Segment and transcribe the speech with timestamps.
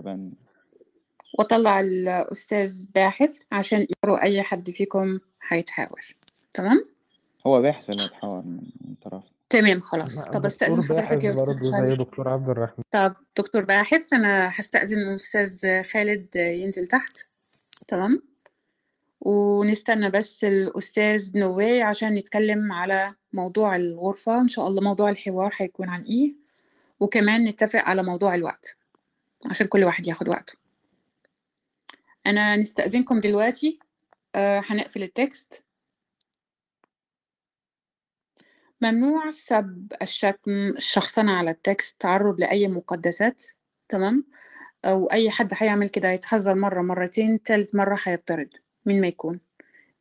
[0.00, 0.32] أبان
[1.38, 6.00] وأطلع الأستاذ باحث عشان يقروا أي حد فيكم هيتحاور.
[6.54, 6.84] تمام؟
[7.46, 8.60] هو باحث اللي هيتحاور من
[9.02, 9.24] طرف.
[9.50, 10.18] تمام خلاص.
[10.18, 11.98] لا، طب أستأذن دكتور حضرتك يا زي خالد.
[11.98, 12.84] دكتور عبد الرحمن.
[12.90, 17.18] طب دكتور باحث أنا هستأذن الأستاذ خالد ينزل تحت.
[17.88, 18.22] تمام؟
[19.20, 24.40] ونستنى بس الأستاذ نواي عشان نتكلم على موضوع الغرفة.
[24.40, 26.34] إن شاء الله موضوع الحوار هيكون عن إيه.
[27.00, 28.76] وكمان نتفق على موضوع الوقت.
[29.46, 30.54] عشان كل واحد ياخد وقته.
[32.26, 33.78] أنا نستأذنكم دلوقتي.
[34.34, 35.62] آه هنقفل التكست.
[38.82, 43.44] ممنوع سب الشتم الشخصنة على التكست تعرض لأي مقدسات
[43.88, 44.24] تمام؟
[44.84, 48.50] أو أي حد هيعمل كده يتحذر مرة مرتين تالت مرة هيطرد.
[48.86, 49.40] من ما يكون.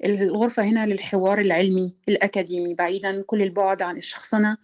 [0.06, 4.58] الغرفة هنا للحوار العلمي الأكاديمي بعيدا كل البعد عن الشخصنة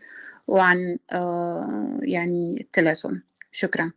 [0.48, 3.22] وعن آه يعني التلاسن
[3.52, 3.92] شكرا.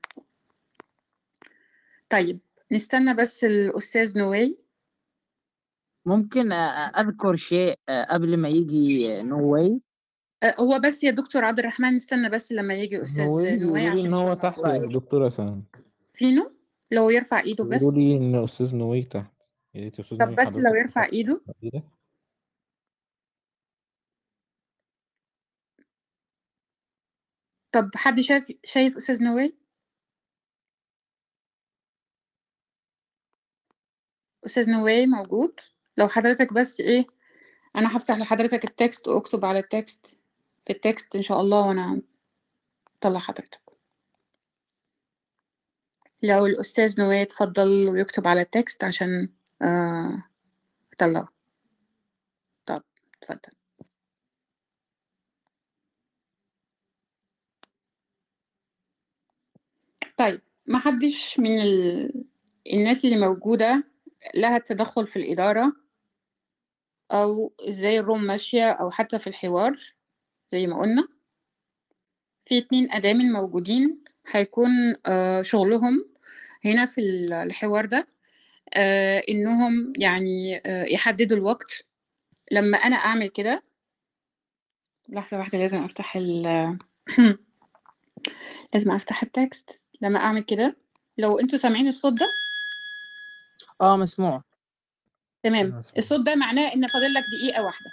[2.09, 2.41] طيب
[2.73, 4.59] نستنى بس الأستاذ نواي
[6.07, 9.81] ممكن أذكر شيء قبل ما يجي نووي
[10.43, 14.07] آه، هو بس يا دكتور عبد الرحمن نستنى بس لما يجي أستاذ نوي نواي عشان
[14.07, 14.59] إن هو تحت.
[14.59, 15.65] يا دكتورة سام
[16.13, 16.53] فينو؟
[16.91, 17.79] لو يرفع إيده بس.
[17.79, 19.33] بيقولوا لي إن أستاذ نوي تحت.
[19.75, 21.41] يا ريت يا أستاذ طب نوي بس لو يرفع إيده.
[27.73, 29.57] طب حد شايف شايف أستاذ نواي
[34.47, 35.61] أستاذ نواي موجود؟
[35.99, 37.07] لو حضرتك بس إيه
[37.77, 40.19] أنا هفتح لحضرتك ال text وأكتب على ال text.
[40.67, 42.03] في ال text إن شاء الله وأنا
[43.01, 43.61] أطلع حضرتك.
[46.23, 49.29] لو الأستاذ نواي اتفضل ويكتب على ال text عشان
[49.63, 50.25] آه
[50.93, 51.29] أطلعه.
[52.67, 52.83] طب
[53.23, 53.53] اتفضل.
[60.19, 62.25] طيب ما حدش من ال...
[62.73, 63.85] الناس اللي موجودة
[64.35, 65.73] لها التدخل في الإدارة
[67.13, 69.77] أو إزاي الروم ماشية أو حتى في الحوار
[70.49, 71.09] زي ما قلنا.
[72.47, 74.71] في اتنين أدامن موجودين هيكون
[75.07, 76.05] آه شغلهم
[76.65, 78.09] هنا في ال- الحوار ده
[78.75, 81.85] آه إنهم يعني آه يحددوا الوقت.
[82.53, 83.63] لما أنا أعمل كده
[85.09, 86.43] لحظة واحدة لازم أفتح ال
[88.75, 90.77] لازم أفتح ال text لما أعمل كده
[91.19, 92.27] لو أنتوا سامعين الصوت ده
[93.81, 94.43] آه مسموع.
[95.43, 95.83] تمام.
[95.99, 97.91] الصوت ده معناه إن فاضل لك دقيقة واحدة.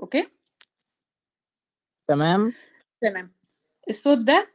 [0.00, 0.28] okay؟
[2.06, 2.52] تمام.
[3.00, 3.32] تمام.
[3.88, 4.50] الصوت ده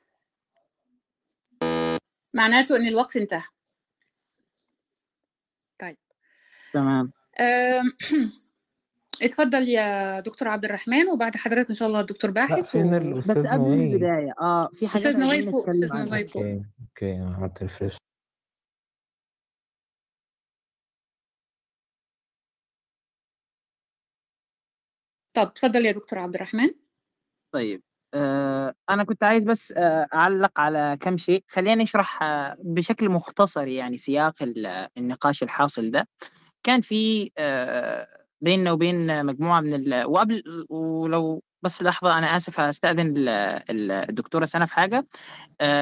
[2.34, 3.44] معناته إن الوقت انتهى.
[5.80, 5.97] طيب.
[6.74, 7.12] تمام.
[9.22, 13.18] اتفضل يا دكتور عبد الرحمن وبعد حضرتك إن شاء الله الدكتور باحث فين و...
[13.18, 16.06] بس قبل نوي البداية آه في حاجات أستاذ نواي عايزين فوق أستاذ عنها.
[16.06, 16.44] نواي فوق.
[16.44, 17.63] أوكي أوكي أنا عملت
[25.33, 26.69] طب اتفضل يا دكتور عبد الرحمن.
[27.53, 27.81] طيب
[28.13, 31.44] آه أنا كنت عايز بس آه أعلق على كم شيء.
[31.47, 36.07] خلينا نشرح آه بشكل مختصر يعني سياق ال- النقاش الحاصل ده.
[36.63, 37.31] كان في
[38.41, 40.05] بيننا وبين مجموعة من ال...
[40.05, 45.05] وقبل ولو بس لحظة أنا آسف هستأذن ال- الدكتورة سنة في حاجة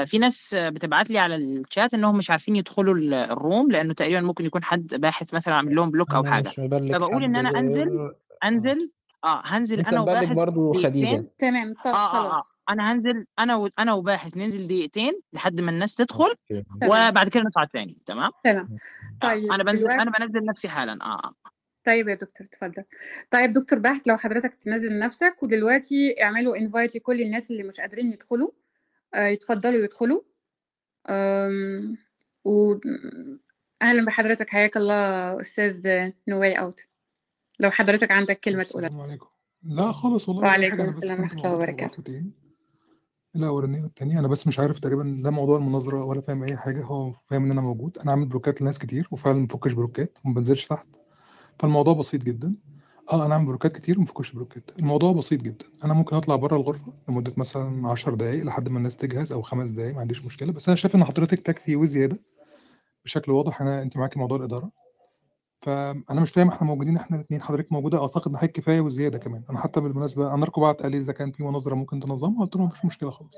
[0.06, 4.46] في ناس بتبعت لي على الشات إنهم مش عارفين يدخلوا ال- الروم لأنه تقريبا ممكن
[4.46, 6.50] يكون حد باحث مثلا عامل لهم بلوك أو حاجة.
[6.94, 8.14] فبقول إن أنا أنزل
[8.44, 8.92] أنزل
[9.24, 11.08] آه هنزل مبلغ وباحث برضو دقيقتين.
[11.08, 11.32] خديجة.
[11.38, 12.30] تمام طب آه آه آه.
[12.30, 12.52] خلاص.
[12.70, 13.70] أنا هنزل أنا و...
[13.80, 16.36] أنا وباحث ننزل دقيقتين لحد ما الناس تدخل
[16.84, 18.70] وبعد كده نطلع تاني تمام؟ تمام.
[19.24, 20.94] آه طيب أنا بنزل دلوقتي أنا بنزل نفسي حالا.
[21.02, 21.34] آه آه.
[21.86, 22.84] طيب يا دكتور اتفضل.
[23.32, 28.14] طيب دكتور باحث لو حضرتك تنزل نفسك ودلوقتي اعملوا انفايت لكل الناس اللي مش قادرين
[28.14, 28.52] يدخلوا
[29.14, 30.22] آه يتفضلوا يدخلوا.
[31.10, 31.98] أم...
[32.46, 32.76] و
[33.82, 34.50] أهلا بحضرتك.
[34.50, 36.91] حياك الله أستاذ No Way Out.
[37.62, 38.90] لو حضرتك عندك كلمة تقولها.
[38.90, 39.26] السلام عليكم.
[39.64, 41.84] لا خالص والله وعليكم السلام ورحمة الله وبركاته.
[41.84, 42.34] الغرفتين
[43.36, 47.12] الأولانية والتانية أنا بس مش عارف تقريبا لا موضوع المناظرة ولا فاهم أي حاجة هو
[47.12, 47.98] فاهم إن أنا موجود.
[47.98, 50.88] أنا عامل بلوكات لناس كتير وفعلا مفكش بلوكات وما بنزلش تحت.
[51.60, 52.56] فالموضوع بسيط جدا.
[53.14, 55.66] آه أنا عامل بلوكات كتير ومفكش بلوكات الموضوع بسيط جدا.
[55.84, 59.70] أنا ممكن أطلع بره الغرفة لمدة مثلا 10 دقائق لحد ما الناس تجهز أو خمس
[59.70, 60.52] دقائق ما عنديش مشكلة.
[60.52, 62.20] بس أنا شايف إن حضرتك تكفي وزيادة
[63.06, 63.62] بشكل واضح.
[63.62, 64.72] أنا أنت معاكي موضوع الإدارة.
[65.62, 69.44] فأنا مش فاهم إحنا موجودين إحنا الاثنين حضرتك موجودة أعتقد حضرتك كفايه وزيادة كمان.
[69.50, 72.66] أنا حتى بالمناسبة أنا بعت قال لي إذا كان في مناظره ممكن تنظمها قلت له
[72.66, 73.38] مفيش مشكلة خالص.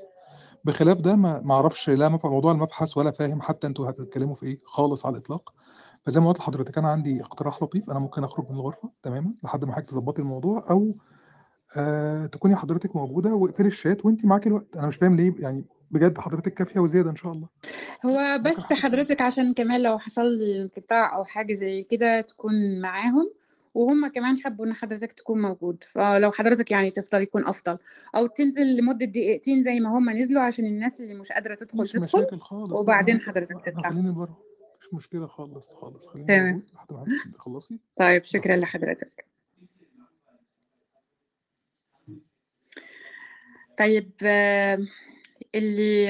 [0.64, 5.06] بخلاف ده ما أعرفش لا موضوع المبحث ولا فاهم حتى أنتوا هتتكلموا في إيه خالص
[5.06, 5.54] على الإطلاق.
[6.02, 9.64] فزي ما قلت لحضرتك أنا عندي اقتراح لطيف أنا ممكن أخرج من الغرفة تماما لحد
[9.64, 10.94] ما حضرتك تظبطي الموضوع أو
[11.76, 14.76] آه تكوني حضرتك موجودة واقفلي الشات وانت معاكي الوقت.
[14.76, 17.48] أنا مش فاهم ليه يعني بجد حضرتك كافية وزيادة إن شاء الله.
[18.06, 18.72] هو بس حضرتك.
[18.72, 23.32] حضرتك عشان كمان لو حصل لي انقطاع أو حاجة زي كده تكون معاهم
[23.74, 25.84] وهم كمان حبوا إن حضرتك تكون موجود.
[25.92, 27.78] فلو حضرتك يعني تفضل يكون أفضل.
[28.16, 31.92] أو تنزل لمدة دقيقتين زي ما هم نزلوا عشان الناس اللي مش قادرة تدخل مفيش
[31.92, 32.72] تدخل مشاكل خالص.
[32.72, 33.90] وبعدين حضرتك تطلع.
[33.90, 34.36] خليني بره.
[34.76, 36.06] مفيش مشكلة خالص خالص.
[36.06, 36.62] خليني تمام.
[36.74, 39.24] لحد ما تخلصي؟ طيب شكرا لحضرتك.
[43.78, 44.78] طيب آه،
[45.54, 46.06] اللي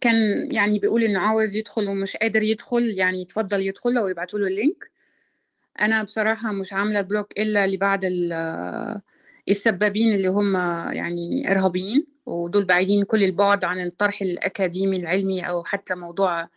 [0.00, 4.46] كان يعني بيقول إنه عاوز يدخل ومش قادر يدخل يعني يتفضل يدخل أو يبعتوا له
[4.46, 4.90] ال link.
[5.80, 9.02] أنا بصراحة مش عاملة block إلا لبعض ال-
[9.48, 10.56] السبابين اللي هم
[10.92, 16.48] يعني إرهابيين ودول بعيدين كل البعد عن الطرح الأكاديمي العلمي أو حتى موضوع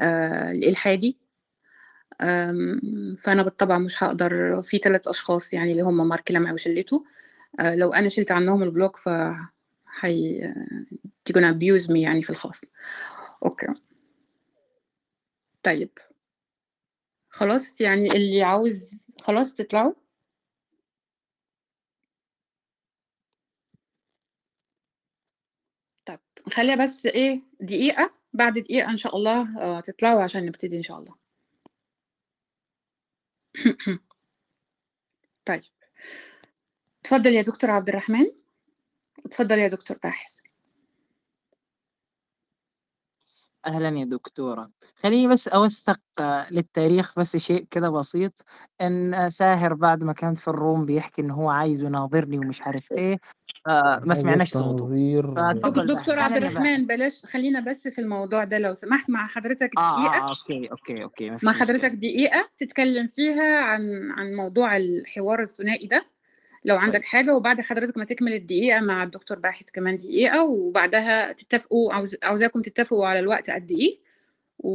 [0.00, 1.18] آه، الإلحادي
[2.20, 4.62] آم، فأنا بالطبع مش هقدر.
[4.62, 7.04] في ثلاث أشخاص يعني اللي هم مارك لمعي وشلته.
[7.60, 9.08] آه، لو أنا شلت عنهم ال block ف
[10.00, 10.40] هي
[11.30, 12.60] you're gonna abuse me يعني في الخاص.
[13.44, 13.66] okay.
[15.62, 15.90] طيب.
[17.28, 19.92] خلاص يعني اللي عاوز خلاص تطلعوا.
[26.06, 26.20] طب
[26.52, 28.14] خليها بس إيه دقيقة.
[28.32, 31.14] بعد دقيقة إن شاء الله آه، تطلعوا عشان نبتدي إن شاء الله.
[35.46, 35.62] طيب.
[37.04, 38.43] اتفضل يا دكتور عبد الرحمن.
[39.26, 40.40] اتفضل يا دكتور باحث.
[43.66, 44.70] أهلا يا دكتورة.
[44.96, 48.44] خليني بس أوثق آه، للتاريخ بس شيء كده بسيط.
[48.80, 52.62] إن آه، ساهر بعد ما كان في ال room بيحكي إن هو عايز يناظرني ومش
[52.62, 53.18] عارف إيه.
[53.68, 54.94] آه، ما سمعناش صوته.
[55.70, 58.58] دكتور عبد الرحمن بلاش خلينا بس في الموضوع ده.
[58.58, 60.24] لو سمحت مع حضرتك آه دقيقة.
[60.24, 65.86] آه okay okay okay ما مع حضرتك دقيقة تتكلم فيها عن عن موضوع الحوار الثنائي
[65.86, 66.04] ده.
[66.64, 66.84] لو طيب.
[66.84, 72.16] عندك حاجة وبعد حضرتك ما تكمل الدقيقة مع الدكتور باحث كمان دقيقة وبعدها تتفقوا عاوز
[72.22, 73.98] عاوزاكم تتفقوا على الوقت قد إيه
[74.58, 74.70] و...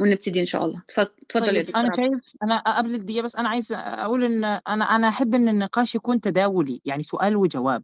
[0.00, 0.82] ونبتدي إن شاء الله.
[0.90, 1.80] اتفضل يا طيب دكتور.
[1.80, 5.94] أنا شايف أنا قبل الدقيقة بس أنا عايز أقول إن أنا أنا أحب إن النقاش
[5.94, 7.82] يكون تداولي يعني سؤال وجواب.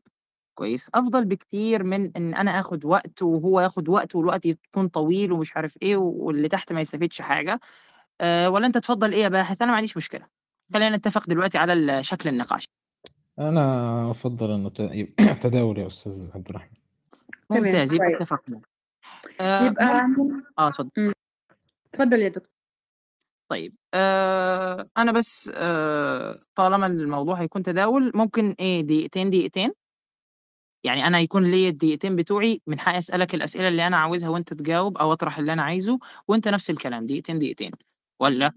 [0.54, 5.56] كويس؟ أفضل بكتير من إن أنا آخد وقت وهو ياخد وقت والوقت يكون طويل ومش
[5.56, 7.60] عارف إيه واللي تحت ما يستفيدش حاجة.
[8.20, 10.26] أه ولا أنت تفضل إيه يا باحث؟ أنا ما عنديش مشكلة.
[10.74, 12.68] خلينا نتفق دلوقتي على شكل النقاش.
[13.40, 16.76] أنا أفضل إنه ت- يبقى تداول يا أستاذ عبد الرحمن.
[17.50, 18.60] ممتاز يبقى كويس اتفقنا.
[19.40, 19.84] أه يبقى
[20.58, 20.90] آه اتفضل.
[20.98, 21.12] مم.
[21.94, 22.50] اتفضل يا دكتور.
[23.50, 29.72] طيب آه أنا بس آه طالما الموضوع هيكون تداول ممكن إيه دقيقتين دقيقتين؟
[30.84, 34.98] يعني أنا يكون لي الدقيقتين بتوعي من حقي أسألك الأسئلة اللي أنا عاوزها وأنت تجاوب
[34.98, 35.98] أو أطرح اللي أنا عايزه
[36.28, 37.70] وأنت نفس الكلام دقيقتين دقيقتين.
[38.20, 38.52] ولا؟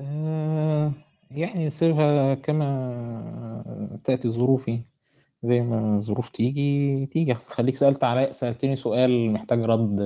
[0.00, 0.92] آه.
[1.34, 4.80] يعني نسيبها كما تأتي ظروفي
[5.42, 7.34] زي ما الظروف تيجي تيجي.
[7.34, 9.98] خليك سألت علي سألتني سؤال محتاج رد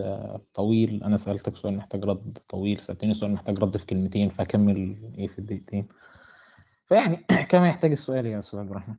[0.54, 1.04] طويل.
[1.04, 5.38] أنا سألتك سؤال محتاج رد طويل سألتني سؤال محتاج رد في كلمتين فأكمل إيه في
[5.38, 5.86] الدقيقتين.
[6.88, 7.16] فيعني
[7.50, 8.94] كما يحتاج السؤال يا أستاذ عبد الرحمن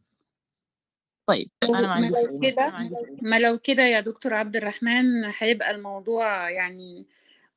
[1.28, 2.74] طيب أنا ما ما لو كده
[3.22, 7.06] ما لو كده يا دكتور عبد الرحمن هيبقى الموضوع يعني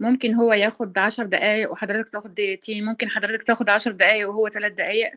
[0.01, 4.73] ممكن هو ياخد عشر دقايق وحضرتك تاخد دقيقتين ممكن حضرتك تاخد عشر دقايق وهو ثلاث
[4.73, 5.11] دقايق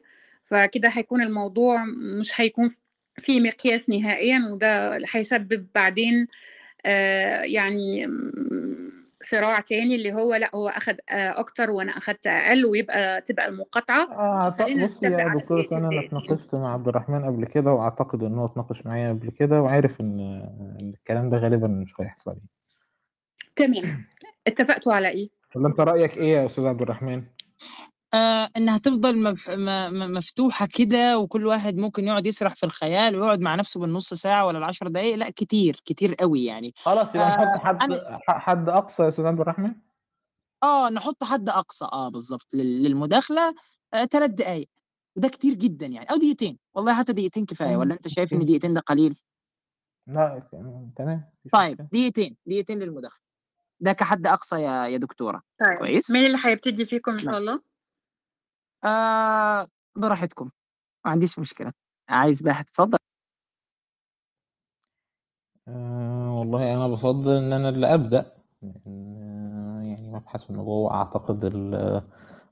[0.45, 1.83] فكده هيكون الموضوع
[2.19, 2.75] مش هيكون
[3.17, 6.27] في مقياس نهائيا وده هيسبب بعدين
[6.85, 8.07] آه يعني
[9.23, 13.51] صراع تاني اللي هو لأ هو أخد آه أكتر وأنا أخدت أقل ويبقى تبقى
[13.91, 18.33] أعت- خلينا بصي يا سنة أنا دقيقتين اتناقشت مع عبد الرحمن قبل كده وأعتقد إن
[18.37, 20.19] هو اتناقش معايا قبل كده وعارف إن
[20.79, 22.37] الكلام ده غالبا مش هيحصل
[23.55, 24.05] تمام.
[24.47, 27.23] اتفقتوا على إيه؟ ولا أنت رأيك إيه يا أستاذ عبد الرحمن؟
[28.13, 29.49] آه إنها تفضل مف...
[29.49, 29.65] م...
[29.93, 34.45] م- مفتوحة كده وكل واحد ممكن يقعد يسرح في الخيال ويقعد مع نفسه بالنص ساعة
[34.45, 36.73] ولا العشر دقائق لأ كتير كتير قوي يعني.
[36.77, 39.75] خلاص يبقى نحط آه حد أنا حد أقصى يا أستاذ عبد الرحمن؟
[40.63, 43.55] آه نحط حد أقصى آه بالظبط لل- للمداخلة
[43.93, 44.69] آه ثلاث دقائق
[45.17, 46.57] وده كتير جدا يعني أو دقيقتين.
[46.75, 49.19] والله حتى دقيقتين كفاية ولا أنت شايف إن دقيقتين ده قليل؟
[50.07, 50.47] لا
[50.95, 53.32] تمام طيب دقيقتين دقيقتين للمداخلة.
[53.79, 55.41] ده كحد أقصى يا يا دكتورة.
[55.59, 57.35] طيب كويس؟ مين اللي هيبتدي فيكم إن شاء نعم.
[57.35, 57.61] الله؟
[58.83, 60.45] آه براحتكم
[61.05, 61.71] ما عنديش مشكلة.
[62.09, 62.97] عايز باحث اتفضل
[65.67, 72.01] آه والله أنا بفضل إن أنا اللي أبدأ آه، يعني مبحث النبوة أعتقد ال-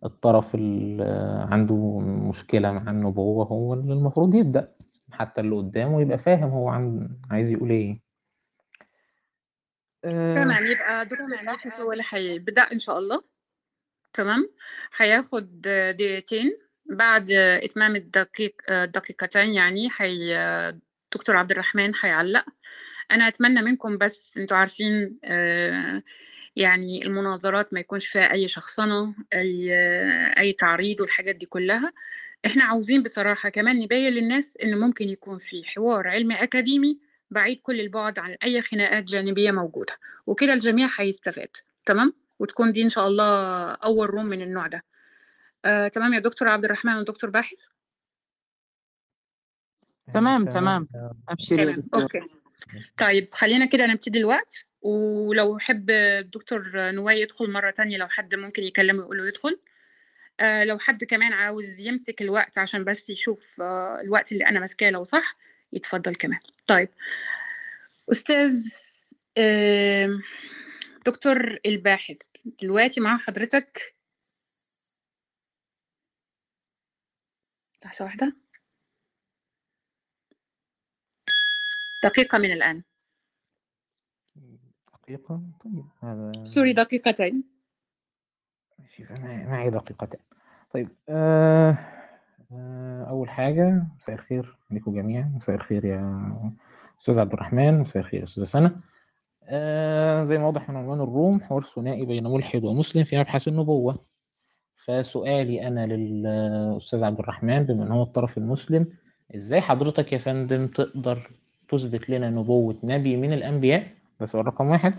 [0.06, 1.04] الطرف اللي
[1.51, 4.75] عنده مشكلة مع النبوة هو اللي المفروض يبدأ
[5.12, 7.94] حتى اللي قدامه يبقى فاهم هو عن عايز يقول إيه.
[10.05, 10.36] آه.
[10.36, 13.24] تمام يبقى دكتور باحث هو اللي هيبدأ إن شاء الله.
[14.13, 14.50] تمام.
[14.98, 16.58] هياخد دقيقتين.
[16.86, 18.55] بعد إتمام الدقيق
[18.86, 20.75] دقيقتين يعني هي
[21.13, 22.46] دكتور عبد الرحمن هيعلق.
[23.12, 26.03] أنا أتمنى منكم بس أنتم عارفين آآ
[26.55, 29.72] يعني المناظرات ما يكونش فيها أي شخصنة، أي
[30.39, 31.93] أي تعريض والحاجات دي كلّها.
[32.46, 37.00] إحنا عاوزين بصراحة كمان نبيّن للناس إن ممكن يكون في حوار علمي أكاديمي
[37.32, 39.98] بعيد كل البُعد عن أي خناقات جانبية موجودة،
[40.28, 41.50] وكده الجميع هيستفاد،
[41.86, 43.26] تمام؟ وتكون دي إن شاء الله
[43.72, 44.84] أول room من النوع ده.
[45.66, 47.60] آآ تمام يا دكتور عبد الرحمن ودكتور باحث؟
[50.14, 51.14] تمام، تمام تمام.
[51.78, 52.02] دكتورة.
[52.04, 52.22] okay.
[52.98, 58.64] طيب خلّينا كده نبتدي الوقت، ولو يحب الدكتور نواي يدخل مرّة تانية لو حد ممكن
[58.64, 59.60] يكلّمه يقول له يدخل.
[60.40, 63.62] آآ لو حد كمان عاوز يمسك الوقت عشان بس يشوف
[64.02, 65.38] الوقت اللي أنا ماسكاه لو صح،
[65.74, 66.40] يتفضّل كمان.
[66.72, 66.90] طيب،
[68.12, 68.74] أستاذ
[69.38, 70.22] آمم
[71.06, 73.96] دكتور الباحث، دلوقتي مع حضرتك
[77.86, 78.36] لحظة واحدة.
[82.04, 82.84] دقيقة من الآن.
[84.94, 87.44] دقيقة؟ طيب هذا sorry دقيقتين.
[89.48, 90.20] معي دقيقتين.
[90.72, 92.00] طيب آآ
[93.10, 96.31] أول حاجة مساء الخير عليكم جميعًا، مساء الخير يا
[97.01, 98.75] أستاذ عبد الرحمن، مساء الخير يا أستاذة سَنا.
[99.43, 103.93] آآ زي ما واضح من عنوان الroom حوار ثنائي بين ملحد ومسلم في مبحث النبوة.
[104.86, 108.88] فسؤالي أنا للأستاذ عبد الرحمن بما إن هو الطرف المسلم،
[109.36, 111.29] إزاي حضرتك يا فندم تقدر
[111.70, 113.84] تثبت لنا نبوة نبي من الأنبياء؟
[114.20, 114.93] ده سؤال رقم 1.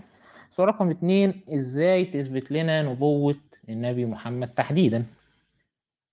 [0.51, 3.35] سؤال رقم 2 إزاي تثبت لنا نبوة
[3.69, 5.03] النبي محمد تحديدًا؟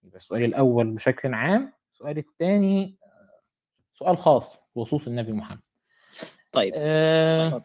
[0.05, 2.97] يبقى السؤال الأول بشكل عام، السؤال التاني
[3.95, 5.61] سؤال خاص بخصوص النبي محمد.
[6.53, 6.73] طيب.
[6.77, 7.63] اتفضل.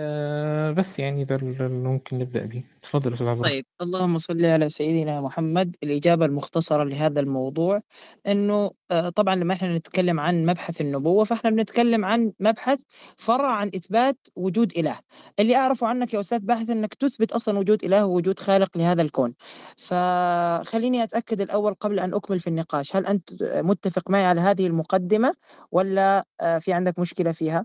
[0.00, 2.64] آآ بس يعني ده ال اللي ممكن نبدأ بيه.
[2.78, 3.50] اتفضل يا أستاذ عبد الرحمن.
[3.50, 5.76] طيب، اللهم صل على سيدنا محمد.
[5.82, 7.80] الإجابة المختصرة لهذا الموضوع
[8.26, 12.78] إنه آآ طبعًا لمّا إحنا نتكلم عن مبحث النبوة، فإحنا بنتكلم عن مبحث
[13.16, 14.98] فرع عن إثبات وجود إله.
[15.40, 19.34] اللي أعرفه عنك يا أستاذ باحث إنك تثبت أصلًا وجود إله ووجود خالق لهذا الكون.
[19.76, 25.34] فخلّيني أتأكد الأول قبل أن أكمل في النقاش، هل أنت متفق معي على هذه المقدمة
[25.72, 27.64] والّا آآ في عندك مشكلة فيها؟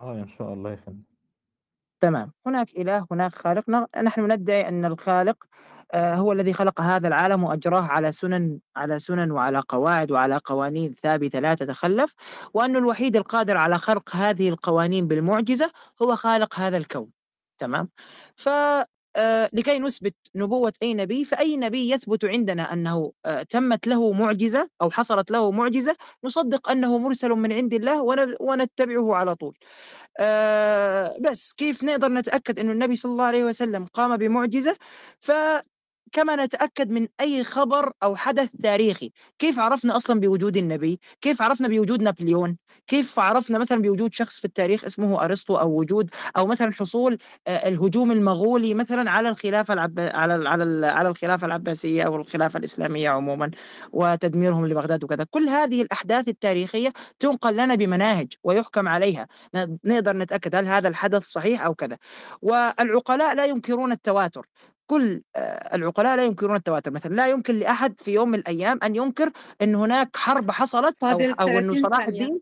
[0.00, 1.11] آه إن شاء الله يا فندم.
[2.02, 3.64] تمام، هناك إله، هناك خالق،
[4.02, 5.44] نحن ندعي أن الخالق
[5.92, 10.94] آآ هو الذي خلق هذا العالم وأجراه على سُنن على سُنن وعلى قواعد وعلى قوانين
[11.02, 12.14] ثابتة لا تتخلف،
[12.54, 15.70] وأنه الوحيد القادر على خلق هذه القوانين بالمعجزة
[16.02, 17.10] هو خالق هذا الكون،
[17.58, 17.88] تمام؟
[18.36, 18.48] ف
[19.16, 24.68] آآ لكي نثبت نبوة أي نبي، فأي نبي يثبت عندنا أنه آآ تمت له معجزة
[24.82, 29.54] أو حصلت له معجزة، نصدق أنه مرسل من عند الله ون ونتبعه على طول.
[30.20, 34.76] آآ بس كيف نقدر نتأكد إنه النبي صلى الله عليه وسلم قام بمعجزة؟
[36.12, 41.68] فكما نتأكد من أي خبر أو حدث تاريخي، كيف عرفنا أصلًا بوجود النبي؟ كيف عرفنا
[41.68, 46.72] بوجود نابليون؟ كيف عرفنا مثلًا بوجود شخص في التاريخ اسمه أرسطو أو وجود أو مثلًا
[46.72, 52.58] حصول آآ الهجوم المغولي مثلًا على الخلافة العب على على على الخلافة العباسية أو الخلافة
[52.58, 53.50] الإسلامية عمومًا
[53.92, 59.26] وتدميرهم لبغداد وكذا، كل هذه الأحداث التاريخية تُنقل لنا بمناهج ويُحكم عليها،
[59.84, 61.98] نقدر نتأكد هل هذا الحدث صحيح أو كذا.
[62.42, 64.46] والعقلاء لا ينكرون التواتر،
[64.92, 68.96] كل آآ العقلاء لا ينكرون التواتر، مثلًا لا يمكن لأحد في يوم من الأيام أن
[68.96, 69.32] ينكر
[69.62, 72.08] إن هناك حرب حصلت أو فاضل أو 30 صلاح.
[72.08, 72.40] الدين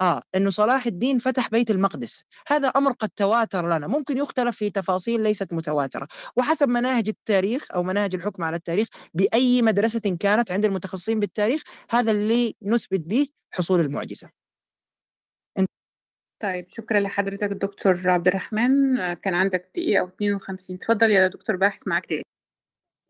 [0.00, 4.70] آه، إنه صلاح الدين فتح بيت المقدس، هذا أمر قد تواتر لنا، ممكن يُختلف في
[4.70, 10.64] تفاصيل ليست متواترة، وحسب مناهج التاريخ أو مناهج الحكم على التاريخ بأي مدرسة كانت عند
[10.64, 14.43] المتخصصين بالتاريخ، هذا اللي نثبت به حصول المعجزة.
[16.40, 22.04] طيب شكرًا لحضرتك دكتور عبد الرحمن، كان عندك دقيقة و52 اتفضل يا دكتور باحث معاك
[22.04, 22.24] دقيقة.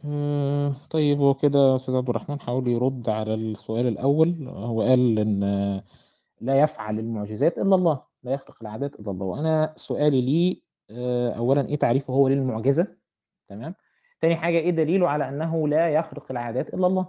[0.04, 5.40] آآ طيب هو كده أستاذ عبد الرحمن حاول يرد على السؤال الأول، هو قال إن
[6.40, 11.68] لا يفعل المعجزات إلا الله، لا يخلق العادات إلا الله، وأنا سؤالي ليه آآ أولًا
[11.68, 12.96] إيه تعريفه هو للمعجزة؟
[13.48, 13.74] تمام،
[14.20, 17.08] تاني حاجة إيه دليله على أنه لا يخلق العادات إلا الله؟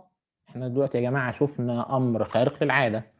[0.49, 3.14] إحنا دلوقتي يا جماعة شُفنا أمر خارق للعادة،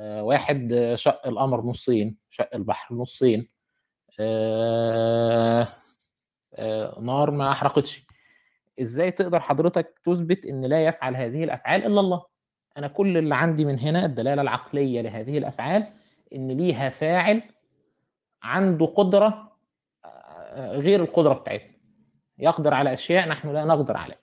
[0.00, 3.48] واحد شق القمر نُصّين، شق البحر نُصّين،
[4.20, 5.66] آآ
[7.00, 8.06] نار ما أحرقتش،
[8.80, 12.22] إزاي تقدر حضرتك تثبت إن لا يفعل هذه الأفعال إلا الله؟
[12.78, 15.86] أنا كل اللي عندي من هنا الدلالة العقلية لهذه الأفعال
[16.34, 17.42] إن ليها فاعل
[18.42, 19.52] عنده قدرة
[20.04, 21.72] آآ غير القدرة بتاعتنا،
[22.38, 24.18] يقدر على أشياء نحن لا نقدر عليها.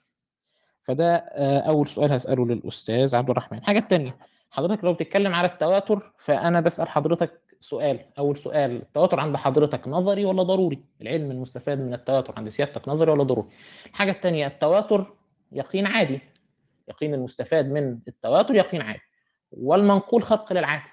[0.82, 1.16] فده
[1.58, 3.58] أول سؤال هاسأله للأستاذ عبد الرحمن.
[3.58, 4.16] الحاجة التانية،
[4.50, 10.24] حضرتك لو بتتكلم على التواتر، فأنا باسأل حضرتك سؤال، أول سؤال التواتر عند حضرتك نظري
[10.24, 13.48] والّا ضروري؟ العلم المستفاد من التواتر عند سيادتك نظري والّا ضروري؟
[13.86, 15.12] الحاجة التانية التواتر
[15.52, 16.20] يقين عادي،
[16.88, 19.00] يقين المستفاد من التواتر يقين عادي،
[19.52, 20.84] والمنقول خرق للعادة.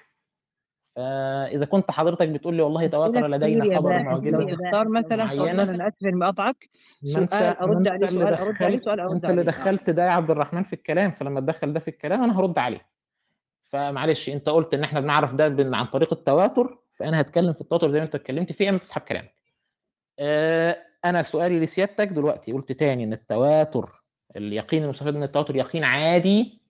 [0.96, 5.62] فإذا كنت حضرتك بتقول لي والله تواتر لدينا خبر معجزة لو تختار مثلا معينة.
[5.62, 6.68] أنا اسف اني بقطعك
[7.04, 9.42] سؤال أرد عليه سؤال أرد عليه سؤال أرد أنت اللي عليه.
[9.42, 12.97] دخلت ده يا عبد الرحمن في الكلام فلما تدخل ده في الكلام أنا هرد عليه
[13.68, 17.98] فمعلش انت قلت ان إحنا بنعرف ده عن طريق التواتر فأنا هتكلم في التواتر زي
[17.98, 19.34] ما انت اتكلمت فيه اما تسحب كلامك.
[20.18, 24.02] آه، أنا سؤالي لسيادتك دلوقتي قلت تاني إن التواتر
[24.36, 26.62] اليقين المستفاد من التواتر يقين عادي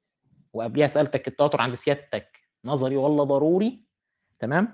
[0.52, 3.81] وقبليها سألتك التواتر عند سيادتك نظري ولا ضروري
[4.38, 4.69] تمام؟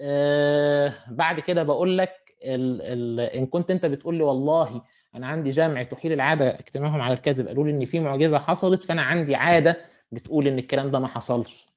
[0.00, 2.12] آه بعد كده بقول لك
[2.44, 4.82] ال ال إن كنت أنت بتقول لي والله
[5.14, 9.02] أنا عندي جمع تحيل العادة اجتماعهم على الكذب قالوا لي إن في معجزة حصلت فأنا
[9.02, 9.76] عندي عادة
[10.12, 11.68] بتقول إن الكلام ده ما حصلش.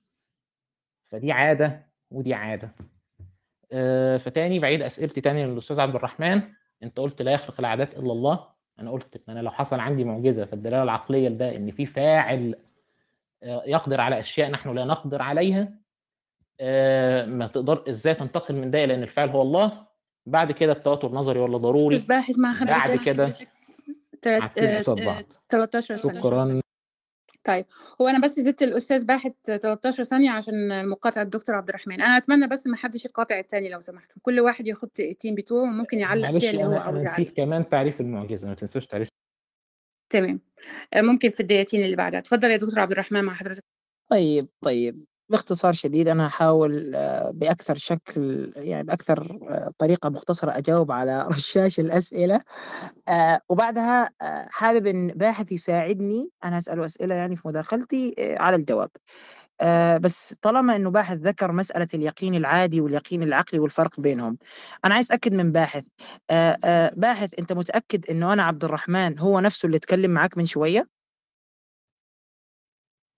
[1.03, 1.79] فدي عادة
[2.11, 2.71] ودي عادة.
[3.71, 6.41] آه فتاني بعيد أسئلتي تاني للأستاذ عبد الرحمن.
[6.83, 8.47] أنت قلت لا يخلق العادات إلا الله.
[8.79, 12.55] أنا قلت إن أنا لو حصل عندي معجزة فالدلالة العقلية لده إن في فاعل
[13.43, 15.73] آه، يقدر على أشياء نحن لا نقدر عليها.
[16.59, 19.85] آه، ما تقدر إزاي تنتقل من ده لأن الفعل هو الله؟
[20.25, 21.95] بعد كده التواتر نظري ولا ضروري؟
[22.67, 23.35] بعد كده
[24.21, 26.19] تلات- عارفين آه، قصاد آه، بعض 13 ثانية.
[26.19, 26.61] شكرا
[27.43, 27.65] طيب
[28.01, 32.01] هو أنا بس اديت الأستاذ باحث 13 ثانية عشان مقاطعه الدكتور عبد الرحمن.
[32.01, 35.99] أنا أتمنى بس ما حدش يقاطع التاني لو سمحتوا كل واحد ياخد دقيقتين بتوعه وممكن
[35.99, 39.07] يعلق معلش فيها اللي هو أنا نسيت كمان تعريف المعجزة ما تنسوش تعريف
[40.09, 40.39] تمام.
[40.95, 42.19] ممكن في الدقيقتين اللي بعدها.
[42.19, 43.63] اتفضل يا دكتور عبد الرحمن مع حضرتك.
[44.11, 45.05] طيب طيب.
[45.33, 51.79] باختصار شديد أنا هحاول آه، بأكثر شكل يعني بأكثر آه، طريقة مختصرة أجاوب على رشاش
[51.79, 52.41] الأسئلة.
[53.07, 54.09] آه، وبعدها
[54.51, 58.89] حابب إن باحث يساعدني أنا أسأله أسئلة يعني في مداخلتي على الجواب.
[60.01, 64.37] بس طالما إنه باحث ذكر مسألة اليقين العادي واليقين العقلي والفرق بينهم
[64.85, 65.83] أنا عايز أتأكد من باحث.
[66.95, 71.02] باحث أنت متأكد إنه أنا عبد الرحمن هو نفسه اللي اتكلم معاك من شوية؟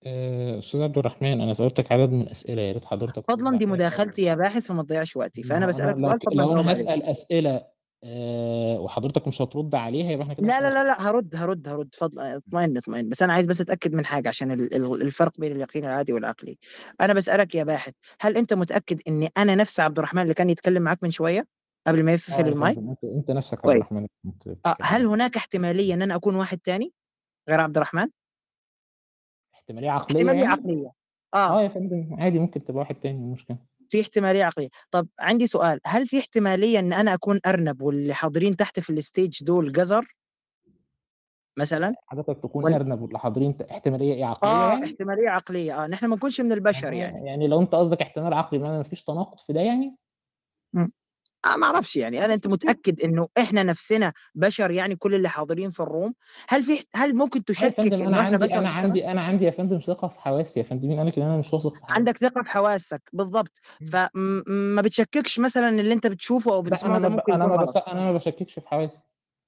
[0.06, 3.66] آه، أستاذ عبد الرحمن أنا سألتك عدد من الأسئلة يا ريت حضرتك فضلا دي.
[3.66, 6.60] مداخلتي يا باحث فما تضيعش وقتي ما فأنا أنا بسألك لو سؤال فضلا لو أنا
[6.60, 7.62] عليه هسال أسئلة
[8.04, 10.68] آه، وحضرتك مش هترد عليها يبقى إحنا كده لا لا.
[10.74, 14.28] لا لا هرد هرد هرد فضل اطمئن اطمئن بس أنا عايز بس أتأكد من حاجة
[14.28, 16.58] عشان ال- ال- الفرق بين اليقين العادي والعقلي
[17.00, 20.82] أنا بسألك يا باحث هل أنت متأكد اني أنا نفس عبد الرحمن اللي كان يتكلم
[20.82, 21.46] معاك من شوية
[21.86, 25.06] قبل ما يقفل يا المايك أنت أنت نفسك عبد كويس الرحمن كنت آه، بتتكلم هل.
[25.06, 26.92] هناك احتمالية إن أنا أكون واحد تاني
[27.48, 28.06] غير عبد الرحمن
[29.66, 30.90] احتمالية عقلية احتمالية يعني؟ عقلية.
[31.34, 31.58] آه.
[31.58, 33.56] آه يا فندم عادي ممكن تبقى واحد تاني مش مشكلة.
[33.88, 34.68] في احتمالية عقلية.
[34.90, 39.44] طب عندي سؤال هل في احتمالية إن أنا أكون أرنب واللي حاضرين تحت في الستيج
[39.44, 40.16] دول جزر؟
[41.58, 45.84] مثلا؟ حضرتك تكون ولا- أرنب واللي حاضرين احتمالية إيه عقلية آه يعني؟ احتمالية عقلية.
[45.84, 47.26] آه نحن ما نكونش من البشر آه، يعني.
[47.28, 49.96] يعني لو أنت قصدك احتمال عقلي ما فيش تناقض في ده يعني؟
[51.46, 52.24] آه ما أعرفش يعني.
[52.24, 56.14] أنا أنت متأكد إنه إحنا نفسنا بشر يعني كل اللي حاضرين في الروم؟
[56.48, 59.78] هل في هل ممكن تشكك فندم أنا عندي بشر أنا عندي أنا عندي يا فندم
[59.78, 60.88] ثقة في حواسي يا فندم.
[60.88, 63.60] مين قالك إن أنا مش واثق في حواسي؟ عندك ثقة في حواسك بالضبط.
[63.80, 63.88] مم.
[63.88, 67.08] فما بتشككش مثلا اللي أنت بتشوفه أو بتسمعه أنا ده.
[67.08, 67.76] ممكن أنا ما بس...
[67.76, 69.00] أنا ما بشككش في حواسي.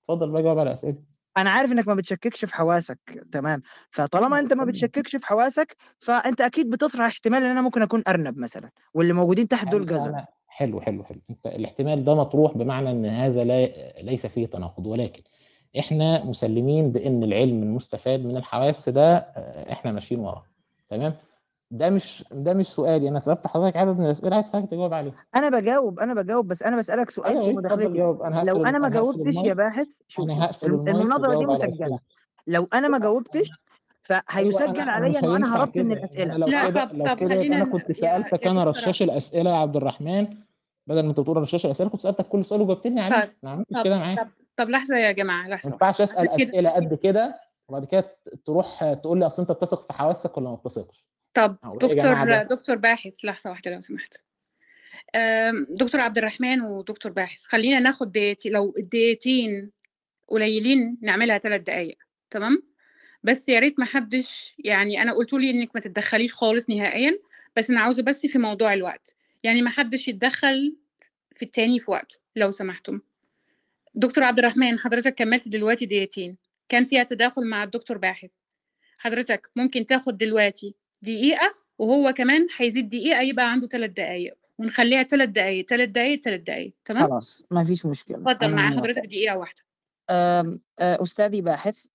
[0.05, 1.03] اتفضل بقى جاوب على اسئله
[1.37, 2.99] أنا عارف إنك ما بتشككش في حواسك.
[3.33, 3.63] تمام.
[3.91, 8.39] فطالما أنت ما بتشككش في حواسك فأنت أكيد بتطرح احتمال إن أنا ممكن أكون أرنب
[8.39, 10.25] مثلا واللي موجودين تحت دول هل جزر.
[10.59, 11.18] حلو حلو حلو.
[11.31, 13.66] أنت الاحتمال ده مطروح بمعنى إن هذا لا
[14.03, 14.87] ليس فيه تناقض.
[14.87, 15.23] ولكن
[15.79, 20.44] إحنا مسلمين بإن العلم المستفاد من الحواس ده آه، إحنا ماشيين وراه.
[20.88, 21.14] تمام؟
[21.71, 23.09] ده مش ده مش سؤالي.
[23.09, 24.35] أنا سألت حضرتك عدد من الأسئلة.
[24.35, 25.12] عايز حضرتك تجاوب عليه.
[25.37, 29.55] أنا بجاوب أنا بجاوب بس أنا بسألك سؤال أنا هقفل لو أنا ما جاوبتش يا
[29.55, 30.31] باحث شوف
[30.64, 31.99] المناظره دي مسجلة.
[32.47, 33.51] لو أنا ما جاوبتش
[34.03, 36.37] فهيسجل أنا عليا انه أنا هربت من يعني الأسئلة.
[36.37, 39.57] لو لا كده طب لو طب خلينا أنا كنت يا سألتك أنا رشاش الأسئلة يا
[39.57, 40.27] عبد الرحمن.
[40.88, 43.83] بدل ما انت بتقول رشاش الاسئله كنت سألتك كل سؤال وجاوبتني عليه طب ما عملتش
[43.85, 44.18] كده معاك.
[44.20, 48.16] طب طب لحظة يا جماعة ما لحظه ينفعش واحدة اسال أسئلة قد كده وبعد كده
[48.44, 51.07] تروح تقول لي أصل أنت بتثق في حواسك ولا ما بتثقش.
[51.35, 54.14] طب جماعة دكتور دكتور باحث لحظة واحدة لو سمحت.
[55.70, 59.70] دكتور عبد الرحمن ودكتور باحث خلينا ناخد دقيقتين لو الدقيقتين
[60.29, 61.98] قليلين نعملها ثلاث دقايق
[62.31, 62.62] تمام؟
[63.22, 67.18] بس يا ريت ما حدش يعني أنا قلت لي إنك ما تتدخليش خالص نهائيا
[67.57, 69.16] بس أنا عاوزة بس في موضوع الوقت.
[69.42, 70.77] يعني ما حدش يتدخل
[71.37, 73.01] في التاني في وقته لو سمحتم.
[73.94, 76.37] دكتور عبد الرحمن حضرتك كملت دلوقتي دقيقتين.
[76.68, 78.31] كان فيها تداخل مع الدكتور باحث.
[78.98, 84.35] حضرتك ممكن تاخد دلوقتي دقيقة وهو كمان هيزيد دقيقة يبقى عنده ثلاث دقايق.
[84.59, 86.72] ونخليها ثلاث دقايق ثلاث دقايق ثلاث دقايق.
[86.85, 88.16] تمام؟ خلاص ما فيش مشكلة.
[88.16, 89.62] اتفضل مع حضرتك دقيقة واحدة.
[90.79, 91.87] أستاذي باحث.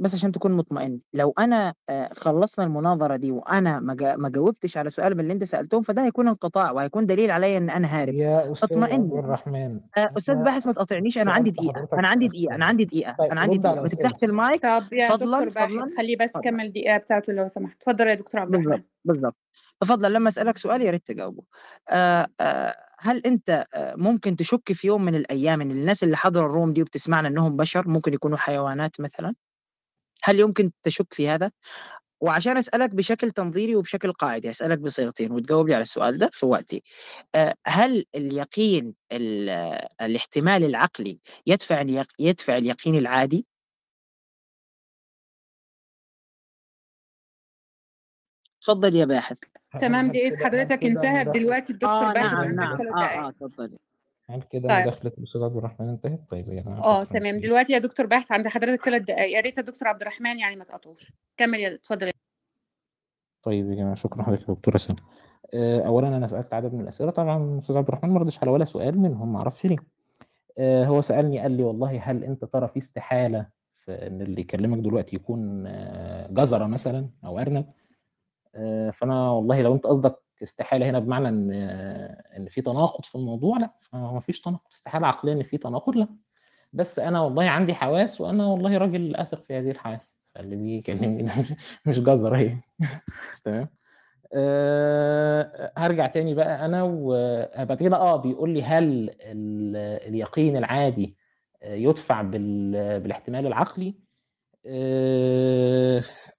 [0.00, 4.76] بس عشان تكون مطمئن، لو أنا آآ خلّصنا المناظرة دي وأنا ما جا ما جاوبتش
[4.78, 8.14] على سؤال من اللي أنت سألتهم، فده هيكون انقطاع وهيكون دليل عليَّ إن أنا هارب،
[8.14, 8.92] يا أستاذ فاطمئن.
[8.92, 9.14] عبد.
[9.14, 12.66] الرحمن آآ أستاذ أنا باحث ما تقاطعنيش أنا عندي حضرتك أنا عندي دقيقة، أنا أسئلة
[12.66, 15.96] عندي دقيقة، طيب أنا عندي ما تفتحش أسئلتي المايك؟ طب يا فضلًا، دكتور باحث فضلًا،
[15.98, 16.36] خلّيه بس.
[16.36, 18.70] يكمّل الدقيقة بتاعته لو سمحت، اتفضل يا دكتور عبد الرحمن.
[18.70, 19.36] بالضبط، بالضبط.
[19.80, 21.42] تفضل لمّا أسألك سؤال يا ريت تجاوبه.
[21.88, 26.48] آآ آآ هل أنت آآ ممكن تشُك في يوم من الأيام إن الناس اللي حاضرة
[26.48, 29.34] الroom دي وبتسمعنا إنهم بشر، ممكن يكونوا حيوانات مثلًا؟
[30.24, 31.50] هل يمكن تشُك في هذا؟
[32.22, 36.82] وعشان أسألك بشكل تنظيري وبشكل قاعدي، هاسألك بصيغتين وتجاوب لي على السؤال ده في وقتي.
[37.34, 39.50] آآ هل اليقين ال
[40.02, 41.84] الاحتمال العقلي يدفع
[42.20, 43.46] يدفع اليقين العادي؟
[48.62, 49.38] اتفضل يا باحث.
[49.78, 52.78] تمام دقيقة هل حضرتك انتهت دلوقتي الدكتور آه باحث نعم، نعم.
[52.78, 53.26] 3 آه، دقايق.
[53.26, 53.78] آه، اتفضلي.
[54.30, 54.70] هل كده طيب.
[54.70, 56.48] مداخلة الأستاذ عبد الرحمن انتهت؟ طيب
[56.84, 57.40] آه شكرًا تمام،.
[57.40, 60.56] دلوقتي يا دكتور باحث عند حضرتك 3 دقايق، يا ريت يا دكتور عبد الرحمن يعني
[60.56, 61.12] ما تقاطعوش.
[61.36, 62.12] كمّل يا اتفضل يا
[63.42, 64.96] طيب يا جماعة شكرًا لحضرتك يا دكتورة سما.
[65.54, 68.64] آآ أولًا أنا سألت عدد من الأسئلة، طبعًا الأستاذ عبد الرحمن ما ردش على ولا
[68.64, 69.76] سؤال منهم، ما أعرفش ليه.
[70.58, 73.46] آآ هو سألني قال لي: "والله هل أنت ترى في استحالة
[73.78, 75.64] في إن اللي يكلمك دلوقتي يكون
[76.34, 77.66] جزرة مثلًا أو أرنب؟"
[78.54, 81.52] آآ فأنا والله لو أنت قصدك استحالة هنا بمعنى إن
[82.36, 86.08] إن في تناقض في الموضوع، لأ، ما فيش تناقض، استحالة عقليًا إن في تناقض لأ.
[86.72, 91.22] بس أنا والله عندي حواس وأنا والله راجل أثق في هذه الحواس، فاللي بييجي يكلمني
[91.22, 91.32] ده
[91.86, 92.56] مش جزرة هي
[93.44, 93.68] تمام.
[94.34, 99.76] آآ هارجع تاني بقى أنا وبعد كده آه بيقول لي: "هل ال
[100.08, 101.16] اليقين العادي
[101.64, 103.94] يُدفع بال بالاحتمال العقلي؟"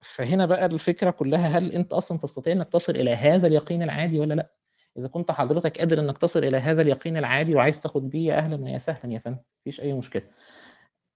[0.02, 4.34] فهنا بقى الفكرة كلّها هل أنت أصلًا تستطيع إنك تصل إلى هذا اليقين العادي والّا
[4.34, 4.52] لأ؟
[4.98, 8.64] إذا كنت حضرتك قادر إنك تصل إلى هذا اليقين العادي وعايز تاخد بيه، يا أهلًا
[8.64, 10.24] ويا سهلًا يا فندم، ما فيش أي مشكلة.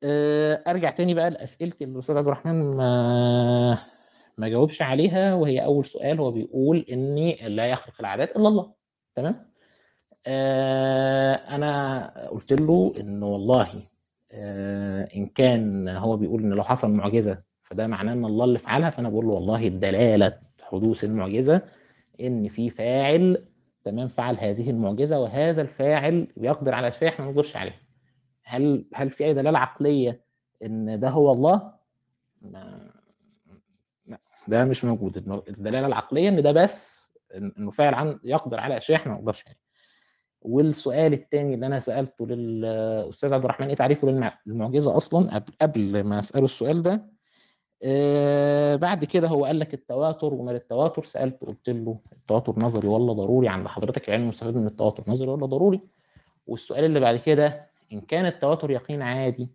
[0.03, 3.79] آآ أرجع تاني بقى لأسئلتي اللي الأستاذ عبد الرحمن ما
[4.37, 8.73] ما جاوبش عليها، وهي أول سؤال هو بيقول إني لا يخلق العادات إلا الله،
[9.15, 9.53] تمام؟
[10.27, 13.67] آآ أنا قُلت له إن والله
[14.31, 17.37] آآ إن كان هو بيقول إن لو حصل معجزة
[17.73, 21.61] فده معناه إن الله اللي فعلها، فأنا باقول له والله دلالة حدوث المعجزة
[22.21, 23.45] إن في فاعل
[23.83, 27.79] تمام، فعل هذه المعجزة وهذا الفاعل بيقدر على أشياء إحنا ما نقدرش عليها.
[28.43, 30.21] هل هل في أي دلالة عقلية
[30.63, 31.73] إن ده هو الله؟
[32.41, 32.75] ما
[34.07, 38.77] لأ، ده مش موجود، الم الدلالة العقلية إن ده بس إنه فاعل عن يقدر على
[38.77, 39.59] أشياء إحنا ما نقدرش عليها.
[40.41, 46.19] والسؤال التاني اللي أنا سألته للأستاذ عبد الرحمن إيه تعريفه للمع للمعجزة أصلًا قبل ما
[46.19, 47.12] أسأله السؤال ده،
[47.85, 53.13] آآ بعد كده هو قال لك التواتر ومال التواتر، سألته قُلت له: "التواتر نظري والّا
[53.13, 55.81] ضروري عند حضرتك العلم المستفاد من التواتر نظري والّا ضروري؟"
[56.47, 57.61] والسؤال اللي بعد كده
[57.93, 59.49] إن كان التواتر يقين عادي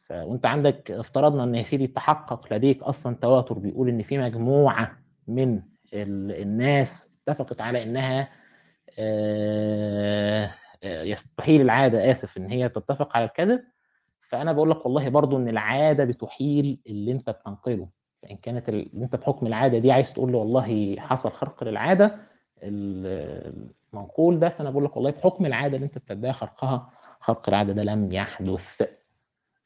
[0.00, 4.98] ف وأنت عندك افترضنا إن يا سيدي تحقق لديك أصلًا تواتر بيقول إن في مجموعة
[5.28, 5.56] من
[5.94, 8.28] ال الناس اتفقت على إنها
[8.98, 10.50] آآ
[10.84, 13.64] يستحيل العادة آسف إن هي تتفق على الكذب،
[14.28, 17.88] فأنا باقول لك والله برضه إن العادة بتحيل اللي أنت بتنقله،
[18.22, 22.16] فإن كانت ال أنت بحكم العادة دي عايز تقول لي والله حصل خرق للعادة
[22.62, 27.72] ال المنقول ده، فأنا باقول لك والله بحكم العادة اللي أنت بتدعي خرقها، خرق العادة
[27.72, 28.82] ده لم يحدث.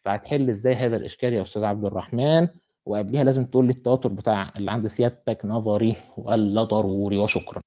[0.04, 2.48] فهتحل إزاي هذا الإشكال يا أستاذ عبد الرحمن؟
[2.86, 7.62] وقبليها لازم تقول لي التواتر بتاع اللي عند سيادتك نظري والّا ضروري؟ وشكرًا.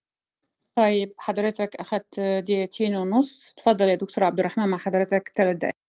[0.78, 5.81] طيب حضرتك أخدت دقيقتين ونُص، اتفضل يا دكتور عبد الرحمن مع حضرتك 3 دقايق.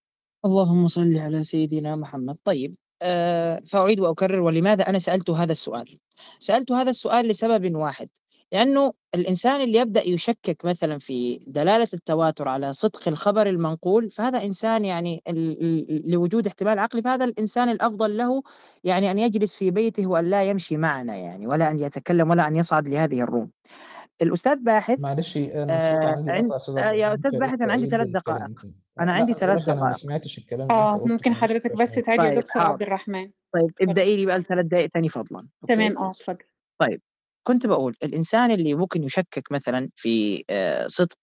[0.45, 2.37] اللهم صل على سيدنا محمد.
[2.45, 5.99] طيب آآ فأعيد وأكرر ولماذا أنا سألت هذا السؤال؟
[6.41, 8.09] سألت هذا السؤال لسبب واحد،
[8.53, 14.85] لأنه الإنسان اللي يبدأ يشكك مثلًا في دلالة التواتر على صدق الخبر المنقول، فهذا إنسان
[14.85, 15.23] يعني
[16.05, 18.43] لوجود احتمال عقلي، فهذا الإنسان الأفضل له
[18.85, 22.57] يعني أن يجلس في بيته وأن لا يمشي معنا يعني، ولا أن يتكلم ولا أن
[22.57, 23.49] يصعد لهذه الroom.
[24.23, 28.67] الأستاذ باحث معلش عندي عند قطع يا ريت باحث أنا عندي 3 دقائق،
[28.99, 29.93] لأ عندي 3 باقول لك أنا ما دقائق.
[29.93, 31.93] سمعتش الكلام آه، قُلته، ممكن حضرتك بس.
[31.95, 32.83] تعيد يا طيب دكتور عبد.
[32.83, 33.31] الرحمن.
[33.55, 33.71] طيب.
[33.83, 36.39] ابدئي لي بقى ال3 دقايق تاني فضلًا،؟ تمام آه، اتفضل.
[36.79, 37.01] طيب،
[37.47, 41.19] كنت باقول الإنسان اللي ممكن يشكك مثلًا في آآ صدق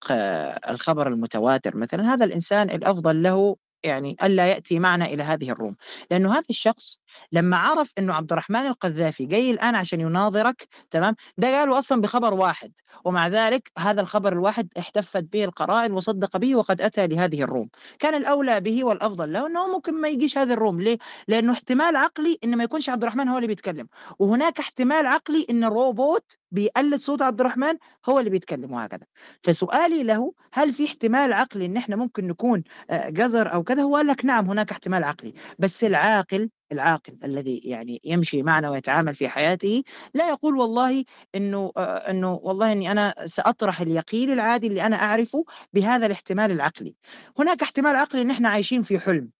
[0.69, 5.73] الخبر المتواتر مثلًا، هذا الإنسان الأفضل له يعني ألا يأتي معنا إلى هذه الroom،
[6.11, 7.01] لأنه هذا الشخص
[7.31, 12.33] لما عرف إنه عبد الرحمن القذافي جاي الآن عشان يناظرك تمام؟ ده قالوا أصلا بخبر
[12.33, 12.71] واحد
[13.05, 17.69] ومع ذلك هذا الخبر الواحد احتفت به القرائن وصدق به وقد أتى لهذه الروم.
[17.99, 20.81] كان الأولى به والأفضل له إنه ممكن ما يجيش هذه الروم.
[20.81, 23.87] ليه؟ لأنه احتمال عقلي إن ما يكونش عبد الرحمن هو اللي بيتكلم
[24.19, 27.73] وهناك احتمال عقلي إن الروبوت بيقلد صوت عبد الرحمن
[28.09, 29.05] هو اللي بيتكلم وهكذا.
[29.43, 33.95] فسؤالي له هل في احتمال عقلي إن إحنا ممكن نكون آه، جزر أو كذا؟ هو
[33.95, 35.33] قال لك نعم هناك احتمال عقلي.
[35.59, 41.05] بس العاقل العاقل الذي يعني يمشي معنا ويتعامل في حياته لا يقول والله
[41.35, 46.95] إنه آه، إنه والله إني أنا سأطرح اليقين العادي اللي أنا أعرفه بهذا الاحتمال العقلي.
[47.39, 49.31] هناك احتمال عقلي إن إحنا عايشين في حلم.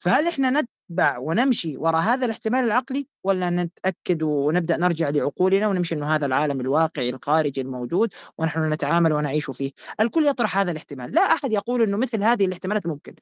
[0.00, 6.14] فهل إحنا نتبع ونمشي وراء هذا الاحتمال العقلي ولا نتأكد ونبدأ نرجع لعقولنا ونمشي إنه
[6.14, 11.52] هذا العالم الواقعي الخارجي الموجود ونحن نتعامل ونعيش فيه؟ الكل يطرح هذا الاحتمال لا أحد
[11.52, 13.14] يقول إنه مثل هذه الاحتمالات ممكن.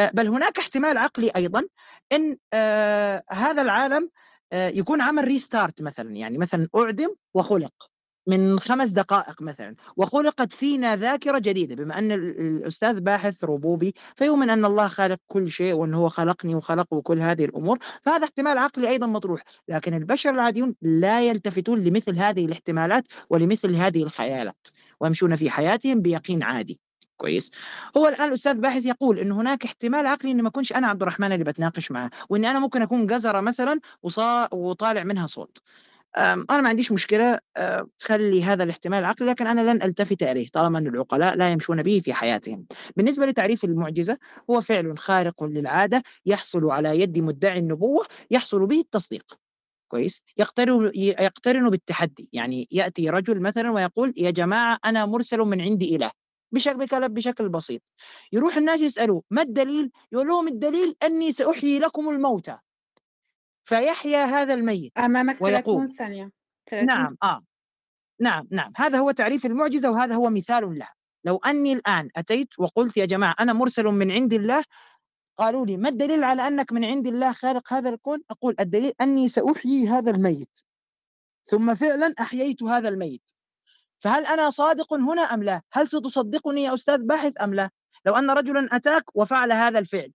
[0.00, 1.64] آه، بل هناك احتمال عقلي أيضا
[2.12, 4.10] إن آه، هذا العالم
[4.52, 7.95] آه، يكون عمل ريستارت مثلا يعني مثلا أعدم وخلق.
[8.26, 11.74] من خمس دقائق مثلا وخلقت فينا ذاكرة جديدة.
[11.74, 16.54] بما أن ال- الأستاذ باحث ربوبي فيؤمن أن الله خالق كل شيء وان هو خلقني
[16.54, 17.78] وخلقه كل هذه الأمور.
[18.02, 19.42] فهذا احتمال عقلي أيضا مطروح.
[19.68, 24.68] لكن البشر العاديون لا يلتفتون لمثل هذه الاحتمالات ولمثل هذه الخيالات
[25.00, 26.80] ويمشون في حياتهم بيقين عادي.
[27.16, 27.50] كويس.
[27.96, 31.32] هو الآن الأستاذ باحث يقول انه هناك احتمال عقلي إني ما اكونش أنا عبد الرحمن
[31.32, 35.58] اللي بتناقش معه واني أنا ممكن أكون جزره مثلا وصا وطالع منها صوت.
[36.18, 40.78] أنا ما عنديش مشكلة أه، خلي هذا الاحتمال العقلي لكن أنا لن ألتفت إليه طالما
[40.78, 42.66] أن العقلاء لا يمشون به في حياتهم.
[42.96, 44.18] بالنسبة لتعريف المعجزة
[44.50, 49.38] هو فعل خارق للعادة يحصل على يد مدعي النبوة يحصل به التصديق.
[49.88, 55.96] كويس؟ يقترن يقترن بالتحدي، يعني يأتي رجل مثلا ويقول يا جماعة أنا مرسل من عندي
[55.96, 56.10] إله.
[56.52, 57.82] بشكل بشكل بسيط.
[58.32, 62.58] يروح الناس يسألوه ما الدليل؟ يقول لهم الدليل أني سأحيي لكم الموتى.
[63.66, 64.98] فيحيا هذا الميت.
[64.98, 66.30] أمامك ويقول 30 ثانية
[66.66, 67.42] 30 نعم آه
[68.20, 72.96] نعم نعم هذا هو تعريف المعجزة وهذا هو مثال لها لو أني الآن أتيت وقلت
[72.96, 74.64] يا جماعة أنا مرسل من عند الله
[75.36, 79.28] قالوا لي ما الدليل على أنك من عند الله خالق هذا الكون؟ أقول الدليل أني
[79.28, 80.60] سأحيي هذا الميت
[81.44, 83.22] ثم فعلا أحييت هذا الميت.
[83.98, 87.70] فهل أنا صادق هنا أم لا؟ هل ستصدقني يا أستاذ باحث أم لا؟
[88.06, 90.12] لو أن رجلا أتاك وفعل هذا الفعل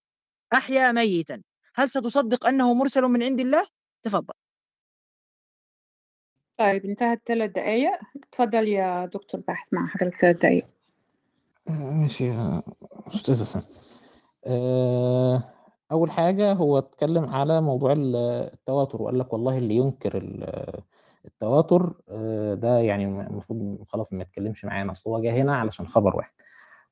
[0.53, 1.41] أحيا ميتا.
[1.75, 3.67] هل ستصدق أنه مرسل من عند الله؟
[4.03, 4.33] تفضل.
[6.57, 7.91] طيب انتهت ثلاث دقايق.
[8.23, 10.65] اتفضل يا دكتور باحث مع حضرتك ثلاث دقايق.
[11.69, 12.61] ماشي يا
[13.07, 13.61] أستاذ حسن
[14.45, 15.43] آه،
[15.91, 18.15] أول حاجة هو اتكلم على موضوع ال-
[18.53, 20.81] التواتر وقال لك والله اللي ينكر ال-
[21.25, 26.15] التواتر آه، ده يعني المفروض خلاص ما يتكلمش معانا أصل هو جه هنا علشان خبر
[26.15, 26.33] واحد.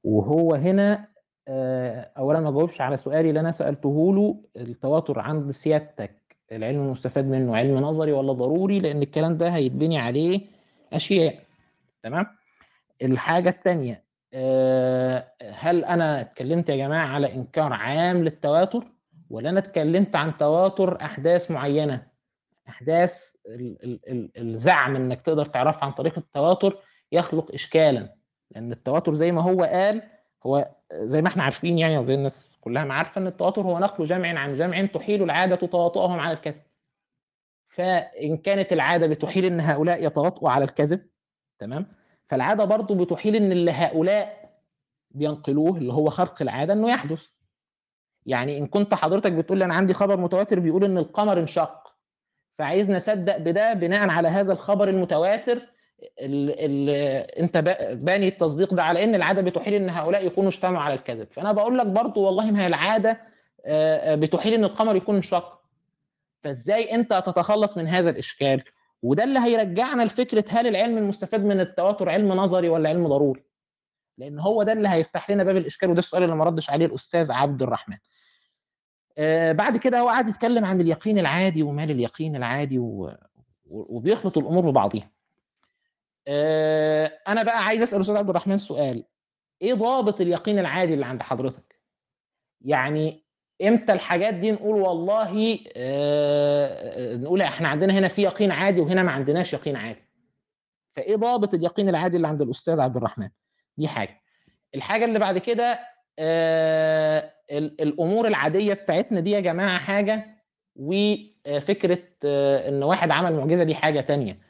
[0.04, 1.08] وهو هنا
[1.50, 6.12] آه، أولا ما جاوبش على سؤالي اللي أنا سألته له التواتر عند سيادتك
[6.52, 10.42] العلم المستفاد منه علم نظري ولا ضروري؟ لأن الكلام ده هيتبني عليه
[10.94, 11.40] أشياء.
[12.04, 12.26] تمام؟
[13.02, 18.84] الحاجة التانية آه، هل أنا اتكلمت يا جماعة على إنكار عام للتواتر؟
[19.30, 22.08] ولا أنا اتكلمت عن تواتر أحداث معينة؟
[22.70, 26.78] أحداث ال- ال- ال- الزعم إنك تقدر تعرفها عن طريق التواتر
[27.12, 28.14] يخلق اشكالا.
[28.52, 30.02] لأن التواتر زي ما هو قال
[30.46, 33.80] هو زي ما إحنا عارفين يعني أو زي الناس كلها ما عارفة إن التواتر هو
[33.80, 36.62] نقل جمع عن جمع تحيل العادة تواطؤهم على الكذب.
[37.68, 41.06] فإن كانت العادة بتحيل إن هؤلاء يتواطؤوا على الكذب
[41.60, 41.90] تمام؟
[42.28, 44.50] فالعادة برضو بتحيل إن اللي هؤلاء
[45.12, 47.26] بينقلوه اللي هو خرق العادة إنه يحدث.
[48.26, 51.96] يعني إن كنت حضرتك بتقول لي أنا عندي خبر متواتر بيقول إن القمر انشق
[52.58, 55.62] فعايز نصدق بده بناء على هذا الخبر المتواتر
[56.20, 60.94] اللي انت با- باني التصديق ده على ان العادة بتحيل ان هؤلاء يكونوا اجتمعوا على
[60.94, 61.28] الكذب.
[61.32, 63.22] فأنا بقول لك برضو والله ما هي العادة
[63.66, 65.60] آه، آه، بتحيل إن القمر يكون انشق
[66.44, 68.64] فإزاي أنت تتخلص من هذا الإشكال؟
[69.04, 73.44] وده اللي هيرجعنا لفكرة هل العلم المستفاد من التواتر علم نظري ولا علم ضروري؟
[74.18, 77.32] لأن هو ده اللي هيفتح لنا باب الإشكال وده السؤال اللي ما ردش عليه الأستاذ
[77.32, 77.98] عبد الرحمن.
[79.18, 83.12] آه بعد كده هو قعد يتكلم عن اليقين العادي ومال اليقين العادي و...
[83.72, 85.10] وبيخلط الأمور ببعضيها.
[87.28, 89.04] أنا بقى عايز أسأل الاستاذ عبد الرحمن سؤال.
[89.62, 91.80] إيه ضابط اليقين العادي اللي عند حضرتك؟
[92.62, 93.24] يعني
[93.62, 99.12] إمتى الحاجات دي نقول والله آه نقول إحنا عندنا هنا في يقين عادي وهنا ما
[99.12, 100.02] عندناش يقين عادي؟
[100.96, 103.30] فإيه ضابط اليقين العادي اللي عند الأستاذ عبد الرحمن؟
[103.78, 104.22] دي حاجة.
[104.76, 105.80] الحاجة اللي بعد كده
[106.20, 110.44] آه ال- الأمور العادية بتاعتنا دي يا جماعة حاجة
[110.76, 114.49] وفكرة آه إن واحد عمل معجزة دي حاجة تانية.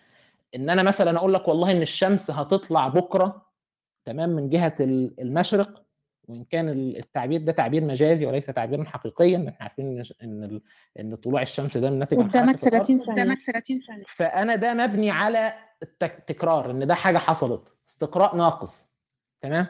[0.56, 3.46] إن أنا مثلا أقول لك والله إن الشمس هتطلع بكرة
[4.06, 5.84] تمام من جهة ال- المشرق
[6.28, 10.62] وإن كان ال- التعبير ده تعبير مجازي وليس تعبيرا حقيقيا إحنا عارفين إن- إن ال-
[11.00, 12.86] إن طلوع الشمس ده ناتج عن قدامك حركة الأرض.
[12.86, 13.12] 30 ثانية.
[13.22, 14.04] قدامك 30 ثانية.
[14.08, 15.54] فأنا ده مبني على
[16.04, 18.88] التكرار إن ده حاجة حصلت استقراء ناقص
[19.42, 19.68] تمام؟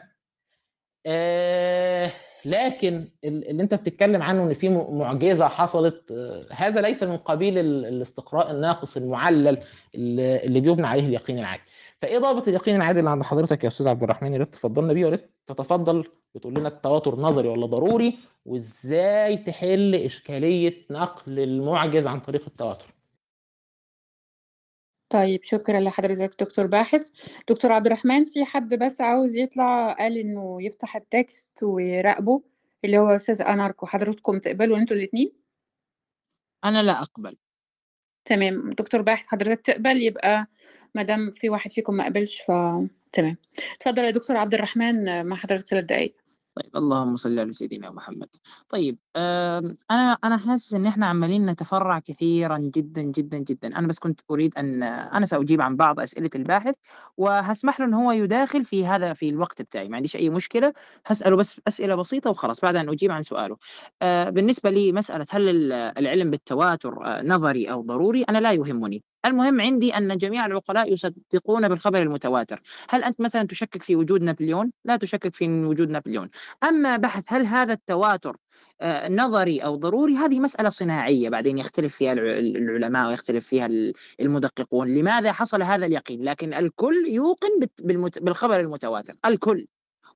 [1.06, 2.12] آه
[2.44, 7.58] لكن ال- اللي انت بتتكلم عنه ان في معجزة حصلت آه هذا ليس من قبيل
[7.58, 9.58] ال- الاستقراء الناقص المعلل
[9.94, 11.62] اللي بيبنى عليه اليقين العادي.
[12.02, 15.00] فايه ضابط اليقين العادي اللي عند حضرتك يا أستاذ عبد الرحمن يا ريت تفضلنا بيه
[15.02, 16.04] يا ريت تتفضل.
[16.34, 22.84] بتقول لنا التواتر نظري ولا ضروري وإزاي تحل إشكالية نقل المعجز عن طريق التواتر؟
[25.10, 27.10] طيب شكرا لحضرتك دكتور باحث.
[27.48, 32.42] دكتور عبد الرحمن في حد بس عاوز يطلع؟ قال إنه يفتح التكست ويراقبه
[32.84, 33.86] اللي هو أستاذ أناركو.
[33.86, 35.32] حضرتكم تقبلوا أنتوا الاثنين
[36.64, 37.36] أنا لا أقبل.
[38.24, 38.72] تمام.
[38.72, 40.46] دكتور باحث حضرتك تقبل؟ يبقى
[40.94, 42.50] ما دام في واحد فيكم ما قبلش ف
[43.12, 43.36] تمام.
[43.76, 46.14] اتفضل يا دكتور عبد الرحمن مع حضرتك ثلاث دقايق.
[46.64, 48.28] طيب اللهم صل على سيدنا محمد.
[48.68, 53.78] طيب أنا أنا حاسس إن إحنا عمالين نتفرع كثيرا جدا جدا جدا.
[53.78, 56.74] أنا بس كنت أريد أن أنا سأجيب عن بعض أسئلة الباحث
[57.16, 59.88] وهسمح له إن هو يداخل في هذا في الوقت بتاعي.
[59.88, 60.72] ما عنديش أي مشكلة.
[61.06, 63.56] هسأله بس أسئلة بسيطة وخلاص بعد أن أجيب عن سؤاله.
[64.02, 69.02] آه، بالنسبة لي مسألة هل ال- العلم بالتواتر آه، نظري أو ضروري؟ أنا لا يهمني.
[69.24, 72.62] المهم عندي أن جميع العقلاء يصدقون بالخبر المتواتر.
[72.88, 76.30] هل أنت مثلا تشكك في وجود نابليون؟ لا تشكك في وجود نابليون.
[76.64, 78.36] أما بحث هل هذا التواتر
[78.80, 83.92] آه، نظري أو ضروري؟ هذه مسألة صناعية بعدين يختلف فيها الع- العلماء ويختلف فيها ال-
[84.20, 84.94] المدققون.
[84.94, 87.48] لماذا حصل هذا اليقين؟ لكن الكل يوقن
[88.20, 89.14] بالخبر المتواتر.
[89.24, 89.66] الكل.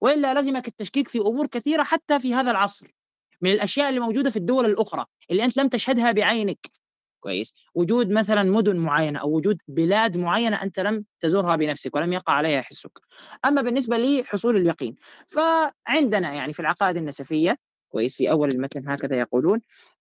[0.00, 2.94] وإلا لزمك التشكيك في أمور كثيرة حتى في هذا العصر.
[3.40, 6.83] من الأشياء اللي موجوده في الدول الأخرى اللي أنت لم تشهدها بعينك.
[7.24, 7.54] كويس.
[7.74, 12.60] وجود مثلا مدن معينة أو وجود بلاد معينة أنت لم تزورها بنفسك ولم يقع عليها
[12.60, 12.90] حسك
[13.44, 17.58] أما بالنسبة لحصول اليقين فعندنا يعني في العقائد النسفية
[17.88, 19.60] كويس في أول المتن هكذا يقولون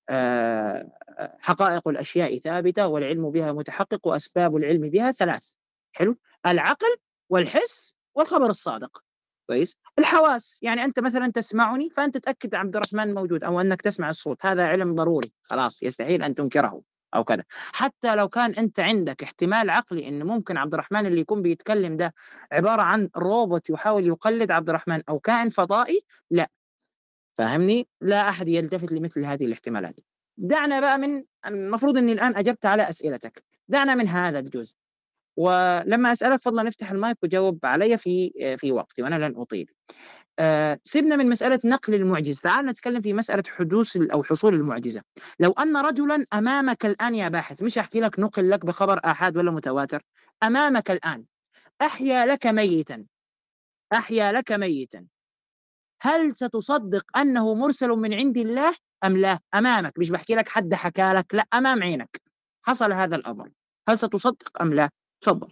[0.09, 0.91] آه،
[1.39, 5.47] حقائق الأشياء ثابتة والعلم بها متحقق وأسباب العلم بها ثلاث.
[5.91, 6.97] حلو؟ العقل
[7.29, 9.03] والحس والخبر الصادق.
[9.47, 14.45] كويس؟ الحواس يعني أنت مثلا تسمعني فأنت تأكد عبد الرحمن موجود أو أنك تسمع الصوت
[14.45, 16.92] هذا علم ضروري خلاص يستحيل أن تنكره.
[17.15, 21.41] أو كذا حتى لو كان أنت عندك احتمال عقلي إن ممكن عبد الرحمن اللي يكون
[21.41, 22.13] بيتكلم ده
[22.51, 26.49] عبارة عن روبوت يحاول يقلد عبد الرحمن أو كائن فضائي لا.
[27.33, 29.99] فاهمني؟ لا أحد يلتفت لمثل هذه الاحتمالات.
[30.37, 33.43] دعنا بقى من المفروض إني الآن أجبت على أسئلتك.
[33.67, 34.75] دعنا من هذا الجزء.
[35.37, 39.71] ولما أسألك فضلا افتح المايك وجاوب علي في في وقتي وأنا لن أطيل.
[40.39, 45.01] آه، سيبنا من مسألة نقل المعجز تعال نتكلم في مسألة حدوث أو حصول المعجزة.
[45.39, 49.51] لو أن رجلا أمامك الآن يا باحث مش أحكي لك نقل لك بخبر آحاد ولا
[49.51, 50.03] متواتر.
[50.43, 51.25] أمامك الآن
[51.81, 53.05] أحيا لك ميتا.
[53.93, 55.05] أحيا لك ميتا.
[56.01, 59.99] هل ستصدق أنه مرسل من عند الله أم لا؟ أمامك.
[59.99, 62.21] مش بحكي لك حد حكى لك لا أمام عينك.
[62.65, 63.49] حصل هذا الأمر.
[63.89, 64.89] هل ستصدق أم لا؟
[65.23, 65.47] تفضل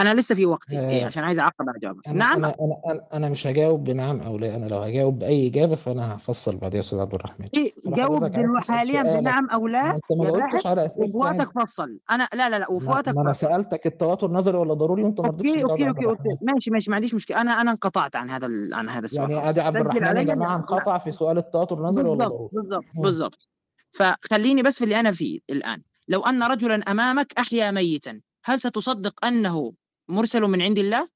[0.00, 0.78] أنا لسه في وقتي.
[0.78, 2.08] آه، إيه عشان عايز أعقب على جوابك.
[2.08, 2.44] أنا نعم.
[2.44, 4.56] أنا أنا أنا, أنا مش هجاوب بنعم أو لا.
[4.56, 7.48] أنا لو هجاوب بأي إجابة فأنا هفصل بعدين يا أستاذ عبد الرحمن.
[7.54, 8.36] إيه جاوب
[8.68, 11.98] حاليا بنعم أو لا؟ أنت ما جاوبتش على اسئلتي وفي وقتك فصل.
[12.10, 15.64] أنا لا لا لا وفي وقتك أنا سألتك التواتر نظري ولا ضروري؟ وأنت ما رضيتش
[15.64, 17.40] okay okay okay ماشي ماشي ما عنديش مشكلة.
[17.40, 19.30] أنا أنا انقطعت عن هذا عن هذا السؤال.
[19.30, 22.50] يعني أدي عبد الرحمن يا جماعة انقطع في سؤال التواتر نظري ولا بالضبط ضروري.
[22.52, 23.02] بالضبط مم.
[23.02, 23.48] بالضبط.
[23.92, 25.78] فخليني بس في اللي أنا فيه الآن.
[26.08, 29.72] لو أن رجلا أمامك أحيا ميتا هل ستصدق أنه
[30.08, 31.08] مرسل من عند الله؟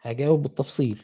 [0.00, 1.02] هجاوب بالتفصيل.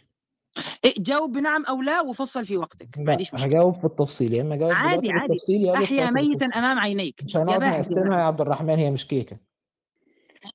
[0.85, 3.49] إيه جاوب بنعم أو لا وفصل في وقتك ما لا عنديش مشكلة.
[3.51, 5.29] هجاوب في التفصيل يا إما اجاوب عادي عادي.
[5.29, 7.23] بالتفصيل يا أحيا ميتا أمام عينيك.
[7.23, 9.38] مش يا هنقعد نقسمها يا عبد الرحمن هي مش كيكه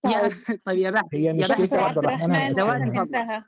[0.05, 0.31] يا طيب.
[0.65, 3.43] طيب يا باحث هي يا مش كيكه يا عبد الرحمن انتهى.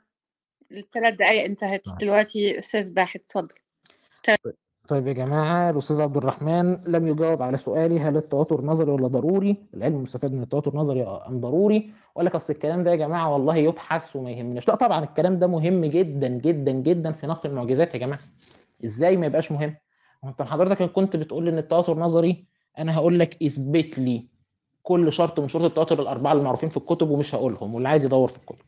[0.72, 1.88] الثلاث دقايق انتهت.
[1.88, 1.98] نعم.
[1.98, 3.54] دلوقتي أستاذ باحث اتفضل.
[4.88, 9.56] طيب يا جماعة الأستاذ عبد الرحمن لم يجاوب على سؤالي هل التواتر نظري ولا ضروري؟
[9.74, 13.56] العلم المستفاد من التواتر نظري أم ضروري؟ وقال لك أصل الكلام ده يا جماعة والله
[13.56, 17.98] يبحث وما يهمناش، لا طبعا الكلام ده مهم جدا جدا جدا في نقل المعجزات يا
[17.98, 18.20] جماعة.
[18.84, 19.74] إزاي ما يبقاش مهم؟
[20.24, 22.46] أنت حضرتك كنت بتقول لي إن التواتر نظري
[22.78, 24.28] أنا هقول لك إثبت لي
[24.82, 28.38] كل شرط من شروط التواتر الأربعة المعروفين في الكتب ومش هقولهم واللي عايز يدور في
[28.38, 28.64] الكتب.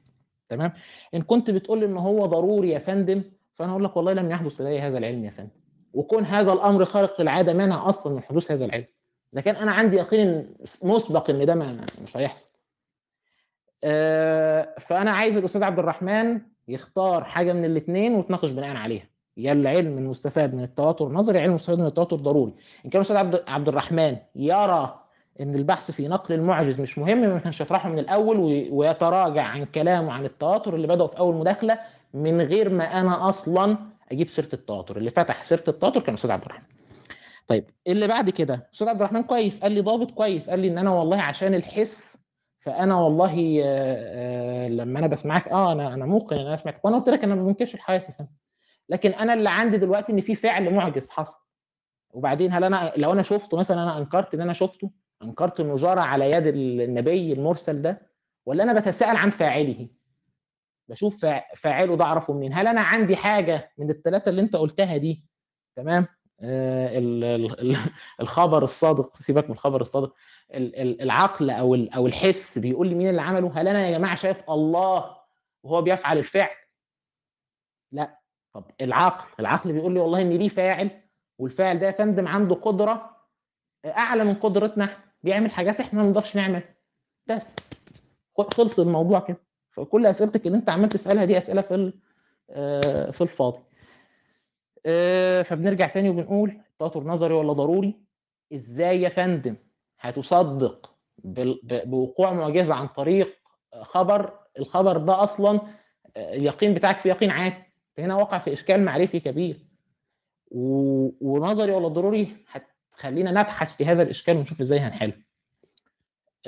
[0.48, 0.72] تمام؟
[1.14, 3.22] إن كنت بتقول لي إن هو ضروري يا فندم
[3.54, 5.57] فأنا هقول لك والله لم يحدث لدي هذا العلم يا فندم.
[5.94, 8.84] وكون هذا الأمر خارق للعادة مانع أصلا من حدوث هذا العلم.
[9.32, 12.48] اذا كان أنا عندي يقين مسبق إن ده مش هيحصل.
[13.84, 19.04] آه، فأنا عايز الأستاذ عبد الرحمن يختار حاجة من الاثنين وتناقش بناء عليها.
[19.36, 22.52] يا العلم المستفاد من التواتر نظري علم المستفاد من التواتر ضروري.
[22.84, 24.98] إن كان الأستاذ عبد الرحمن يرى
[25.40, 29.64] إن البحث في نقل المعجز مش مهم ما كانش يطرحه من الأول وي- ويتراجع عن
[29.64, 31.78] كلامه عن التواتر اللي بدأوا في أول مداخلة
[32.14, 33.76] من غير ما أنا أصلا
[34.12, 34.96] أجيب سيرة التواتر.
[34.96, 36.66] اللي فتح سيرة التواتر كان أستاذ عبد الرحمن.
[37.46, 40.50] طيب اللي بعد كده أستاذ عبد الرحمن كويس؟ قال لي ضابط كويس.
[40.50, 42.18] قال لي إن أنا والله عشان الحس
[42.60, 46.98] فأنا والله آه، آه، لما أنا بسمعك آه أنا أنا موقن إن أنا سمعتك وأنا
[46.98, 48.28] قلت لك أنا ما بنكرش الحواس يا
[48.88, 51.36] لكن أنا اللي عندي دلوقتي إن في فعل معجز حصل.
[52.10, 54.90] وبعدين هل أنا لو أنا شفته مثلا أنا أنكرت إن أنا شفته
[55.22, 58.02] أنكرت إنه جرى على يد النبي المرسل ده
[58.46, 59.88] ولا أنا بتساءل عن فاعله؟
[60.88, 62.52] بشوف فاع- فاعله ده اعرفه منين.
[62.52, 65.24] هل أنا عندي حاجة من الثلاثه اللي انت قلتها دي؟
[65.76, 66.06] تمام؟
[66.42, 67.76] آه ال- ال- ال-
[68.20, 70.14] الخبر الصادق سيبك من الخبر الصادق.
[70.54, 74.14] ال- ال- العقل أو أو الحس بيقول لي مين اللي عمله؟ هل أنا يا جماعة
[74.14, 75.16] شايف الله
[75.62, 76.50] وهو بيفعل الفعل؟
[77.92, 78.18] لا.
[78.54, 80.90] طب العقل العقل بيقول لي والله ان ليه فاعل
[81.38, 83.16] والفاعل ده يا فندم عنده قدرة
[83.86, 84.96] اعلى من قدرتنا.
[85.22, 86.62] بيعمل حاجات إحنا ما نقدرش نعمل.
[87.26, 87.48] بس.
[88.54, 89.47] خلص الموضوع كده.
[89.84, 91.92] فكل أسئلتك اللي أنت عمال تسألها دي أسئلة في
[92.50, 93.58] آه، في الفاضي.
[94.86, 97.94] آه، فبنرجع تاني وبنقول التواتر نظري ولا ضروري؟
[98.54, 99.56] إزاي يا فندم
[100.00, 100.94] هتصدق
[101.64, 103.36] بوقوع معجزة عن طريق
[103.82, 105.60] خبر؟ الخبر ده أصلا
[106.16, 107.62] آه، اليقين بتاعك في يقين عادي.
[107.98, 109.56] هنا واقع في إشكال معرفي كبير.
[111.20, 115.27] ونظري ولا ضروري؟ هتخلينا نبحث في هذا الإشكال ونشوف إزاي هنحله.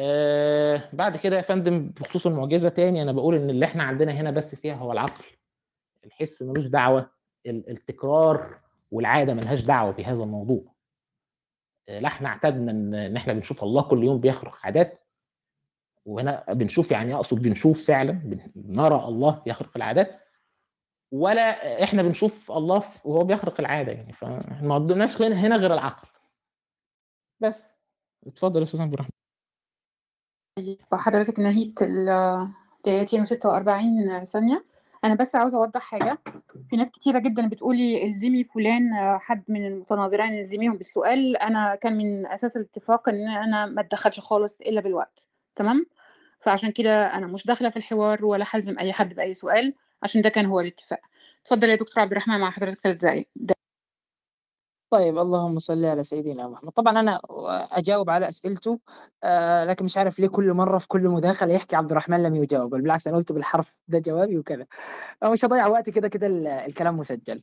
[0.02, 4.30] آه بعد كده يا فندم بخصوص المعجزة تاني أنا بقول إن اللي إحنا عندنا هنا
[4.30, 5.24] بس فيها هو العقل.
[6.04, 7.10] الحس ملوش دعوة
[7.46, 10.74] ال- التكرار والعادة ملهاش دعوة بهذا الموضوع.
[11.88, 15.06] آه، لا إحنا اعتدنا ان إحنا بنشوف الله كل يوم بيخرق عادات.
[16.06, 20.20] وهنا بنشوف يعني أقصد بنشوف فعلا بن- نرى الله بيخرق العادات.
[21.12, 24.38] ولا إحنا بنشوف الله وهو بيخرق العادة يعني فما
[25.32, 26.08] هنا غير العقل.
[27.40, 27.78] بس.
[28.26, 29.19] اتفضل يا أستاذ عبد الرحمن.
[30.92, 32.06] وحضرتك نهيت ال
[32.84, 34.64] دقيقتين وستة وأربعين ثانية.
[35.04, 36.18] أنا بس عاوزة أوضح حاجة.
[36.70, 41.36] في ناس كتيرة جدا بتقولي الزمي فلان حد من المتناظرين الزميهم بالسؤال.
[41.36, 45.28] أنا كان من أساس الاتفاق إن أنا ما أتدخلش خالص إلا بالوقت.
[45.56, 45.86] تمام؟
[46.40, 50.28] فعشان كده أنا مش داخلة في الحوار ولا هلزم أي حد بأي سؤال عشان ده
[50.28, 51.00] كان هو الاتفاق.
[51.42, 53.28] اتفضل يا دكتور عبد الرحمن مع حضرتك ثلاث دقايق.
[54.90, 56.70] طيب اللهم صل على سيدنا محمد.
[56.72, 57.20] طبعا أنا
[57.72, 58.80] أجاوب على أسئلته
[59.24, 62.70] آه لكن مش عارف ليه كل مرة في كل مداخلة يحكي عبد الرحمن لم يجاوب
[62.74, 64.66] بالعكس أنا قلت بالحرف ده جوابي وكذا.
[65.22, 67.42] أنا مش هضيع وقت كده كده ال- الكلام مسجل.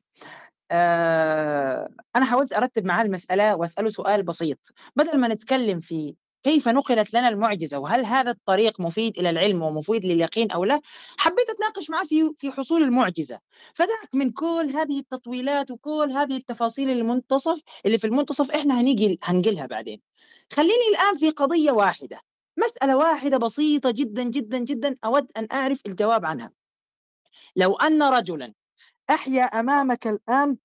[0.71, 4.59] آه أنا حاولت أرتب معاه المسألة وأسأله سؤال بسيط.
[4.95, 10.05] بدل ما نتكلم في كيف نقلت لنا المعجزة؟ وهل هذا الطريق مفيد إلى العلم ومفيد
[10.05, 10.81] لليقين أو لا؟
[11.17, 13.39] حبيت أتناقش معاه في في حصول المعجزة.
[13.73, 19.65] فدعك من كل هذه التطويلات وكل هذه التفاصيل المنتصف اللي في المنتصف إحنا هنيجي هنقلها
[19.65, 20.01] بعدين.
[20.53, 22.21] خليني الآن في قضية واحدة.
[22.57, 26.51] مسألة واحدة بسيطة جدا جدا جدا أود أن أعرف الجواب عنها.
[27.55, 28.53] لو أن رجلا
[29.09, 30.57] أحيا أمامك الآن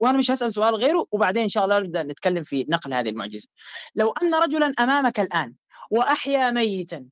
[0.00, 3.48] وأنا مش هسأل سؤال غيره وبعدين إن شاء الله نبدأ نتكلم في نقل هذه المعجزة.
[3.94, 5.54] لو أن رجلا أمامك الآن
[5.90, 7.06] وأحيا ميتا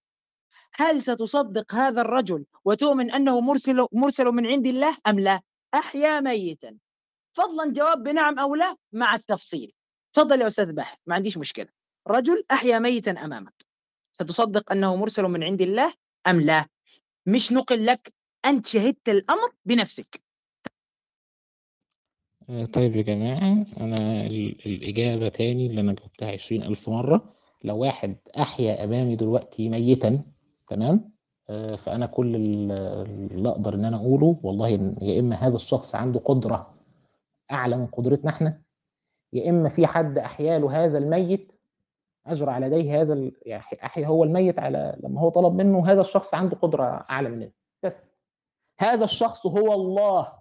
[0.75, 5.41] هل ستصدق هذا الرجل وتؤمن أنه مرسل مرسل من عند الله أم لا؟
[5.75, 6.77] أحيا ميتا.
[7.33, 9.73] فضلا جواب بنعم أو لا مع التفصيل.
[10.13, 11.69] تفضل يا أستاذ بحث ما عنديش مشكلة.
[12.09, 13.67] رجل أحيا ميتا أمامك
[14.13, 15.95] ستصدق أنه مرسل من عند الله
[16.27, 16.67] أم لا؟
[17.27, 18.15] مش نقل لك
[18.45, 20.26] أنت شهدت الأمر بنفسك.
[22.73, 27.35] طيب يا جماعة أنا ال- الإجابة تاني اللي أنا جاوبتها عشرين ألف مرة.
[27.65, 30.25] لو واحد أحيا أمامي دلوقتي ميتا
[30.69, 31.13] تمام؟
[31.51, 32.73] آه، فأنا كل ال-
[33.33, 34.69] اللي أقدر إن أنا أقوله والله
[35.03, 36.75] يا إما هذا الشخص عنده قدرة
[37.53, 38.63] أعلى من قدرتنا إحنا
[39.33, 41.53] يا إما في حد أحيا له هذا الميت
[42.27, 46.01] أجرى على يديه هذا ال- يعني أحيا هو الميت على لما هو طلب منه هذا
[46.01, 47.51] الشخص عنده قدرة أعلى مننا.
[47.83, 48.05] بس
[48.79, 50.33] هذا الشخص هو الله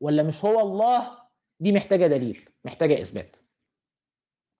[0.00, 1.21] ولا مش هو الله؟
[1.62, 3.36] دي محتاجة دليل محتاجة إثبات.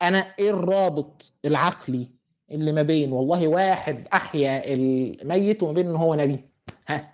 [0.03, 2.11] أنا إيه الرابط العقلي
[2.51, 6.45] اللي ما بين والله واحد أحيا الميت وما بين إن هو نبي؟
[6.89, 7.13] ها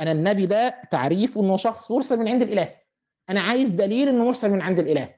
[0.00, 2.74] أنا النبي ده تعريفه إنه شخص مرسل من عند الإله.
[3.30, 5.14] أنا عايز دليل إنه مرسل من عند الإله.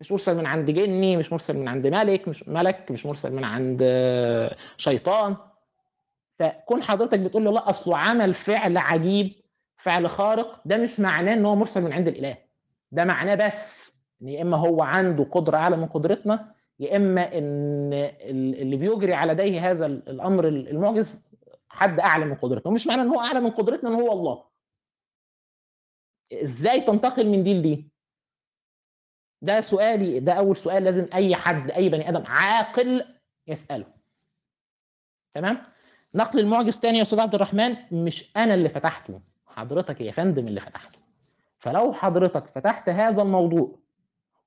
[0.00, 3.44] مش مرسل من عند جني مش مرسل من عند ملك مش ملك مش مرسل من
[3.44, 3.82] عند
[4.76, 5.36] شيطان.
[6.38, 9.32] فكون حضرتك بتقول له لا اصله عمل فعل عجيب
[9.76, 12.49] فعل خارق ده مش معناه إن هو مرسل من عند الإله.
[12.92, 13.90] ده معناه بس
[14.22, 19.14] إن يا إما هو عنده قدرة أعلى من قدرتنا يا إما إن ال- اللي بيجري
[19.14, 21.20] على يديه هذا ال- الأمر المعجز
[21.68, 24.44] حد أعلى من قدرتنا ومش معنى إن هو أعلى من قدرتنا إن هو الله.
[26.32, 27.90] إزاي تنتقل من دي لدي؟
[29.42, 33.04] ده سؤالي ده أول سؤال لازم أي حد أي بني آدم عاقل
[33.46, 33.86] يسأله.
[35.34, 35.66] تمام؟
[36.14, 40.60] نقل المعجز تاني يا أستاذ عبد الرحمن مش أنا اللي فتحته حضرتك يا فندم اللي
[40.60, 40.98] فتحته.
[41.60, 43.78] فلو حضرتك فتحت هذا الموضوع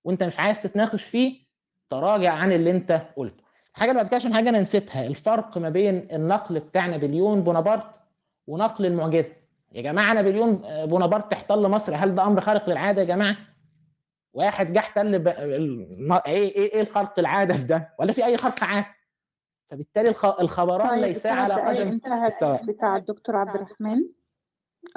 [0.03, 1.43] وانت مش عايز تتناقش فيه
[1.89, 3.43] تراجع عن اللي انت قلته.
[3.75, 7.99] الحاجة اللي بعد كده عشان حاجة أنا نسيتها الفرق ما بين النقل بتاع نابليون بونابرت
[8.47, 9.31] ونقل المعجزة.
[9.71, 10.51] يا جماعة نابليون
[10.85, 13.35] بونابرت احتل مصر هل ده أمر خارق للعادة يا جماعة؟
[14.33, 15.27] واحد جه احتل ب...
[15.27, 15.35] إيه
[16.27, 18.87] إيه إيه الخرق العادة في ده؟ ولا في أي خرق عادة؟
[19.71, 20.25] فبالتالي الخ...
[20.25, 23.99] الخبران طيب ليس على قدم انتهت السواء بتاع الدكتور عبد الرحمن.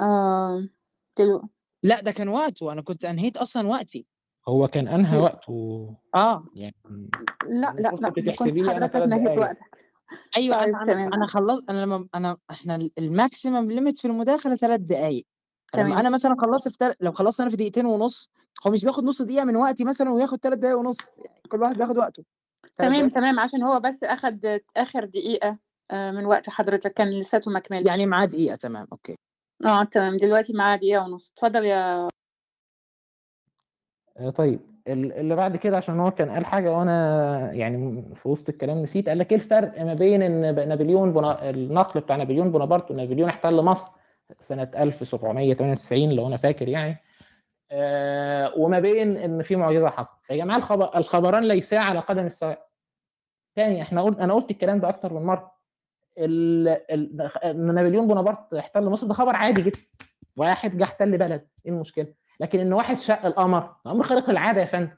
[0.01, 0.67] آه
[1.17, 1.49] دلو...
[1.87, 2.71] لا ده كان وقته.
[2.73, 4.05] أنا كنت انهيت أصلا وقتي.
[4.47, 6.45] هو كان أنهى وقته آه.
[6.55, 6.75] يعني.
[7.47, 9.87] لا لا لا كنت ما تحسبي كنتش لي أنا نهيت وقتك.
[10.37, 11.13] أيوه طيب أنا تمام.
[11.13, 15.25] أنا خلصت أنا لما أنا إحنا الماكسيمم ليميت في المداخلة ثلاث دقائق
[15.75, 15.99] لما تمام.
[15.99, 16.93] أنا مثلا خلصت في تل...
[17.01, 18.31] لو خلصت أنا في دقيقتين ونص
[18.67, 21.77] هو مش بياخد نص دقيقة من وقتي مثلا وياخد ثلاث دقائق ونص؟ يعني كل واحد
[21.77, 22.23] بياخد وقته.
[22.77, 25.57] تمام دقائق تمام عشان هو بس أخد آخر دقيقة
[25.91, 29.15] آه، من وقت حضرتك كان لساته ما كملش يعني معاه دقيقة تمام okay.
[29.65, 30.17] آه تمام.
[30.17, 31.31] دلوقتي معاه دقيقة ونص.
[31.37, 32.07] اتفضل يا
[34.17, 34.59] آه، طيب.
[34.87, 39.09] ال- اللي بعد كده عشان هو كان قال حاجة وأنا يعني في وسط الكلام نسيت
[39.09, 41.49] قال لك إيه الفرق ما بين إن ب- نابليون بونا...
[41.49, 43.91] النقل بتاع نابليون بونابرت ونابليون احتل مصر
[44.39, 46.97] سنة 1798 لو أنا فاكر يعني
[47.71, 50.31] آه وما بين إن في معجزة حصلت.
[50.31, 50.97] جماعة الخبر...
[50.97, 52.67] الخبران ليسا على قدم السواء.
[53.55, 55.56] تاني إحنا قلت أنا قلت الكلام ده أكتر من مرة.
[56.19, 59.79] إن نابليون بونابرت احتل مصر ده خبر عادي جدا.
[60.37, 64.65] واحد جه احتل بلد إيه المشكلة؟ لكن إن واحد شق القمر أمر خارق للعادة يا
[64.65, 64.91] فندم.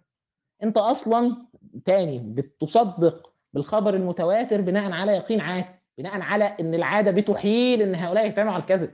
[0.64, 1.38] أنت أصلا
[1.86, 5.68] تاني بتصدق بالخبر المتواتر بناء على يقين عادي
[5.98, 8.92] بناء على إن العادة بتحيل إن هؤلاء يجتمعوا على الكذب.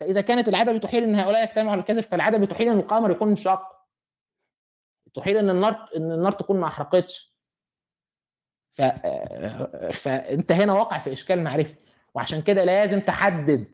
[0.00, 3.62] فإذا كانت العادة بتحيل إن هؤلاء يجتمعوا على الكذب فالعادة بتحيل إن القمر يكون انشق
[5.14, 7.31] تحيل إن النار إن النار تكون ما أحرقتش.
[8.74, 8.82] ف...
[9.92, 11.74] فانت هنا واقع في اشكال معرفي
[12.14, 13.64] وعشان كده لازم تحدد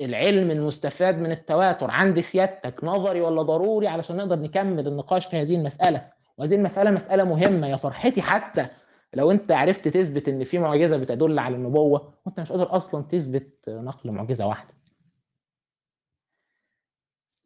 [0.00, 1.90] العلم المستفاد من التواتر.
[1.90, 7.24] عند سيادتك نظري ولا ضروري علشان نقدر نكمل النقاش في هذه المسألة؟ وهذه المسألة مسألة
[7.24, 7.66] مهمة.
[7.66, 8.66] يا فرحتي حتى
[9.14, 13.68] لو انت عرفت تثبت ان في معجزة بتدل على النبوة وانت مش قادر أصلا تثبت
[13.68, 14.74] نقل معجزة واحدة.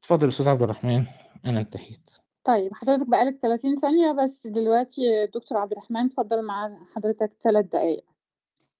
[0.02, 1.04] اتفضل أستاذ عبد الرحمن
[1.46, 2.10] أنا انتهيت.
[2.46, 8.04] طيب حضرتك بقالك 30 ثانية بس دلوقتي دكتور عبد الرحمن اتفضل مع حضرتك ثلاث دقايق.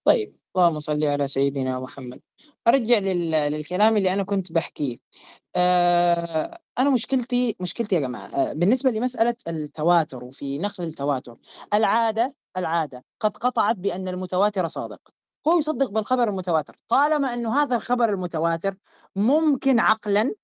[0.05, 2.21] طيب اللهم صل على سيدنا محمد.
[2.69, 3.31] أرجع لل...
[3.31, 4.99] للكلام اللي أنا كنت بحكيه.
[5.57, 11.37] آه أنا مشكلتي مشكلتي يا جماعة آه بالنسبة لمسألة التواتر وفي نقل التواتر
[11.75, 15.01] العادة العادة قد قطعت بأن المتواتر صادق.
[15.49, 16.77] هو يصدق بالخبر المتواتر.
[16.89, 18.77] طالما انه هذا الخبر المتواتر
[19.17, 20.35] ممكن عقلا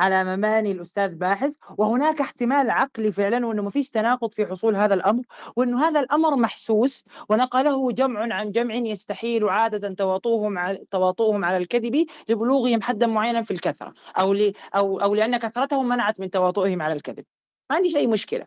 [0.00, 4.94] على مباني الأستاذ باحث وهناك احتمال عقلي فعلا وإنه ما فيش تناقض في حصول هذا
[4.94, 5.22] الأمر
[5.56, 12.06] وإنه هذا الأمر محسوس ونقله جمع عن جمع يستحيل عادة تواطؤهم على تواطؤهم على الكذب
[12.28, 16.94] لبلوغهم حدا معينا في الكثرة أو ل أو أو لأن كثرتهم منعت من تواطؤهم على
[16.94, 17.24] الكذب.
[17.70, 18.46] ما عنديش اي مشكلة.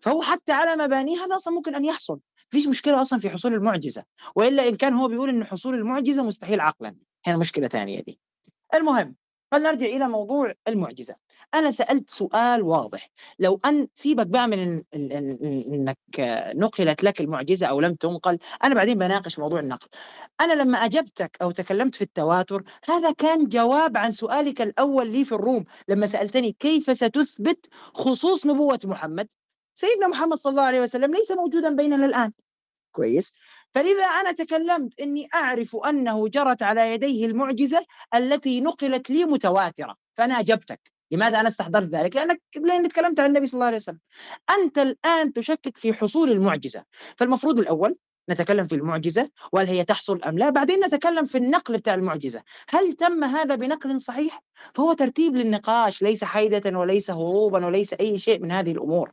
[0.00, 2.20] فهو حتى على مبانيه هذا أصلا ممكن أن يحصل.
[2.50, 4.04] فيش مشكلة أصلا في حصول المعجزة.
[4.34, 6.96] وإلا إن كان هو بيقول إن حصول المعجزة مستحيل عقلا.
[7.26, 8.20] هنا مشكلة ثانية دي.
[8.74, 9.21] المهم
[9.52, 11.14] فلنرجع إلى موضوع المعجزة.
[11.54, 13.10] أنا سألت سؤال واضح.
[13.38, 15.98] لو أن سيبك بقى من إنك
[16.54, 19.88] نقلت لك المعجزة أو لم تنقل أنا بعدين بناقش موضوع النقل.
[20.40, 25.32] أنا لما أجبتك أو تكلمت في التواتر هذا كان جواب عن سؤالك الأول لي في
[25.32, 29.28] الروم لما سألتني كيف ستثبت خصوص نبوة محمد؟
[29.74, 32.32] سيدنا محمد صلى الله عليه وسلم ليس موجودا بيننا الآن.
[32.92, 33.32] كويس.
[33.74, 40.40] فلذا أنا تكلمت أني أعرف أنه جرت على يديه المعجزة التي نقلت لي متواترة فأنا
[40.40, 40.92] أجبتك.
[41.10, 43.98] لماذا أنا استحضرت ذلك؟ لأنك لأني تكلمت عن النبي صلى الله عليه وسلم.
[44.50, 46.84] أنت الآن تشكك في حصول المعجزة.
[47.16, 47.96] فالمفروض الأول
[48.30, 52.42] نتكلم في المعجزة وهل هي تحصل أم لا؟ بعدين نتكلم في النقل بتاع المعجزة.
[52.68, 54.42] هل تم هذا بنقل صحيح؟
[54.74, 59.12] فهو ترتيب للنقاش ليس حيدة وليس هروبا وليس أي شيء من هذه الأمور.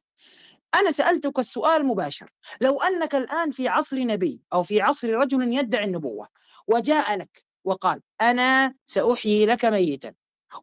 [0.75, 2.29] أنا سألتك السؤال مباشر.
[2.61, 6.27] لو أنك الآن في عصر نبي أو في عصر رجل يدعي النبوة
[6.67, 10.13] وجاء لك وقال أنا سأحيي لك ميتا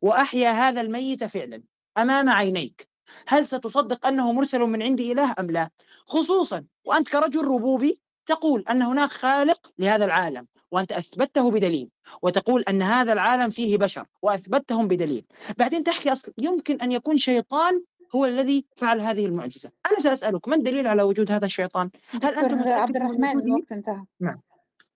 [0.02, 1.62] وأحيا هذا الميت فعلا
[1.98, 2.88] أمام عينيك
[3.28, 5.70] هل ستصدق أنه مرسل من عند إله أم لا؟
[6.06, 11.90] خصوصا وأنت كرجل ربوبي تقول أن هناك خالق لهذا العالم وأنت أثبته بدليل
[12.22, 15.24] وتقول أن هذا العالم فيه بشر وأثبتهم بدليل.
[15.58, 17.82] بعدين تحكي أصلا يمكن أن يكون شيطان
[18.14, 19.70] هو الذي فعل هذه المعجزة.
[19.90, 24.04] أنا سأسألك ما الدليل على وجود هذا الشيطان؟ هل أنت عبد من الرحمن؟ الوقت انتهى.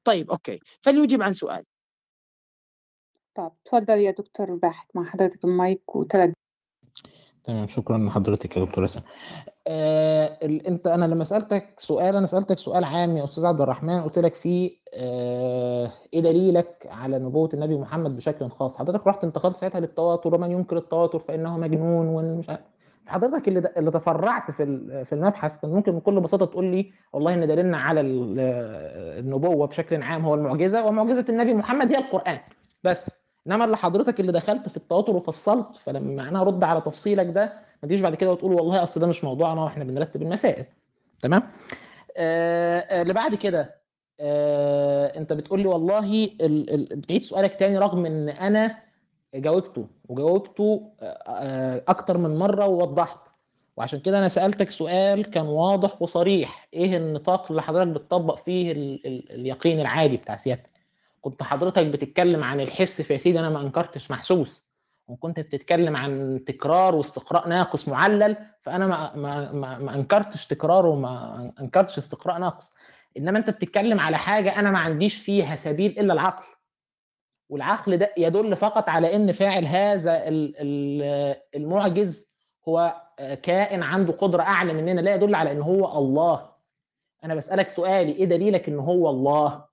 [0.04, 0.60] طيب okay.
[0.80, 1.64] فليجب عن سؤال.
[3.34, 6.32] طب اتفضل يا دكتور باحث مع حضرتك المايك وثلاث
[7.44, 9.00] تمام شكرا لحضرتك يا دكتور حسن
[9.66, 14.02] آه ال- انت أنا لما سألتك سؤال أنا سألتك سؤال عام يا أستاذ عبد الرحمن
[14.02, 19.56] قلت لك فيه آه إيه دليلك على نبوة النبي محمد بشكل خاص؟ حضرتك رحت انتقلت
[19.56, 22.60] ساعتها للتواتر ومن ينكر التواتر فإنه مجنون ومش عارف
[23.10, 24.64] حضرتك اللي اللي تفرعت في
[25.04, 28.34] في المبحث كان ممكن بكل بساطة تقول لي والله إن دليلنا على ال-
[29.18, 32.38] النبوة بشكل عام هو المعجزة ومعجزة النبي محمد هي القرآن.
[32.84, 33.04] بس
[33.46, 37.44] إنما اللي حضرتك اللي دخلت في التواتر وفصلت فلما أنا أرد على تفصيلك ده
[37.82, 40.64] ما تجيش بعد كده وتقول والله أصل ده مش موضوعنا وإحنا بنرتب المسائل.
[41.22, 41.42] تمام؟
[42.16, 43.74] اللي بعد كده
[44.20, 46.74] آه أنت بتقول لي والله ال...
[46.74, 46.96] ال...
[46.96, 48.76] بتعيد سؤالك تاني رغم إن أنا
[49.34, 53.18] جاوبته وجاوبته آه، أكتر من مرة ووضحت.
[53.76, 56.68] وعشان كده أنا سألتك سؤال كان واضح وصريح.
[56.74, 59.06] إيه النطاق اللي حضرتك بتطبق فيه ال...
[59.06, 59.32] ال...
[59.32, 60.70] اليقين العادي بتاع سيادتك؟
[61.20, 64.64] كنت حضرتك بتتكلم عن الحس فيا سيدي أنا ما أنكرتش محسوس.
[65.08, 71.48] وكنت بتتكلم عن تكرار واستقراء ناقص معلل فأنا ما ما ما, ما أنكرتش تكرار وما
[71.60, 72.74] أنكرتش استقراء ناقص.
[73.16, 76.44] إنما أنت بتتكلم على حاجة أنا ما عنديش فيها سبيل إلا العقل.
[77.50, 82.28] والعقل ده يدل فقط على إن فاعل هذا ال- ال- المعجز
[82.68, 82.94] هو
[83.42, 86.50] كائن عنده قدرة أعلى مننا لا يدل على إن هو الله.
[87.24, 89.64] أنا بسألك سؤالي إيه دليلك إن هو الله؟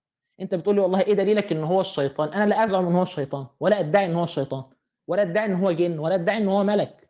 [0.42, 3.46] أنت بتقول لي والله إيه دليلك إن هو الشيطان؟ أنا لا أزعم إن هو الشيطان
[3.60, 4.64] ولا أدعي إن هو الشيطان
[5.08, 7.10] ولا أدعي إن هو جن ولا أدعي إن هو ملك.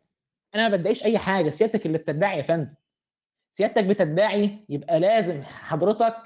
[0.54, 2.74] أنا ما بدعيش أي حاجة سيادتك اللي بتدعي يا فندم.
[3.52, 6.16] سيادتك بتدعي يبقى لازم حضرتك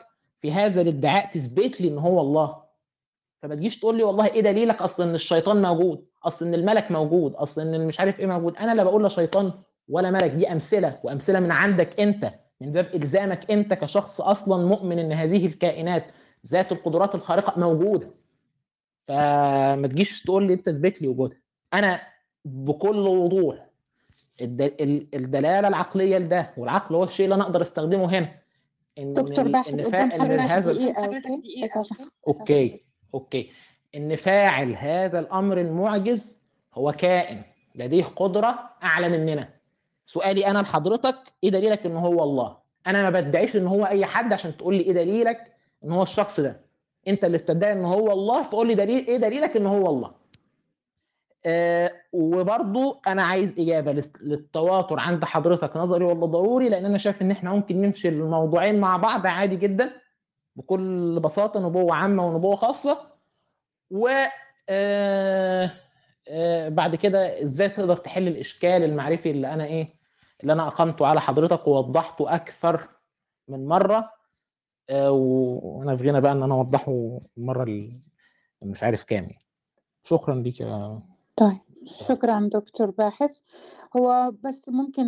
[0.40, 2.62] في هذا الادعاء تثبت لي إن هو الله.
[3.42, 7.34] فما تجيش تقول لي والله إيه دليلك؟ أصل إن الشيطان موجود أصل إن الملك موجود
[7.34, 8.56] أصل إن مش عارف إيه موجود.
[8.56, 9.52] أنا لا بقول لا شيطان
[9.88, 14.98] ولا ملك دي أمثلة وأمثلة من عندك أنت من باب إلزامك أنت كشخص أصلا مؤمن
[14.98, 16.04] إن هذه الكائنات
[16.46, 18.10] ذات القدرات الخارقة موجودة.
[19.08, 21.38] فما تجيش تقول لي أنت اثبت لي وجودها.
[21.74, 22.00] أنا
[22.44, 23.66] بكل وضوح
[24.42, 28.28] الد- ال- الدلالة العقلية لده والعقل هو الشيء اللي أنا أقدر أستخدمه هنا.
[28.98, 31.96] إن دكتور إن قدام حضرتك عشان
[32.28, 32.84] okay.
[33.14, 33.50] okay.
[33.94, 36.36] إن فاعل هذا الأمر المعجز
[36.74, 37.42] هو كائن
[37.74, 39.48] لديه قدرة أعلى مننا.
[40.06, 42.56] سؤالي أنا لحضرتك إيه دليلك إن هو الله؟
[42.86, 45.52] أنا ما بدعيش إن هو أي حد عشان تقول لي إيه دليلك
[45.84, 46.60] إن هو الشخص ده.
[47.08, 50.10] أنت اللي بتدعي إن هو الله فقول لي دليل إيه دليلك إن هو الله؟
[51.46, 57.22] آه وبرضو أنا عايز إجابة لل- للتواتر عند حضرتك نظري ولا ضروري لأن أنا شايف
[57.22, 59.90] إن إحنا ممكن نمشي الموضوعين مع بعض عادي جدا.
[60.56, 62.98] بكل بساطة نبوة عامة ونبوة خاصة.
[63.90, 64.08] و
[64.68, 65.70] آه
[66.28, 69.94] آه بعد كده إزاي تقدر تحل الإشكال المعرفي اللي أنا إيه
[70.40, 72.88] اللي أنا اقمته على حضرتك ووضحته أكثر
[73.48, 74.10] من مرة.
[74.90, 77.90] آه وأنا في غنى بقى إن أنا أوضحه المرة اللي
[78.62, 79.46] مش عارف كام يعني.
[80.04, 81.00] شكرا ليك يا
[81.36, 83.38] طيب شكرا دكتور باحث.
[83.96, 85.04] هو بس ممكن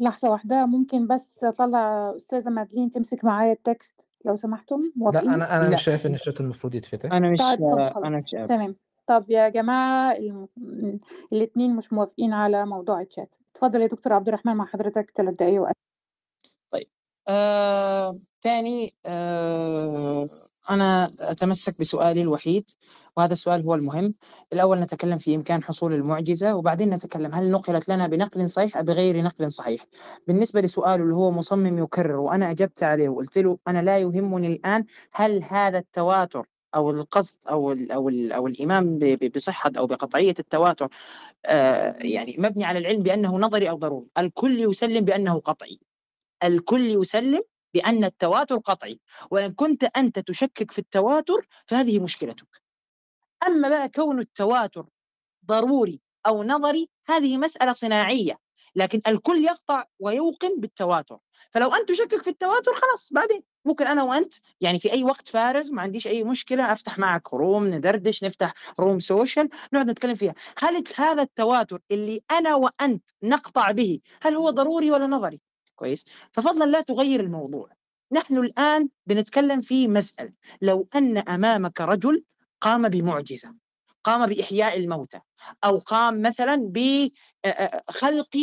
[0.00, 5.56] لحظة واحدة ممكن بس أطلع أستاذة مادلين تمسك معايا التكست؟ لو سمحتم لا موافقين؟ أنا
[5.56, 5.74] أنا لا.
[5.74, 7.12] مش شايف إن الشات المفروض يتفتح.
[7.12, 7.62] أنا مش طيب
[8.04, 8.76] أنا مش تمام.
[9.06, 10.48] طب يا جماعة الم...
[11.32, 13.34] الاثنين مش موافقين على موضوع الشات.
[13.54, 15.76] اتفضل يا دكتور عبد الرحمن مع حضرتك ثلاث دقايق وقت
[17.28, 22.70] آه، تاني آه، أنا أتمسك بسؤالي الوحيد
[23.16, 24.14] وهذا السؤال هو المهم.
[24.52, 29.22] الأول نتكلم في إمكان حصول المعجزة وبعدين نتكلم هل نقلت لنا بنقل صحيح أو بغير
[29.22, 29.86] نقل صحيح.
[30.26, 34.84] بالنسبة لسؤاله اللي هو مصمم يكرر وأنا أجبت عليه وقلت له أنا لا يهمني الآن
[35.12, 39.86] هل هذا التواتر أو القصد أو ال أو ال أو الإيمان ب- ب- بصحة أو
[39.86, 40.88] بقطعية التواتر
[41.46, 44.06] آه، يعني مبني على العلم بأنه نظري أو ضروري.
[44.18, 45.80] الكل يسلم بأنه قطعي.
[46.44, 47.42] الكل يسلم
[47.74, 49.00] بأن التواتر قطعي
[49.30, 52.62] وإن كنت أنت تشكك في التواتر فهذه مشكلتك.
[53.46, 54.86] أما بقى كون التواتر
[55.46, 58.38] ضروري أو نظري هذه مسألة صناعية
[58.74, 61.18] لكن الكل يقطع ويوقن بالتواتر.
[61.50, 65.70] فلو أنت تشكك في التواتر خلاص بعدين ممكن أنا وأنت يعني في أي وقت فارغ
[65.72, 70.34] ما عنديش أي مشكلة أفتح معك room ندردش نفتح room social نقعد نتكلم فيها.
[70.58, 75.40] هل هذا التواتر اللي أنا وأنت نقطع به هل هو ضروري ولا نظري؟
[75.80, 76.04] كويس.
[76.32, 77.68] ففضلا لا تغير الموضوع.
[78.12, 80.32] نحن الآن بنتكلم في مسألة.
[80.62, 82.24] لو أن أمامك رجل
[82.60, 83.54] قام بمعجزة
[84.04, 85.20] قام بإحياء الموتى
[85.64, 88.36] أو قام مثلا بخلق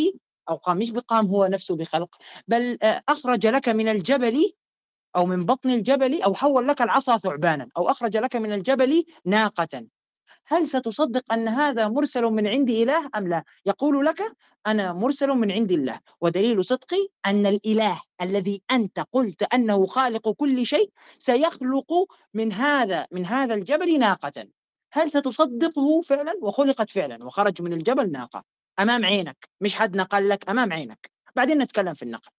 [0.48, 2.16] أو قام مش بقام هو نفسه بخلق
[2.48, 2.78] بل
[3.08, 4.52] أخرج لك من الجبل
[5.16, 9.86] أو من بطن الجبل أو حول لك العصا ثعبانا أو أخرج لك من الجبل ناقة.
[10.50, 14.36] هل ستصدق أن هذا مرسل من عند إله أم لا؟ يقول لك
[14.66, 20.66] أنا مرسل من عند الله ودليل صدقي أن الإله الذي أنت قلت أنه خالق كل
[20.66, 21.92] شيء سيخلق
[22.34, 24.48] من هذا من هذا الجبل ناقة.
[24.92, 28.44] هل ستصدقه فعلا؟ وخلقت فعلا وخرج من الجبل ناقة.
[28.80, 31.10] أمام عينك مش حد نقل لك أمام عينك.
[31.36, 32.30] بعدين نتكلم في النقل.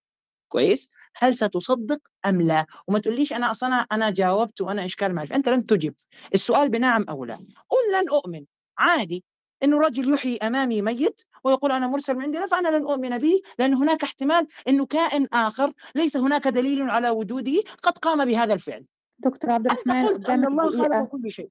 [0.49, 5.49] كويس هل ستصدق أم لا؟ وما تقوليش أنا أصلا أنا جاوبت وأنا إشكال معرفي أنت
[5.49, 5.93] لم تجب.
[6.33, 7.35] السؤال بنعم أو لا؟
[7.69, 8.45] قل لن أؤمن.
[8.77, 9.23] عادي.
[9.63, 13.41] انه رجل يحيي أمامي ميت ويقول أنا مرسل من عند الله فأنا لن أؤمن به
[13.59, 18.85] لأن هناك احتمال إنه كائن آخر ليس هناك دليل على وجوده قد قام بهذا الفعل.
[19.19, 21.49] دكتور عبد الرحمن قدامك الله خلق كل شيء.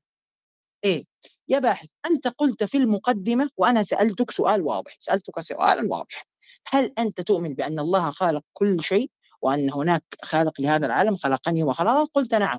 [0.84, 1.04] إيه؟
[1.48, 6.26] يا باحث أنت قلت في المقدمة وأنا سألتك سؤال واضح سألتك سؤالا واضح
[6.66, 9.10] هل أنت تؤمن بأن الله خالق كل شيء
[9.42, 12.58] وأن هناك خالق لهذا العالم خلقني وخلقك؟ قلت نعم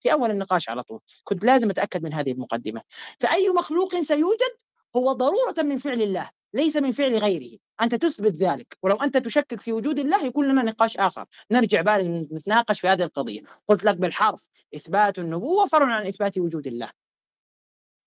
[0.00, 1.00] في أول النقاش على طول.
[1.24, 2.82] كنت لازم أتأكد من هذه المقدمة.
[3.18, 4.56] فأي مخلوق سيوجد
[4.96, 7.58] هو ضرورة من فعل الله ليس من فعل غيره.
[7.82, 8.78] أنت تثبت ذلك.
[8.82, 11.24] ولو أنت تشكك في وجود الله يكون لنا نقاش آخر.
[11.50, 13.40] نرجع بالي نتناقش في هذه القضية.
[13.66, 16.90] قلت لك بالحرف إثبات النبوة فرع عن إثبات وجود الله.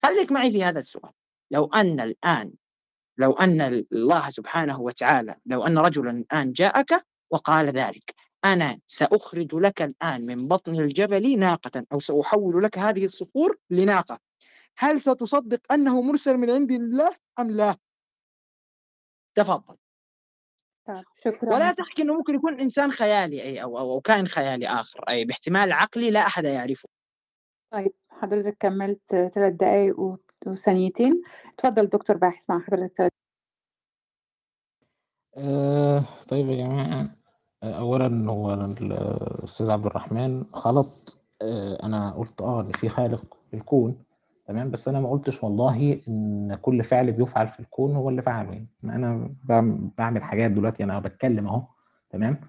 [0.04, 1.12] خليك معي في هذا السؤال.
[1.52, 2.54] لو أن الآن
[3.18, 9.82] لو أن الله سبحانه وتعالى لو أن رجلا الآن جاءك وقال ذلك أنا سأخرج لك
[9.82, 14.20] الآن من بطن الجبل ناقة أو سأحول لك هذه الصخور لناقة.
[14.78, 17.76] هل ستصدق أنه مرسل من عند الله أم لا؟
[19.36, 19.76] تفضل.
[20.88, 21.54] طيب شكرا.
[21.54, 25.26] ولا تحكي إنه ممكن يكون إنسان خيالي أي أو أو, أو كائن خيالي آخر أي
[25.26, 26.90] باحتمال عقلي لا أحد يعرفه.
[27.72, 29.96] طيب حضرتك كملت ثلاث دقايق
[30.48, 31.22] وثانيتين.
[31.54, 33.12] اتفضل دكتور باحث مع حضرتك ثلاث
[35.38, 37.16] آه طيب يا جماعة
[37.64, 44.04] آه، أولا هو الأستاذ عبد الرحمن غلط آه أنا قلت أه إن في خالق الكون
[44.48, 48.66] تمام؟ بس أنا ما قلتش والله إن كل فعل بيفعل في الكون هو اللي فعله
[48.84, 51.62] أنا بعم- بعمل حاجات دلوقتي أنا بتكلم أهو
[52.10, 52.42] تمام؟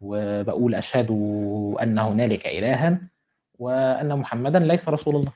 [0.00, 1.10] وبقول أشهد
[1.82, 3.08] أن هنالك إلها.
[3.58, 5.32] وأن محمدا ليس رسول الله.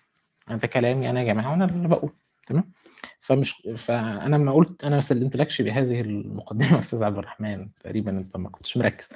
[0.50, 2.10] ده كلامي أنا يا جماعة وأنا اللي بقول.
[2.46, 2.72] تمام؟
[3.20, 7.74] فمش فأنا ما قلت أنا ما سلمتلكش بهذه المقدمة أستاذ عبد الرحمن.
[7.74, 9.08] تقريبا أنت ما كنتش مركز.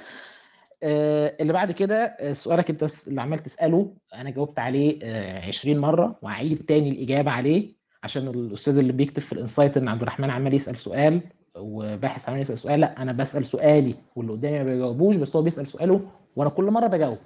[0.83, 5.77] آه، اللي بعد كده آه، سؤالك أنت اللي عمال تسأله أنا جاوبت عليه آه، 20
[5.79, 10.53] مرة وهعيد تاني الإجابة عليه عشان الأستاذ اللي بيكتب في الإنسايت إن عبد الرحمن عمال
[10.53, 11.21] يسأل سؤال
[11.55, 15.67] وباحث عمال يسأل سؤال لأ أنا بسأل سؤالي واللي قدامي ما بيجاوبوش بس هو بيسأل
[15.67, 17.17] سؤاله وأنا كل مرة بجاوب.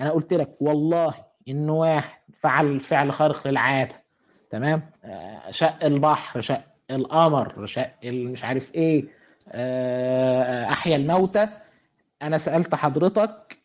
[0.00, 1.14] أنا قلت لك والله
[1.48, 3.94] ان واحد فعل فعل خارق للعادة
[4.50, 9.04] تمام؟ آه، شق البحر شق القمر شق مش عارف إيه
[9.52, 11.48] آه، أحيا الموتى.
[12.22, 13.58] أنا سألت حضرتك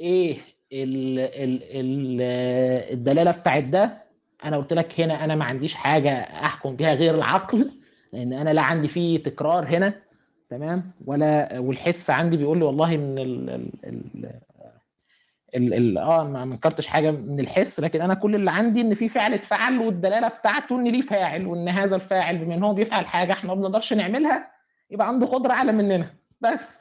[0.00, 0.38] إيه
[0.72, 2.20] ال ال ال
[2.92, 3.90] الدلالة بتاعت ده؟
[4.44, 7.70] أنا قلت لك هنا أنا ما عنديش حاجة أحكم بها غير العقل
[8.12, 9.94] لأن أنا لا عندي فيه تكرار هنا
[10.50, 13.70] تمام؟ ولا والحس عندي بيقول لي والله إن
[15.54, 19.08] ال ال آه ما منكرتش حاجة من الحس لكن أنا كل اللي عندي إن في
[19.08, 23.32] فعل اتفعل والدلالة بتاعته إن ليه فاعل وإن هذا الفاعل بما إن هو بيفعل حاجة
[23.32, 24.50] إحنا ما بنقدرش نعملها
[24.90, 26.06] يبقى عنده قدرة أعلى مننا.
[26.40, 26.78] بس.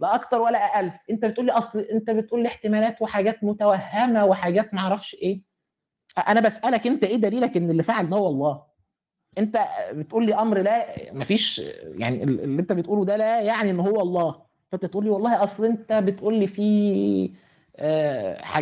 [0.00, 0.90] لا أكتر ولا أقل.
[1.10, 5.40] أنت بتقول لي أصل أنت بتقول لي احتمالات وحاجات متوهمة وحاجات ما أعرفش إيه.
[6.28, 8.62] أنا بسألك أنت إيه دليلك إن اللي فعل ده هو الله
[9.38, 9.58] أنت
[9.92, 14.42] بتقول لي أمر لا مفيش يعني اللي أنت بتقوله ده لا يعني إن هو الله.
[14.72, 17.32] فأنت تقول لي والله أصل أنت بتقول لي في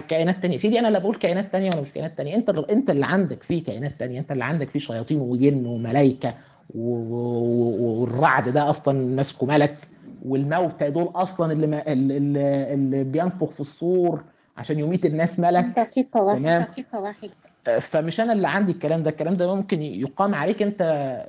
[0.08, 0.58] كائنات تانية.
[0.58, 2.34] سيدي أنا لا بقول كائنات تانية ولا مش كائنات تانية.
[2.36, 4.18] أنت أنت اللي عندك فيه كائنات تانية.
[4.20, 6.28] أنت اللي عندك فيه شياطين وجن وملائكة
[6.74, 9.70] و- و- والرعد ده أصلا ماسكه ملك
[10.26, 12.16] والموتى دول أصلا اللي, ما اللي,
[12.74, 14.22] اللي- بينفخ في الصور
[14.56, 15.64] عشان يميت الناس ملك.
[15.64, 16.62] دقيقة واحدة تمام.
[16.62, 17.28] دقيقة واحدة
[17.80, 19.10] فمش أنا اللي عندي الكلام ده.
[19.10, 20.82] الكلام ده ممكن يقام عليك أنت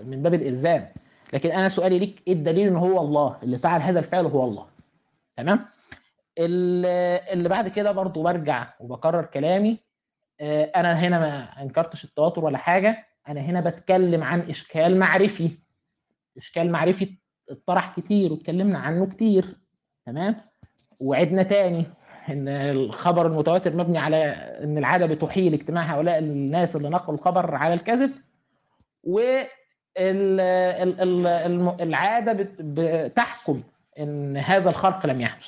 [0.08, 0.86] من باب الإلزام.
[1.34, 4.66] لكن أنا سؤالي ليك إيه الدليل إن هو الله؟ اللي فعل هذا الفعل هو الله.
[5.38, 5.60] تمام؟
[6.40, 9.78] اللي بعد كده برضو برجع وبكرر كلامي
[10.42, 15.52] آه، أنا هنا ما أنكرتش التواتر ولا حاجة أنا هنا بتكلم عن إشكال معرفي
[16.38, 17.10] إشكال معرفي
[17.50, 19.46] اتطرح كتير واتكلمنا عنه كتير
[20.06, 20.36] تمام؟
[21.02, 21.86] وعدنا تاني
[22.30, 24.26] إن الخبر المتواتر مبني على
[24.64, 28.12] إن العادة بتحيل اجتماع هؤلاء الناس اللي نقلوا الخبر على الكذب
[29.04, 29.22] و
[31.82, 33.58] العادة بت- بتحكم
[34.00, 35.48] إن هذا الخرق لم يحدث.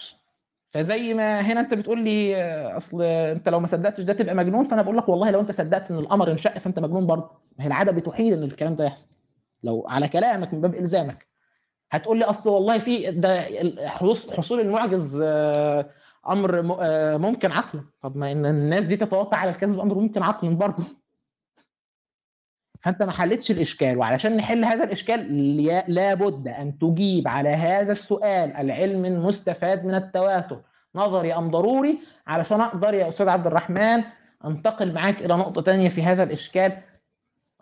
[0.71, 4.63] فزي ما هنا انت بتقول لي آه، أصل انت لو ما صدقتش ده تبقى مجنون
[4.63, 7.29] فأنا بقول لك والله لو انت صدقت إن القمر انشق فأنت مجنون برضه.
[7.57, 9.07] ما هي العادة بتحيل إن الكلام ده يحصل.
[9.63, 11.25] لو على كلامك من باب إلزامك.
[11.91, 13.47] هتقول لي أصل والله في ده
[14.37, 15.89] حصول المعجز آه،
[16.29, 17.81] أمر آه، ممكن عقلا.
[18.01, 20.83] طب ما إن الناس دي تتوقع على الكذب أمر ممكن عقلا برضه.
[22.81, 25.35] فانت ما حلتش الإشكال وعلشان نحل هذا الإشكال
[25.87, 30.61] لابد أن تجيب على هذا السؤال العلم المستفاد من التواتر
[30.95, 34.03] نظري أم ضروري علشان أقدر يا أستاذ عبد الرحمن
[34.45, 36.77] أنتقل معاك إلى نقطة تانية في هذا الإشكال.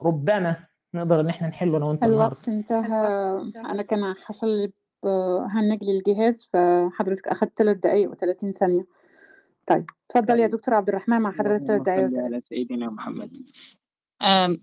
[0.06, 0.56] ربما
[0.94, 3.08] نقدر إن إحنا نحله أنا وأنت الوقت انتهى.
[3.56, 4.72] أنا كان حصل لي
[5.50, 8.86] هنج لي الجهاز فحضرتك أخدت ثلاث دقايق و30 ثانية.
[9.68, 10.56] طيب اتفضل يا طيب.
[10.56, 13.38] دكتور عبد الرحمن مع حضرتك ثلاث اللهم دقايق صل و30 على سيدنا محمد.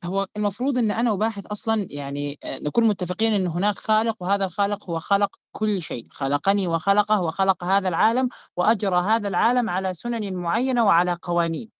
[0.05, 4.91] هو المفروض إن أنا وباحث أصلا يعني آه، نكون متفقين إن هناك خالق وهذا الخالق
[4.91, 6.07] هو خلق كل شيء.
[6.11, 11.71] خلقني وخلقه وخلق هذا العالم وأجرى هذا العالم على سنن معينة وعلى قوانين.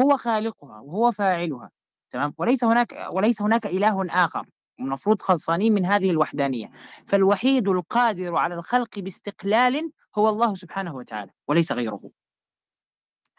[0.00, 1.70] هو خالقها وهو فاعلها
[2.10, 4.46] تمام؟ وليس هناك وليس هناك إله آخر.
[4.80, 6.70] المفروض خلصانين من هذه الوحدانية.
[7.06, 12.00] فالوحيد القادر على الخلق باستقلال هو الله سبحانه وتعالى وليس غيره.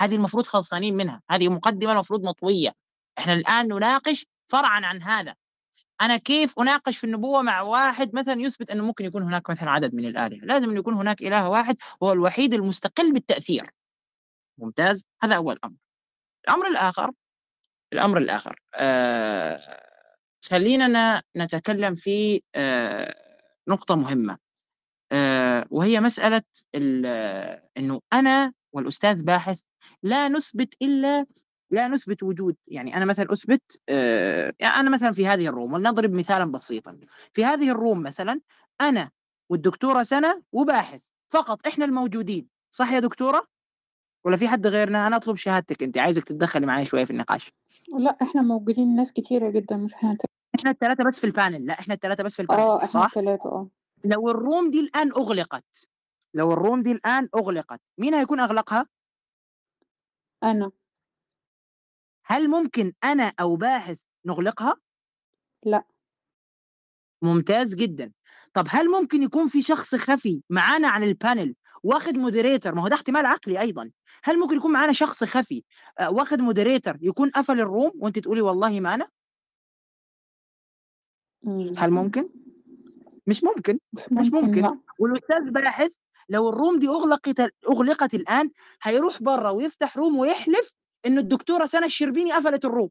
[0.01, 1.21] هذه المفروض خلصانين منها.
[1.29, 2.82] هذه مقدمة المفروض مطوية.
[3.19, 5.35] إحنا الآن نناقش فرعا عن هذا.
[6.01, 9.95] أنا كيف أناقش في النبوة مع واحد مثلا يثبت أنه ممكن يكون هناك مثلا عدد
[9.95, 13.71] من الآلهة؟ لازم أن يكون هناك إله واحد هو الوحيد المستقل بالتأثير.
[14.57, 15.75] ممتاز؟ هذا أول أمر.
[16.47, 17.11] الأمر الآخر
[17.93, 18.59] الأمر الآخر.
[18.75, 19.59] آه
[20.45, 23.15] خلينا نتكلم في آه
[23.67, 24.37] نقطة مهمة.
[25.11, 26.43] آه وهي مسألة
[26.75, 27.05] ال-
[27.77, 29.59] إنه أنا والأستاذ باحث
[30.03, 31.25] لا نثبت إلا
[31.73, 36.11] لا نثبت وجود يعني أنا مثلا أثبت آه يعني أنا مثلا في هذه الروم ولنضرب
[36.11, 36.99] مثالا بسيطا.
[37.33, 38.41] في هذه ال room مثلا
[38.81, 39.11] أنا
[39.49, 42.47] والدكتورة سنة وباحث فقط إحنا الموجودين.
[42.71, 43.47] صح يا دكتورة؟
[44.25, 47.51] ولا في حد غيرنا؟ أنا أطلب شهادتك أنت عايزك تتدخلي معي شوية في النقاش.
[47.99, 50.17] لا إحنا موجودين ناس كتيرة جدا مش إحنا.
[50.59, 52.87] إحنا الثلاثه بس في ال panel لا إحنا الثلاثه بس في ال panel آه إحنا
[52.87, 53.69] صح؟ الثلاثة آه.
[54.05, 55.87] لو ال room دي الآن أغلقت
[56.33, 58.87] لو ال room دي الآن أغلقت مين هيكون أغلقها؟
[60.43, 60.71] أنا.
[62.25, 64.75] هل ممكن أنا أو باحث نغلقها؟
[65.65, 65.83] لأ.
[67.21, 68.11] ممتاز جدا.
[68.53, 72.95] طب هل ممكن يكون في شخص خفي معانا عن البانل واخد moderator ما هو ده
[72.95, 73.91] احتمال عقلي أيضا.
[74.23, 75.63] هل ممكن يكون معانا شخص خفي
[75.99, 79.07] آه، واخد moderator يكون قفل ال room وأنت تقولي والله ما أنا
[81.43, 81.71] مم.
[81.77, 82.29] هل ممكن؟
[83.27, 84.61] مش ممكن مش مش ممكن ممكن.
[84.61, 84.79] لأ.
[84.99, 85.91] والأستاذ باحث
[86.29, 88.51] لو ال room دي أغلقت أغلقت الآن
[88.81, 90.75] هيروح بره ويفتح room ويحلف
[91.05, 92.89] إنه الدكتورة سنة الشربيني قفلت الروم.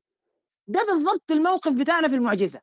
[0.68, 2.60] ده بالضبط الموقف بتاعنا في المعجزة.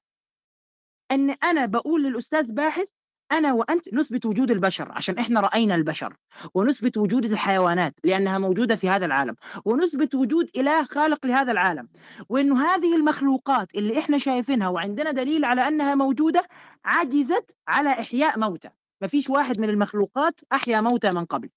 [1.11, 2.87] إن أنا بقول للأستاذ باحث
[3.31, 6.15] أنا وأنت نثبت وجود البشر عشان إحنا رأينا البشر
[6.53, 9.35] ونثبت وجود الحيوانات لأنها موجودة في هذا العالم
[9.65, 11.89] ونثبت وجود إله خالق لهذا العالم
[12.29, 16.47] وإنه هذه المخلوقات اللي إحنا شايفينها وعندنا دليل على أنها موجودة
[16.85, 18.69] عجزت على إحياء موتى.
[19.01, 21.49] ما فيش واحد من المخلوقات أحيا موتى من قبل.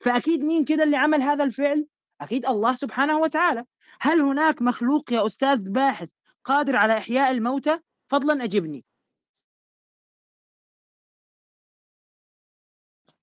[0.00, 1.86] فأكيد مين كده اللي عمل هذا الفعل؟
[2.20, 3.64] أكيد الله سبحانه وتعالى.
[4.00, 6.08] هل هناك مخلوق يا أستاذ باحث
[6.44, 7.78] قادر على إحياء الموتى؟
[8.10, 8.84] فضلا أجبني.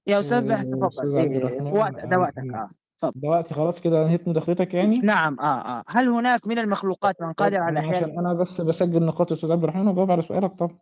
[0.08, 2.38] يا أستاذ باحث أستاذ تفضل عبد إيه وقت ده وقتك.
[2.38, 2.70] آه، آه
[3.00, 3.56] تفضل.
[3.56, 5.84] خلاص كده انهيت مداخلتك يعني؟ نعم آه آه.
[5.88, 9.52] هل هناك من المخلوقات من قادر على أنا إحياء عشان أنا بس بسجل نقاط أستاذ
[9.52, 10.80] عبد الرحمن وجاوب على سؤالك طبعا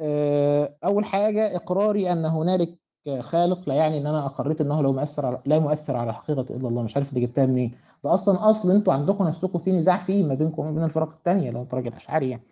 [0.00, 2.78] آه، أول حاجة إقراري أن هنالك
[3.20, 6.68] خالق لا يعني إن أنا أقريت إنه لو مؤثر على لا مؤثر على الحقيقة إلا
[6.68, 6.82] الله.
[6.82, 7.74] مش عارف دي جبتها منين.
[8.04, 11.50] ده أصلا أصل أنتوا عندكم نفسكم في نزاع فيه ما بينكم وما بين الفرق الثانية
[11.50, 12.42] لو أنت راجل أشعري يعني.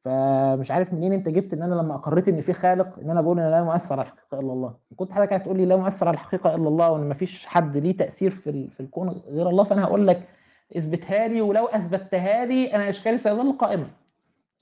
[0.00, 3.40] فمش عارف منين أنت جبت إن أنا لما أقريت إن في خالق إن أنا بقول
[3.40, 4.74] إن لا مؤثر على الحقيقة إلا الله.
[4.96, 7.96] كنت حضرتك هتقول لي لا مؤثر على الحقيقة إلا الله وإن ما فيش حد ليه
[7.96, 9.64] تأثير في ال- في الكون غير الله.
[9.64, 10.28] فأنا هقول لك
[10.76, 13.86] اثبتها لي ولو أثبتها لي أنا إشكالي سيظل قائما.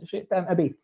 [0.02, 0.78] شئت ام ابيت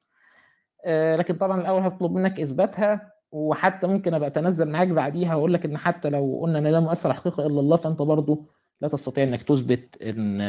[0.84, 3.12] آه، لكن طبعا الأول هطلب منك إثباتها.
[3.32, 7.10] وحتى ممكن أبقى أتنزل معاك بعديها وأقول لك إن حتى لو قلنا إن لا مؤثر
[7.10, 8.44] الحقيقة إلا الله فأنت برضه
[8.80, 10.40] لا تستطيع إنك تثبت إن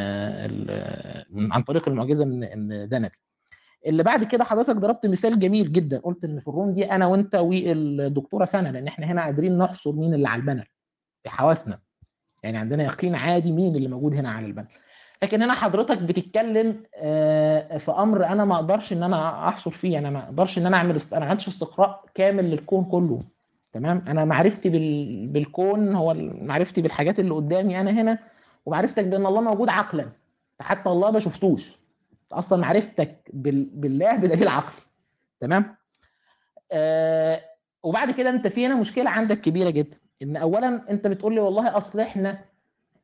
[1.52, 3.16] عن طريق المعجزة إن إن ده نبي.
[3.86, 6.00] اللي بعد كده حضرتك ضربت مثال جميل جدا.
[6.00, 9.92] قلت إن في ال room دي أنا وأنت والدكتورة سنة لأن إحنا هنا قادرين نحصر
[9.92, 10.66] مين اللي على ال panel
[11.26, 11.80] بحواسنا
[12.44, 14.68] يعني عندنا يقين عادي مين اللي موجود هنا على ال panel
[15.24, 19.98] لكن هنا حضرتك بتتكلم آه، في أمر أنا ما أقدرش إن أنا أحصر فيه.
[20.00, 23.20] أنا ما أقدرش إن أنا أعمل است- أنا ما عملتش استقراء كامل للكون كله.
[23.74, 25.28] تمام؟ أنا معرفتي بال...
[25.28, 28.20] بالكون هو معرفتي بالحاجات اللي قدامي أنا هنا
[28.66, 30.06] ومعرفتك بأن الله موجود عقلا.
[30.60, 31.72] حتى الله ما شفتوش.
[32.34, 33.64] أصلا معرفتك بال...
[33.64, 34.82] بالله بدليل عقلي.
[35.40, 35.76] تمام؟
[36.72, 37.42] آه
[37.84, 39.98] وبعد كده أنت في هنا مشكلة عندك كبيرة جدا.
[40.22, 42.40] إن اولا أنت بتقول لي والله أصل إحنا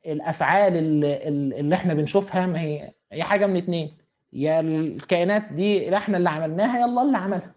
[0.06, 1.28] الأفعال اللي,
[1.60, 3.97] اللي إحنا بنشوفها ما هي هي حاجة من اتنين.
[4.34, 7.51] يا الكائنات دي إحنا اللي عملناها يا الله اللي عملها.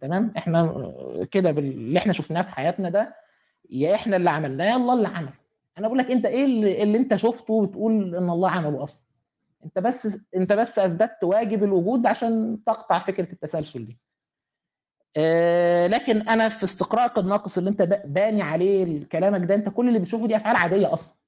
[0.00, 0.82] تمام؟ إحنا
[1.30, 3.14] كده باللي إحنا شفناه في حياتنا ده
[3.70, 5.32] يا إحنا اللي عملناه يا الله اللي عمل.
[5.78, 9.00] أنا بقول لك انت إيه اللي, اللي انت شفته وتقول ان الله عمله أصلا؟
[9.64, 13.96] انت بس انت بس اثبتت واجب الوجود عشان تقطع فكرة التسلسل دي.
[15.16, 19.98] آه لكن أنا في استقراءك الناقص اللي أنت باني عليه كلامك ده أنت كل اللي
[19.98, 21.18] بتشوفه دي أفعال عادية أصلا.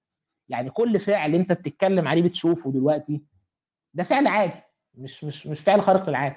[0.51, 3.22] يعني كل فعل انت بتتكلم عليه بتشوفه دلوقتي
[3.94, 4.61] ده فعل عادي
[4.94, 6.36] مش مش مش فعل خارق للعادة.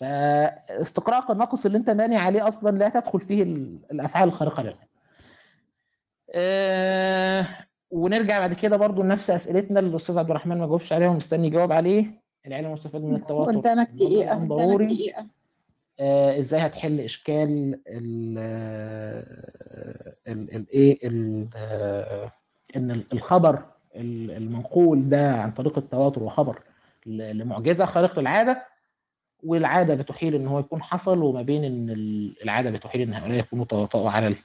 [0.00, 4.88] فاستقراء الناقص اللي انت باني عليه أصلا لا تدخل فيه ال- الأفعال الخارقة للعادة.
[6.34, 7.46] آه
[7.90, 11.72] ونرجع بعد كده برضو لنفس أسئلتنا اللي الأستاذ عبد الرحمن ما جاوبش عليها ومستني يجاوب
[11.72, 12.20] عليه.
[12.46, 13.58] العلم المستفاد من التواتر.
[13.58, 15.26] قدامك أم قدامك دقيقة
[16.00, 18.38] آه، إزاي هتحل إشكال ال
[20.28, 22.32] ال الايه ال- آه،
[22.76, 23.62] إن ال- الخبر
[23.96, 26.62] ال- المنقول ده عن طريق التواتر وخبر
[27.06, 28.66] لمعجزة خارق للعادة
[29.44, 33.64] والعادة بتحيل إن هو يكون حصل وما بين إن ال- العادة بتحيل ان هؤلاء يكونوا
[33.64, 34.36] تواطؤوا على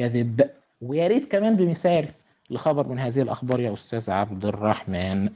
[0.00, 0.50] الكذب.
[0.80, 2.06] ويا ريت كمان بمثال
[2.50, 5.28] لخبر من هذه الأخبار يا أستاذ عبد الرحمن.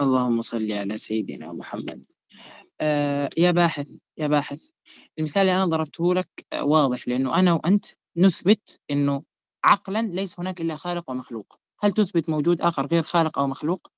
[0.00, 2.04] اللهم صل على سيدنا محمد.
[2.80, 4.68] آه يا باحث يا باحث.
[5.18, 7.86] المثال اللي أنا ضربته لك آه، واضح لأنه أنا وأنت
[8.16, 9.22] نثبت أنه
[9.64, 11.58] عقلا ليس هناك إلا خالق ومخلوق.
[11.80, 13.88] هل تثبت موجود آخر غير خالق أو مخلوق؟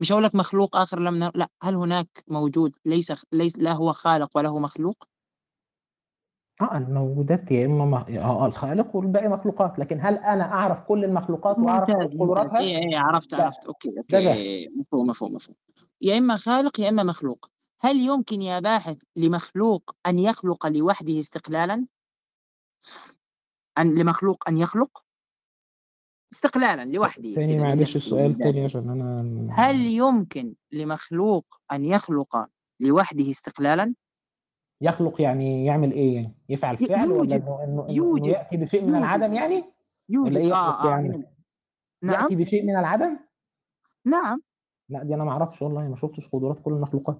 [0.00, 1.30] مش هقول لك مخلوق آخر لم نر...
[1.34, 1.48] لا.
[1.62, 5.04] هل هناك موجود ليس ليس لا هو خالق ولا هو مخلوق؟
[6.62, 9.78] آه الموجودات يا إما م- آه الخالق والباقي مخلوقات.
[9.78, 13.44] لكن هل أنا أعرف كل المخلوقات وأعرف قدراتها؟ إيه إيه عرفت لا.
[13.44, 13.66] عرفت.
[14.10, 14.18] ده.
[14.32, 15.56] إيه، مفهوم مفهوم مفهوم.
[16.00, 17.50] يا إما خالق يا إما مخلوق.
[17.80, 21.86] هل يمكن يا باحث لمخلوق أن يخلق لوحده استقلالا؟
[23.78, 25.04] أن لمخلوق أن يخلق؟
[26.32, 28.34] استقلالا لوحده تاني كده معلش السؤال.
[28.34, 32.48] تاني عشان أنا هل يمكن لمخلوق أن يخلق
[32.80, 33.94] لوحده استقلالا؟
[34.80, 38.56] يخلق يعني يعمل إيه يعني يفعل فعل ولا يوجد- إنه إنه إنه- يوجد- إنه يأتي
[38.56, 38.98] بشيء من يوجد.
[39.02, 39.64] العدم يعني ولا
[40.08, 41.32] يوجد إيه آه آه يعني إيه.
[42.02, 43.18] نعم يأتي بشيء من العدم
[44.04, 44.42] نعم
[44.88, 47.18] لا دي أنا ما أعرفش والله ما شفتش قدرات كل المخلوقات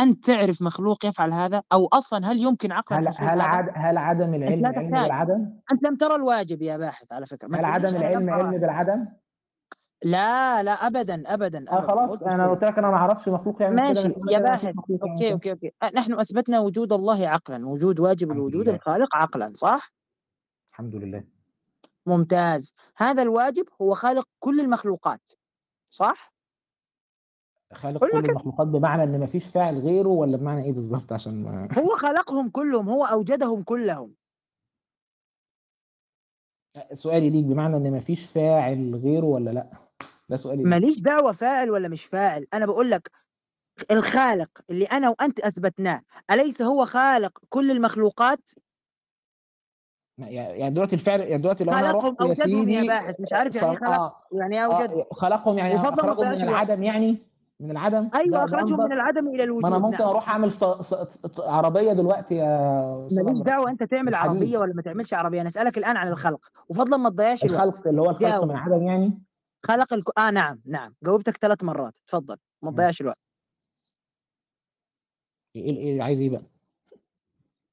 [0.00, 4.34] أنت تعرف مخلوق يفعل هذا أو أصلا هل يمكن عقلا هل هل؟ عد هل عدم
[4.34, 4.90] العلم علم.
[4.90, 8.30] بالعدم أنت لم ترى الواجب يا باحث على فكرة ما هل عدم العلم.
[8.30, 9.06] علم بالعدم
[10.04, 12.48] لا لا أبدا أبدا آه أبدا خلاص قلت أنا.
[12.50, 14.74] قلت لك أنا ما أعرفش مخلوق يعمل كده ماشي يا كده أشوف باحث.
[15.02, 18.74] okay okay أه، نحن أثبتنا وجود الله عقلا وجود واجب الوجود لله.
[18.76, 19.92] الخالق عقلا صح؟
[20.70, 21.24] الحمد لله
[22.06, 25.30] ممتاز هذا الواجب هو خالق كل المخلوقات
[25.90, 26.32] صح؟
[27.74, 28.18] خالق كل كده.
[28.18, 32.48] المخلوقات بمعنى إن ما فيش فاعل غيره ولا بمعنى إيه بالظبط عشان ما هو خلقهم
[32.50, 34.14] كلهم هو أوجدهم كلهم
[36.92, 39.66] سؤالي ليك بمعنى إن ما فيش فاعل غيره ولا لأ
[40.28, 40.62] ده سؤالي.
[40.62, 43.10] ماليش دعوة فاعل ولا مش فاعل أنا بقول لك
[43.90, 48.50] الخالق اللي أنا وأنت أثبتناه أليس هو خالق كل المخلوقات؟
[50.18, 53.32] يعني دلوقتي الفعل يعني دلوقتي لو أنا خلقهم رحت يا أوجدهم يا سيدي باحث مش
[53.32, 57.18] عارف يعني إيه خلق آه يعني إيه أوجد آه خلقهم يعني اخرجهم من العدم يعني
[57.60, 60.08] من العدم أخرجهم قصدك؟ من العدم إلى الوجود ما أنا ممكن نعم.
[60.08, 60.64] أروح أعمل ص...
[60.64, 60.94] ص...
[60.94, 61.40] ص...
[61.40, 63.70] عربية دلوقتي يا ماليش دعوة.
[63.70, 64.30] أنت تعمل الحديد.
[64.30, 67.88] عربية ولا ما تعملش عربية أنا أسألك الآن عن الخلق وفضلا ما تضيعش الوقت الخلق
[67.88, 68.44] اللي هو الخلق.
[68.44, 69.22] من العدم يعني
[69.62, 70.18] خلق الك...
[70.18, 72.70] آه نعم نعم جاوبتك ثلاث مرات تفضل ما.
[72.70, 73.20] تضيعش الوقت
[75.56, 76.42] إيه إيه عايز إيه بقى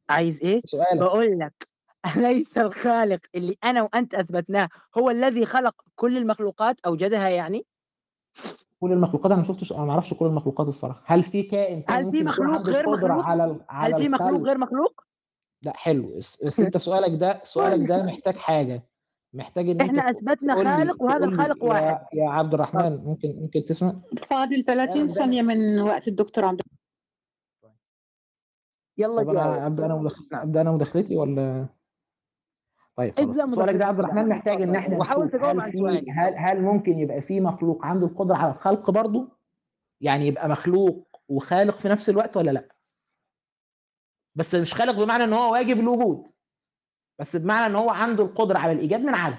[0.09, 1.67] عايز إيه سؤالك بقول لك
[2.17, 7.65] أليس الخالق اللي أنا وأنت أثبتناه هو الذي خلق كل المخلوقات أوجدها يعني؟
[8.79, 11.01] كل المخلوقات أنا ما شفتش أنا ما أعرفش كل المخلوقات الصراحة.
[11.05, 15.01] هل في كائن هل في مخلوق غير مخلوق؟ على على هل في مخلوق غير مخلوق؟
[15.61, 16.17] لا حلو.
[16.17, 18.83] بس انت سؤالك ده سؤالك ده محتاج حاجة.
[19.33, 21.85] محتاج إن تقول لي- خالق وهذا الخالق واحد.
[22.13, 23.95] يا, يا عبد الرحمن ممكن ممكن تسمع؟
[24.29, 26.61] فاضل 30 ده- ثانية من وقت الدكتور عبد
[28.97, 30.19] يلا طب أنا أبدأ أنا مدخ...
[30.33, 31.67] أبدأ أنا مداخلتي ولا؟
[32.97, 33.39] طيب خلاص.
[33.39, 34.29] ابدأ سؤالك ده يا عبد الرحمن.
[34.29, 36.11] محتاج إن إحنا وحاول تجاوب عن في سؤالي.
[36.11, 39.31] هل هل ممكن يبقى في مخلوق عنده القدرة على الخلق برضه؟
[40.01, 42.75] يعني يبقى مخلوق وخالق في نفس الوقت ولا لا؟
[44.35, 46.31] بس مش خالق بمعنى إن هو واجب الوجود
[47.19, 49.37] بس بمعنى إن هو عنده القدرة على الإيجاد من عدم.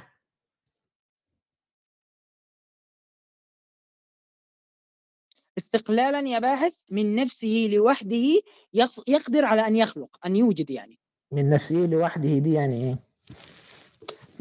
[5.58, 8.40] استقلالا يا باحث من نفسه لوحده
[8.74, 10.98] يص- يقدر على أن يخلق أن يوجد يعني.
[11.32, 12.96] من نفسه لوحده دي يعني إيه؟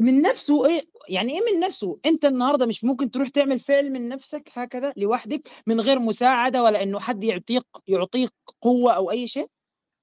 [0.00, 4.08] من نفسه إيه يعني إيه من نفسه؟ أنت النهارده مش ممكن تروح تعمل فعل من
[4.08, 8.32] نفسك هكذا لوحدك من غير مساعدة ولا إنه حد يعطيك يعطيك
[8.62, 9.46] قوة أو أي شيء؟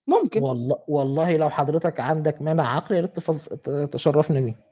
[0.07, 0.43] ممكن.
[0.43, 4.65] والله والله لو حضرتك عندك مانع عقلي يا ريت تشرفني بيه.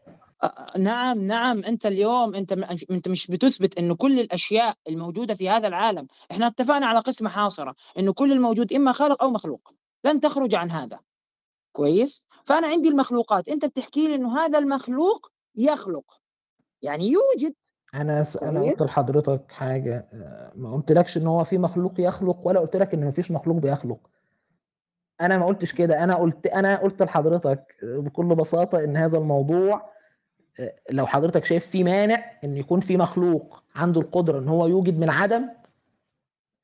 [0.78, 1.64] نعم نعم.
[1.64, 2.52] أنت اليوم أنت
[2.92, 7.76] أنت مش بتثبت إنه كل الأشياء الموجودة في هذا العالم إحنا اتفقنا على قسمه حاصرة
[7.98, 11.00] إنه كل الموجود إما خالق أو مخلوق لن تخرج عن هذا.
[11.72, 13.50] كويس؟ فأنا عندي المخلوقات.
[13.50, 16.22] أنت بتحكي لي إنه هذا المخلوق يخلق.
[16.82, 17.54] يعني يوجد.
[17.96, 18.38] أنا س...
[18.38, 18.62] أنا.
[18.62, 23.08] قلت لحضرتك حاجة آه، ما قلتلكش إن هو في مخلوق يخلق ولا قلت لك إن
[23.08, 24.10] مفيش مخلوق بيخلق.
[25.22, 26.04] أنا ما قلتش كده.
[26.04, 29.94] أنا قلت أنا قلت لحضرتك بكل بساطة إن هذا الموضوع
[30.60, 34.98] آه، لو حضرتك شايف في مانع إن يكون في مخلوق عنده القدرة إن هو يوجد
[34.98, 35.50] من عدم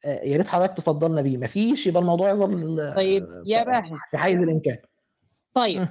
[0.06, 1.38] آه، يا ريت حضرتك تفضلنا بيه.
[1.38, 4.78] مفيش يبقى الموضوع يظل طيب آه، يا باحث في حيز الإمكان.
[5.54, 5.88] طيب.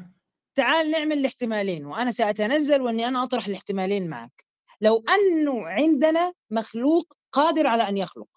[0.54, 4.44] تعال نعمل الاحتمالين وأنا سأتنزل وإني أنا أطرح الاحتمالين معك.
[4.80, 8.28] لو أنه عندنا مخلوق قادر على أن يخلق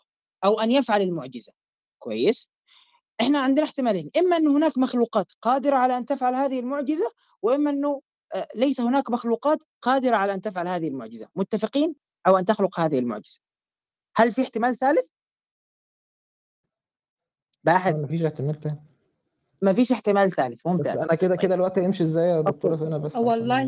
[0.44, 1.54] أو أن يفعل المعجزة
[2.00, 2.52] كويس؟
[3.22, 7.12] إحنا عندنا احتمالين إما ان هناك مخلوقات قادرة على أن تفعل هذه المعجزة
[7.42, 8.02] وإما أنه
[8.36, 11.28] آه، ليس هناك مخلوقات قادرة على أن تفعل هذه المعجزة.
[11.36, 11.96] متفقين؟
[12.28, 13.40] أو أن تخلق هذه المعجزة.
[14.16, 15.06] هل في احتمال ثالث؟
[17.64, 17.96] باحث.
[17.96, 18.91] مفيش احتمال تاني
[19.62, 20.98] ما فيش احتمال ثالث بس ممتاز.
[20.98, 23.62] أنا كده كده الوقت هيمشي إزاي يا دكتورة سنه بس والله.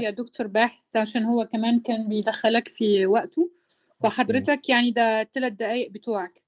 [0.00, 3.50] يا دكتور باحث عشان هو كمان كان بيدخلك في وقته
[4.02, 6.42] فحضرتك يعني ده الثلاث دقايق بتوعك.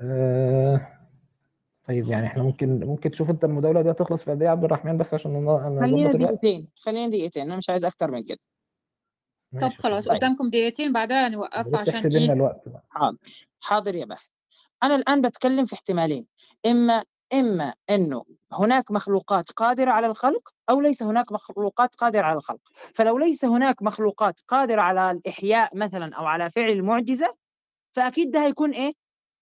[0.00, 0.86] آه،
[1.84, 4.64] طيب يعني إحنا ممكن ممكن تشوف أنت المداولة دي هتخلص في قد إيه يا عبد
[4.64, 8.38] الرحمن؟ بس عشان ن- خلينا دقيقتين خلينا دقيقتين أنا مش عايز أكتر من كده.
[9.60, 10.16] طب خلاص طيب.
[10.16, 12.84] قدامكم دقيقتين بعدها نوقف عشان تحسب لنا إيه؟ الوقت بقى.
[12.90, 13.18] حاضر.
[13.60, 14.28] حاضر يا باحث
[14.82, 16.26] أنا الآن بتكلم في احتمالين
[16.66, 22.60] إما إما أنه هناك مخلوقات قادرة على الخلق أو ليس هناك مخلوقات قادرة على الخلق.
[22.94, 27.34] فلو ليس هناك مخلوقات قادرة على الإحياء مثلا أو على فعل المعجزة
[27.92, 28.92] فأكيد ده هيكون إيه؟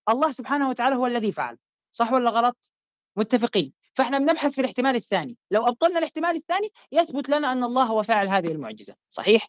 [0.09, 1.59] الله سبحانه وتعالى هو الذي فعل.
[1.93, 2.71] صح ولا غلط؟
[3.17, 3.73] متفقين.
[3.95, 5.37] فإحنا بنبحث في الاحتمال الثاني.
[5.51, 8.95] لو أبطلنا الاحتمال الثاني يثبت لنا أن الله هو فاعل هذه المعجزة.
[9.11, 9.49] صحيح؟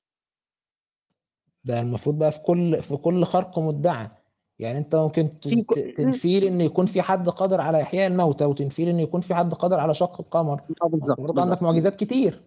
[1.63, 4.09] ده المفروض بقى في كل في كل خرق مدعى.
[4.59, 5.39] يعني انت ممكن
[5.97, 9.79] تنفيل ان يكون في حد قادر على إحياء الموتى وتنفيل ان يكون في حد قادر
[9.79, 10.61] على شق القمر
[11.17, 11.63] برضه عندك.
[11.63, 12.41] معجزات كتير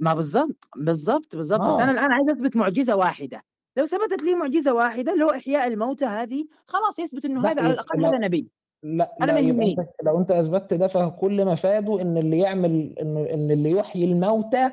[0.00, 1.82] ما بالضبط بالضبط بالضبط بس آه.
[1.82, 3.42] أنا الآن عايز أثبت معجزة واحدة
[3.76, 7.72] لو ثبتت لي معجزة واحدة اللي هو إحياء الموتى هذه خلاص يثبت إنه هذا على
[7.72, 8.48] الأقل هذا نبي
[8.82, 9.70] لا أنا لا يهمني.
[9.78, 14.04] أنت لو أنت أثبتت ده فكل ما فاده إن اللي يعمل ان إن اللي يحيي
[14.04, 14.70] الموتى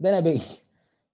[0.00, 0.42] ده نبي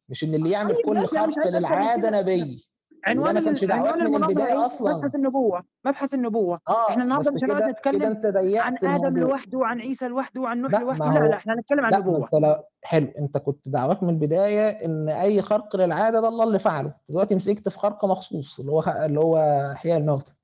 [0.08, 2.20] مش إن اللي يعمل طيب كل أنا مش خرق من للعادة.
[2.20, 2.66] نبي
[3.06, 4.96] عنوان ما كانش عنوان من المناظره؟ أصلاً.
[4.96, 5.64] مبحث النبوة.
[5.84, 6.60] مبحث النبوة.
[6.68, 8.26] آه إحنا النهاردة بس مش هنقعد نتكلم كده أنت
[8.58, 9.08] عن آدم الموضوع.
[9.22, 11.04] لوحده وعن عيسى لوحده وعن نوح لا، لوحده.
[11.20, 12.24] لا لا إحنا هنتكلم عن لا النبوة.
[12.24, 13.08] أنت لو حلو.
[13.18, 16.92] أنت كنت دعوات من البداية إن أي خرق للعادة ده الله اللي فعله.
[17.08, 19.36] دلوقتي مسكت في خرق مخصوص اللي هو اللي هو
[19.72, 20.34] احياء الموتى.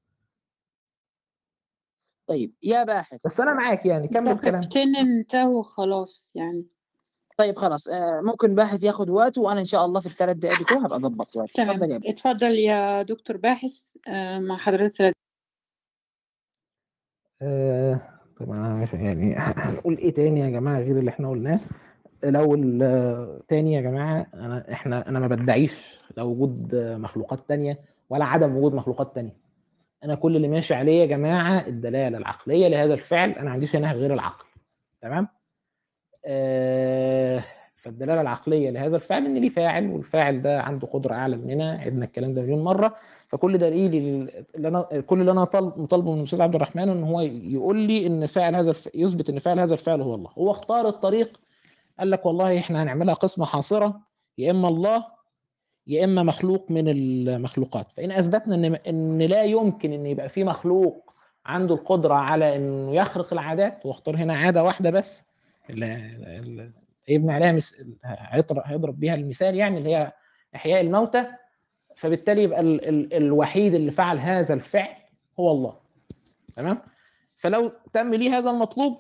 [2.26, 3.18] طيب يا باحث.
[3.24, 4.08] بس أنا معاك يعني.
[4.08, 6.66] كمل كلام دقيقتين انتهوا خلاص يعني.
[7.40, 10.84] طيب خلاص آه ممكن باحث ياخذ وقته وأنا إن شاء الله في الثلاث دقائق بتوعه
[10.84, 12.00] هبقى أضبط وقت تفضل تمام يا.
[12.10, 13.72] اتفضل يا دكتور باحث
[14.08, 15.14] آه، مع حضرتك ثلاث
[17.42, 18.00] آه
[18.40, 21.60] طبعا يعني هنقول إيه تاني يا جماعة غير اللي إحنا قلناه؟
[22.24, 25.72] آه، تاني يا جماعة أنا إحنا أنا ما بدعيش
[26.16, 27.78] لا وجود مخلوقات تانية
[28.10, 29.36] ولا عدم وجود مخلوقات تانية.
[30.04, 33.92] أنا كل اللي ماشي عليه يا جماعة الدلالة العقلية لهذا الفعل أنا ما عنديش هنا
[33.92, 34.44] غير العقل.
[35.02, 35.28] تمام؟
[37.82, 42.34] فالدلالة العقلية لهذا الفعل إن ليه فاعل والفاعل ده عنده قدرة أعلى مننا عدنا الكلام
[42.34, 42.94] ده مليون مرة.
[43.28, 43.94] فكل دليل
[44.54, 48.06] اللي أنا كل اللي أنا طالب مطالبه من الأستاذ عبد الرحمن إن هو يقول لي
[48.06, 48.88] إن فاعل هذا الف...
[48.94, 50.30] يثبت إن فاعل هذا الفعل هو الله.
[50.38, 51.40] هو اختار الطريق
[51.98, 54.00] قال لك والله إحنا هنعملها قسمة حاصرة
[54.38, 55.04] يا إما الله
[55.86, 57.86] يا إما مخلوق من المخلوقات.
[57.96, 61.12] فإن أثبتنا إن إن لا يمكن إن يبقى في مخلوق
[61.46, 65.29] عنده القدرة على إنه يخرق العادات واختار هنا عادة واحدة بس
[65.70, 65.94] اللي
[66.38, 66.70] اللي
[67.08, 67.84] يبني عليها مس...
[68.64, 70.12] هيضرب بيها المثال يعني اللي هي
[70.54, 71.26] إحياء الموتى
[71.96, 72.88] فبالتالي يبقى ال...
[72.88, 73.14] ال...
[73.14, 74.96] الوحيد اللي فعل هذا الفعل
[75.40, 75.76] هو الله.
[76.56, 76.78] تمام؟
[77.38, 78.98] فلو تم لي هذا المطلوب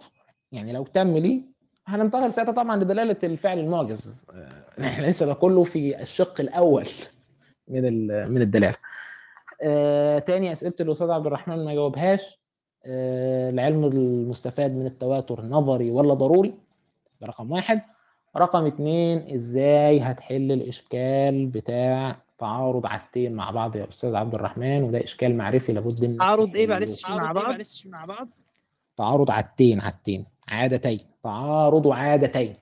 [0.52, 1.42] يعني لو تم لي
[1.86, 4.16] هننتقل ساعتها طبعا لدلالة الفعل المعجز.
[4.34, 6.88] آه، إحنا لسه ده كله في الشق الأول
[7.68, 8.76] من من الدلالة.
[9.62, 12.39] آه، تاني أسئلة الأستاذ عبد الرحمن ما جاوبهاش.
[12.86, 16.54] العلم المستفاد من التواتر نظري ولا ضروري؟
[17.20, 17.82] ده رقم واحد.
[18.36, 25.04] رقم اتنين إزاي هتحل الإشكال بتاع تعارض عادتين مع بعض يا أستاذ عبد الرحمن؟ وده
[25.04, 27.54] إشكال معرفي لابد إن تعارض إيه معلش؟ مع بعض؟
[27.84, 28.28] مع بعض.
[28.96, 30.26] تعارض عادتين عادتين.
[30.48, 31.00] عادتين.
[31.22, 32.56] تعارض عادتين.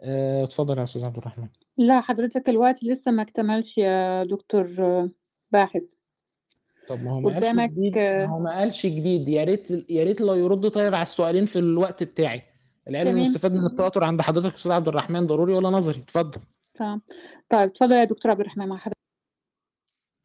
[0.00, 1.48] آه، اتفضل يا أستاذ عبد الرحمن.
[1.76, 5.08] لا حضرتك الوقت لسه ما اكتملش يا دكتور آه،
[5.52, 5.97] باحث.
[6.88, 9.28] طب ما هو ما قالش قدامك، جديد ما هو ما قالش جديد.
[9.28, 12.42] يا ريت يا ريت لو يرد طيب على السؤالين في الوقت بتاعي.
[12.88, 13.22] العلم تمام.
[13.24, 16.40] المستفاد من التواتر عند حضرتك أستاذ عبد الرحمن ضروري ولا نظري؟ اتفضل.
[16.74, 17.02] تمام.
[17.50, 18.97] طيب اتفضل يا دكتور عبد الرحمن مع حضرتك.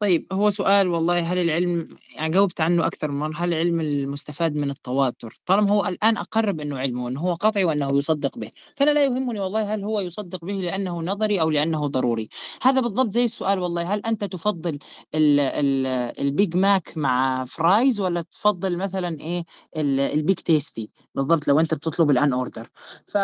[0.00, 4.54] طيب هو سؤال والله هل العلم يعني جاوبت عنه أكثر من مرة هل العلم المستفاد
[4.54, 8.90] من التواتر؟ طالما هو الآن أقر بأنه علم وأنه هو قطعي وأنه يصدق به فأنا
[8.90, 12.28] لا يهمني والله هل هو يصدق به لأنه نظري أو لأنه ضروري.
[12.62, 14.78] هذا بالضبط زي السؤال والله هل أنت تفضل
[15.14, 15.86] ال ال
[16.20, 19.44] البيج ماك مع fries ولا تفضل مثلا إيه
[19.76, 22.68] ال- البيج تيستي بالضبط لو أنت بتطلب الآن order
[23.06, 23.18] ف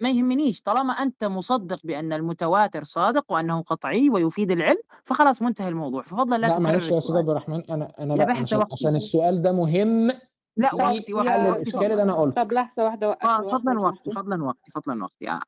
[0.00, 0.62] ما يهمنيش.
[0.62, 6.02] طالما أنت مصدق بأن المتواتر صادق وأنه قطعي ويفيد العلم فخلاص منتهي الموضوع.
[6.02, 7.18] ففضلا لا لا تكرر معلش يا أستاذ السؤال.
[7.18, 8.64] عبد الرحمن أنا أنا يا لا بحث عشان.
[8.72, 10.08] عشان السؤال ده مهم
[10.56, 12.42] لا وقتي وقتي حل الاشكال اللي أنا قلته.
[12.42, 14.12] طب لحظة واحدة وقف آه، فضلا وقتي.
[14.12, 15.30] فضلا وقتي فضلا وقتي.
[15.30, 15.40] آه.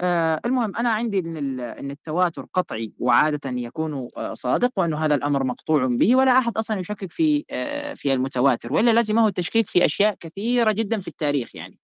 [0.00, 5.14] آه المهم أنا عندي إن ال- إن التواتر قطعي وعادة يكون آه، صادق وانه هذا
[5.14, 9.84] الأمر مقطوع به ولا أحد أصلا يشكك في آه في المتواتر وإلا لازمه التشكيك في
[9.84, 11.78] أشياء كثيرة جدا في التاريخ يعني.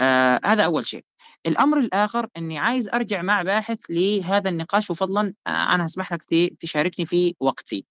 [0.00, 1.04] آه هذا أول شيء.
[1.46, 6.22] الأمر الآخر إني عايز أرجع مع باحث لهذا النقاش وفضلا آه أنا هسمح لك
[6.60, 7.86] تشاركني في وقتي.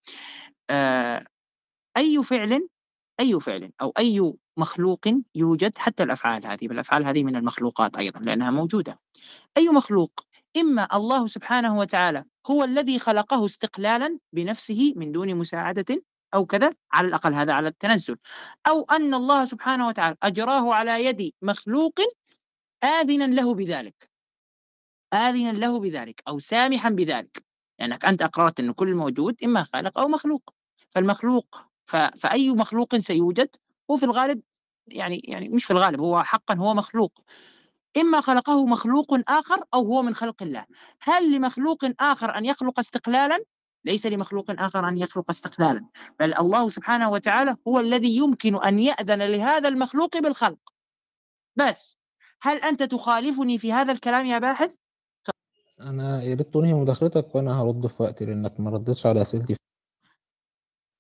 [0.70, 1.26] آه
[1.98, 2.68] أي فعل
[3.20, 8.52] أي فعل أو أي مخلوق يوجد حتى الأفعال هذه بالأفعال هذه من المخلوقات أيضا لأنها
[8.52, 9.00] موجودة.
[9.58, 10.12] أي مخلوق
[10.58, 16.04] إما الله سبحانه وتعالى هو الذي خلقه استقلالا بنفسه من دون مساعدة
[16.34, 18.18] أو كذا على الأقل هذا على التنزل.
[18.68, 22.00] أو أن الله سبحانه وتعالى أجراه على يد مخلوق
[22.84, 24.10] آذنا له بذلك.
[25.14, 27.46] آذنا له بذلك أو سامحا بذلك.
[27.80, 30.54] لأنك أنت أقررت أن كل موجود إما خالق أو مخلوق.
[30.90, 31.96] فالمخلوق ف...
[31.96, 33.50] فأي مخلوق سيوجد؟
[33.92, 34.42] هو في الغالب
[34.88, 37.20] يعني يعني مش في الغالب هو حقا هو مخلوق.
[37.98, 40.66] إما خلقه مخلوق آخر أو هو من خلق الله.
[41.02, 43.40] هل لمخلوق آخر أن يخلق استقلالا؟
[43.86, 45.86] ليس لمخلوق آخر أن يخلق استقلالا
[46.20, 50.60] بل الله سبحانه وتعالى هو الذي يمكن أن يأذن لهذا المخلوق بالخلق
[51.56, 51.98] بس
[52.42, 54.76] هل أنت تخالفني في هذا الكلام يا باحث؟
[55.82, 59.56] أنا يا ريت تنهي مداخلتك وأنا هرد في وقتي لأنك ما ردتش على أسئلتي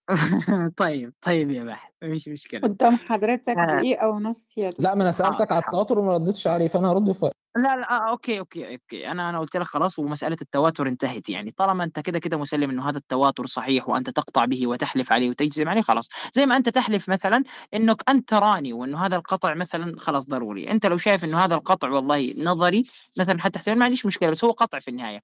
[0.78, 3.80] طيب طيب يا باحث مفيش مشكلة قدام حضرتك آه.
[3.80, 5.68] دقيقة ونص يا لا ما أنا سألتك حاضر، على حاضر.
[5.68, 9.29] التواتر وما ردتش عليه فأنا هرد في وقتي لا لا آه أوكي أوكي أوكي أنا
[9.29, 11.51] أنا قلت لك خلاص ومسألة التواتر انتهت يعني.
[11.51, 15.69] طالما أنت كده كده مسلم إنه هذا التواتر صحيح وأنت تقطع به وتحلف عليه وتجزم
[15.69, 16.09] عليه خلاص.
[16.34, 17.43] زي ما أنت تحلف مثلا
[17.73, 20.71] إنك أنت تراني وإنه هذا القطع مثلا خلاص ضروري.
[20.71, 22.84] أنت لو شايف إنه هذا القطع والله نظري
[23.19, 25.21] مثلا حتى احتمال ما عنديش مشكلة بس هو قطع في النهاية.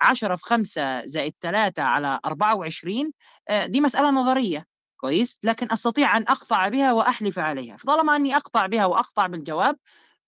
[0.00, 3.12] 10 في 5 زائد 3 على 24
[3.48, 4.66] آه، دي مسألة نظرية
[4.96, 7.76] كويس؟ لكن أستطيع أن أقطع بها وأحلف عليها.
[7.76, 9.76] فطالما أني أقطع بها وأقطع بالجواب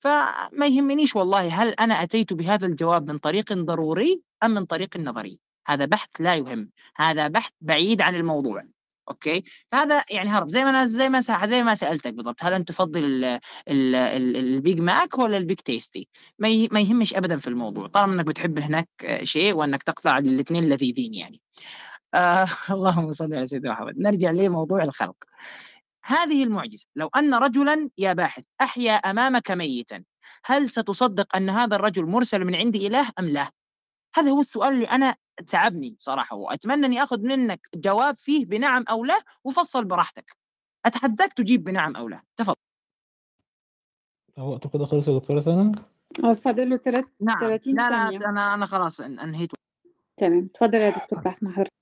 [0.01, 5.41] فما يهمنيش والله هل أنا أتيت بهذا الجواب من طريق ضروري أم من طريق نظري.
[5.67, 8.65] هذا بحث لا يهم هذا بحث بعيد عن الموضوع.
[9.11, 12.69] okay؟ فهذا يعني هرب زي ما أنا زي ما زي ما سألتك بالضبط هل أنت
[12.69, 13.25] تفضل ال-
[13.69, 16.09] ال- ال- البيج ماك ولا البيج تيستي؟
[16.39, 16.49] ما
[16.81, 18.89] يهمش ابدا في الموضوع طالما إنك بتحب هناك
[19.23, 21.41] شيء وإنك تقطع الاثنين لذيذين يعني.
[22.15, 23.99] آه اللهم صل على سيدنا محمد.
[23.99, 25.17] نرجع لموضوع الخلق.
[26.05, 30.05] هذه المعجزة لو أن رجلا يا باحث أحيا أمامك ميتا
[30.45, 33.51] هل ستصدق أن هذا الرجل مرسل من عند إله أم لا؟
[34.15, 35.17] هذا هو السؤال اللي أنا
[35.47, 40.37] تعبني صراحة وأتمنى أني أخذ منك جواب فيه بنعم أو لا وفصل براحتك.
[40.87, 42.23] أتحداك تجيب بنعم أو لا.
[42.37, 42.55] تفضل.
[44.39, 45.73] هو كده خلص يا دكتورة سنة؟
[46.25, 47.41] هو فاضل له تلات- نعم.
[47.41, 48.19] 30 لا ثانية.
[48.19, 49.51] لا أنا أنا خلاص أن- أنهيت.
[50.17, 50.51] تمام.
[50.55, 51.73] اتفضل يا دكتور بحث مع حضرتك.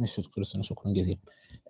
[0.00, 1.18] يا دكتور شكرا جزيلا.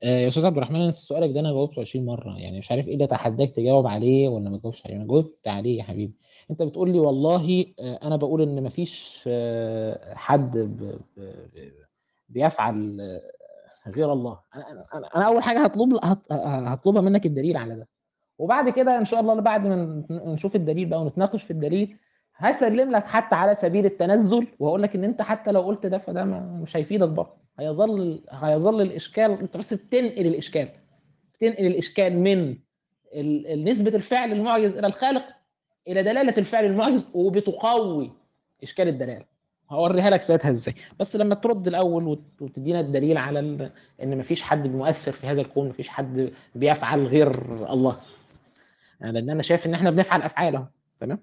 [0.03, 2.39] آه، يا أستاذ عبد الرحمن سؤالك ده أنا جاوبته 20 مرة.
[2.39, 4.97] يعني مش عارف إيه اللي اتحداك تجاوب عليه ولا ما تجاوبش عليه.
[4.97, 6.15] أنا جاوبت عليه يا حبيبي.
[6.51, 10.57] أنت بتقول لي والله آه، أنا بقول إن مفيش آه، حد
[12.29, 13.01] بيفعل
[13.89, 14.39] غير الله.
[14.55, 17.89] أنا أنا أنا أول حاجة هطلب هط- هطلبها منك الدليل على ده.
[18.39, 21.97] وبعد كده إن شاء الله بعد ما نشوف الدليل بقى ونتناقش في الدليل
[22.41, 26.25] هسلم لك حتى على سبيل التنزل واقول لك إن أنت حتى لو قلت ده فده
[26.25, 27.33] مش هيفيدك برضه.
[27.59, 30.69] هيظل هيظل الإشكال أنت بس بتنقل الإشكال.
[31.35, 32.57] بتنقل الإشكال من
[33.65, 35.23] نسبة الفعل المعجز إلى الخالق
[35.89, 38.11] إلى دلالة الفعل المعجز وبتقوي
[38.63, 39.25] إشكال الدلالة.
[39.71, 40.75] هوريها لك ساعتها إزاي.
[41.01, 43.71] بس لما ترد الأول وت- وتدينا الدليل على
[44.03, 47.31] إن مفيش حد مؤثر في هذا الكون مفيش حد بيفعل غير
[47.73, 47.97] الله.
[49.01, 50.65] لأن أنا شايف إن إحنا بنفعل افعال اهو
[50.99, 51.19] تمام؟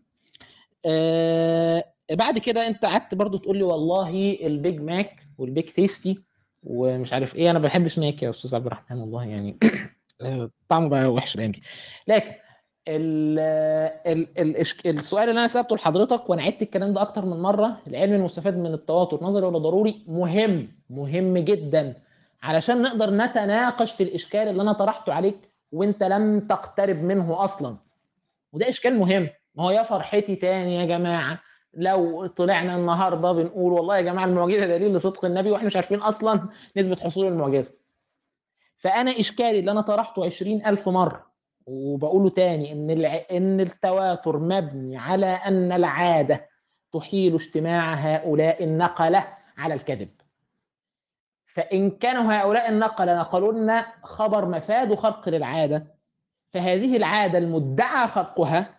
[0.86, 6.20] آه بعد كده انت قعدت برضو تقول لي والله البيج ماك والبيج تيستي
[6.64, 9.58] ومش عارف إيه أنا ما بحبش ماك يا أستاذ عبد الرحمن والله يعني
[10.22, 11.52] آه، طعمه بقى وحش الأيام
[12.08, 12.32] لكن
[12.88, 13.40] ال
[14.08, 18.14] ال ال السؤال اللي أنا سألته لحضرتك وأنا عدت الكلام ده أكتر من مرة العلم
[18.14, 21.95] المستفاد من التواتر نظري ولا ضروري؟ مهم مهم جدا.
[22.44, 25.38] علشان نقدر نتناقش في الإشكال اللي أنا طرحته عليك
[25.72, 27.78] وأنت لم تقترب منه أصلا.
[28.54, 29.30] وده إشكال مهم.
[29.57, 31.39] ما هو يا فرحتي تاني يا جماعة.
[31.73, 36.49] لو طلعنا النهارده بنقول والله يا جماعة المعجزة دليل لصدق النبي وإحنا مش عارفين أصلا
[36.77, 37.73] نسبة حصول المعجزة.
[38.77, 41.25] فأنا إشكالي اللي أنا طرحته 20000 مرة
[41.65, 43.21] وبقوله تاني إن الع...
[43.31, 46.49] إن التواتر مبني على أن العادة
[46.93, 49.27] تحيل اجتماع هؤلاء النقلة
[49.57, 50.09] على الكذب.
[51.45, 55.88] فإن كانوا هؤلاء النقلة نقلوا لنا خبر مفاد خلق للعادة
[56.53, 58.77] فهذه العادة المدعى خلقها آه،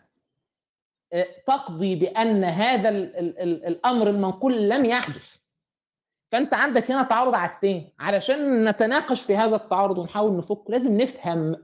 [1.47, 5.37] تقضي بأن هذا ال ال ال الأمر المنقول لم يحدث.
[6.33, 11.57] فأنت عندك هنا تعارض عادتين علشان نتناقش في هذا التعارض ونحاول نفك لازم نفهم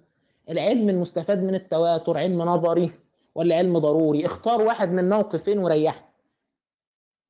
[0.50, 2.92] العلم المستفاد من التواتر علم نظري
[3.34, 4.26] ولا علم ضروري.
[4.26, 6.04] اختار واحد من موقفين وريحنا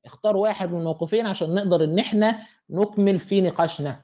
[0.05, 4.01] اختار واحد من موقفين عشان نقدر إن إحنا نكمل في نقاشنا.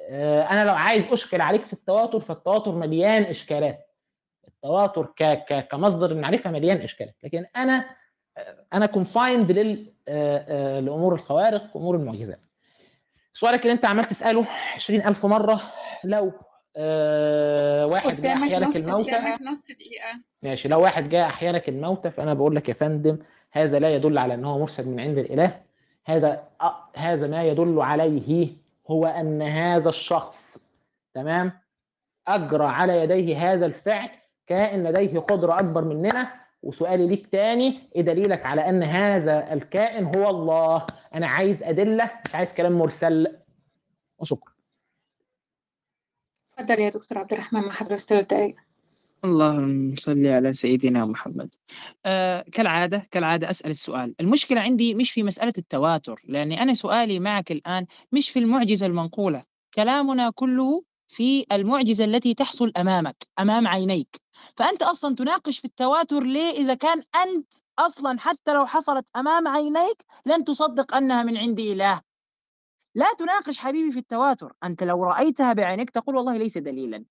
[0.00, 3.87] آه، أنا لو عايز أشكل عليك في التواتر فالتواتر مليان إشكالات.
[4.64, 7.14] التواتر ك ك كمصدر المعرفة مليان إشكالات.
[7.22, 7.84] لكن أنا
[8.72, 12.40] أنا كونفايند لل آه، آه، لأمور الخوارق وأمور المعجزات.
[13.32, 15.60] سؤالك اللي أنت عمال تسأله 20000 مرة
[16.04, 16.32] لو
[16.76, 19.10] آه، واحد جاء قدامك احيا لك نص الموتى.
[19.50, 20.20] نص دقيقة.
[20.42, 23.18] ماشي لو واحد جاء احيا لك الموتى فأنا بقول لك يا فندم
[23.52, 25.60] هذا لا يدل على أنه مرسل من عند الإله.
[26.06, 28.48] هذا أ- هذا ما يدل عليه
[28.90, 30.68] هو أن هذا الشخص
[31.14, 31.52] تمام
[32.28, 34.10] أجرى على يديه هذا الفعل
[34.48, 36.32] كائن لديه قدرة أكبر مننا.
[36.62, 42.34] وسؤالي ليك تاني إيه دليلك على أن هذا الكائن هو الله؟ أنا عايز أدلة مش
[42.34, 43.36] عايز كلام مرسل.
[44.18, 44.52] وشكرا.
[46.58, 48.54] اتفضل يا دكتور عبد الرحمن مع حضرتك ثلاث
[49.24, 51.54] اللهم صل على سيدنا محمد.
[52.06, 54.14] آه كالعادة كالعادة أسأل السؤال.
[54.20, 59.42] المشكلة عندي مش في مسألة التواتر لأني أنا سؤالي معك الآن مش في المعجزة المنقولة.
[59.74, 64.20] كلامنا كله في المعجزة التي تحصل أمامك أمام عينيك.
[64.56, 70.04] فأنت أصلا تناقش في التواتر ليه إذا كان أنت أصلا حتى لو حصلت أمام عينيك
[70.26, 72.02] لن تصدق أنها من عند إله.
[72.94, 77.04] لا تناقش حبيبي في التواتر أنت لو رأيتها بعينيك تقول والله ليس دليلا.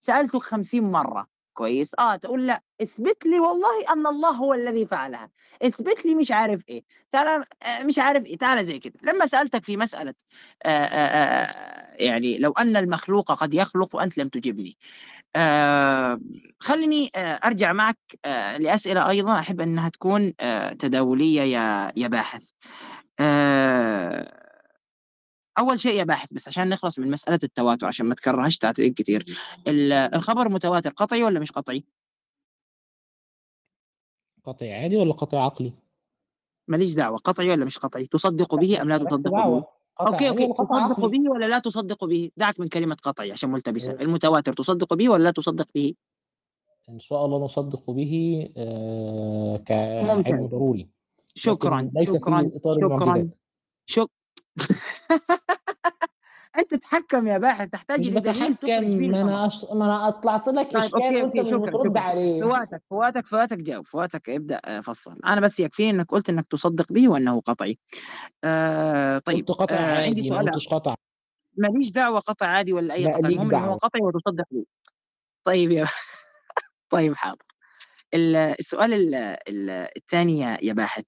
[0.00, 1.33] سألتك خمسين مرة.
[1.54, 1.94] كويس.
[1.98, 5.30] آه تقول لأ اثبت لي والله أن الله هو الذي فعلها.
[5.62, 6.82] اثبت لي مش عارف إيه.
[7.12, 8.38] تعال آه، مش عارف إيه.
[8.38, 8.94] تعال زي كده.
[9.02, 10.14] لما سألتك في مسألة
[10.64, 14.76] آه، آه، آه، يعني لو أن المخلوق قد يخلق وانت لم تجبني.
[16.58, 17.98] خليني أرجع معك
[18.58, 19.38] لأسئلة أيضا.
[19.38, 20.34] أحب أنها تكون
[20.78, 22.44] تداولية يا يا باحث.
[25.58, 29.24] أول شيء يا باحث بس عشان نخلص من مسألة التواتر عشان ما تكرهش تعتقد كثير
[29.68, 31.84] ال- الخبر متواتر قطعي ولا مش قطعي؟
[34.44, 35.72] قطعي عادي ولا قطعي عقلي؟
[36.68, 39.64] ماليش دعوة قطعي ولا مش قطعي؟ تصدق به أم لا تصدق به؟
[40.00, 43.92] okay okay تصدق عقلي؟ به ولا لا تصدق به؟ دعك من كلمة قطعي عشان ملتبسة.
[43.92, 45.94] المتواتر تصدق به ولا لا تصدق به؟
[46.88, 49.56] إن شاء الله نصدق به آه،.
[49.56, 50.88] كعلم ضروري.
[51.34, 53.30] شكرا ليس شكرا في إطار شكرا.
[53.86, 54.08] شك
[56.58, 58.66] انت تتحكم يا باحث تحتاج مش بتحكم
[59.00, 59.20] ما.
[59.20, 59.64] أنا أش...
[59.64, 62.00] ما أنا اطلعت لك طيب إشكال أوكي وأنت أوكي مش شكرا شكرا.
[62.00, 62.42] عليه.
[62.42, 65.16] فواتك فواتك فواتك جاوب فواتك ابدأ آه، فصل.
[65.26, 67.78] أنا بس يكفيني إنك قلت إنك تصدق به وإنه قطعي.
[68.44, 70.94] آه طيب قلت قطع آه عندي عادي ما سؤال قلتش قطع.
[71.56, 73.76] ماليش دعوة قطع عادي ولا أي قطع المهم انه هو.
[73.76, 74.64] قطعي وتصدق به
[75.44, 75.84] طيب يا
[76.90, 77.38] طيب حاضر.
[78.14, 79.14] ال- السؤال ال-
[79.48, 81.04] ال- الثاني يا باحث.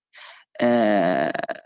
[0.60, 1.62] آه،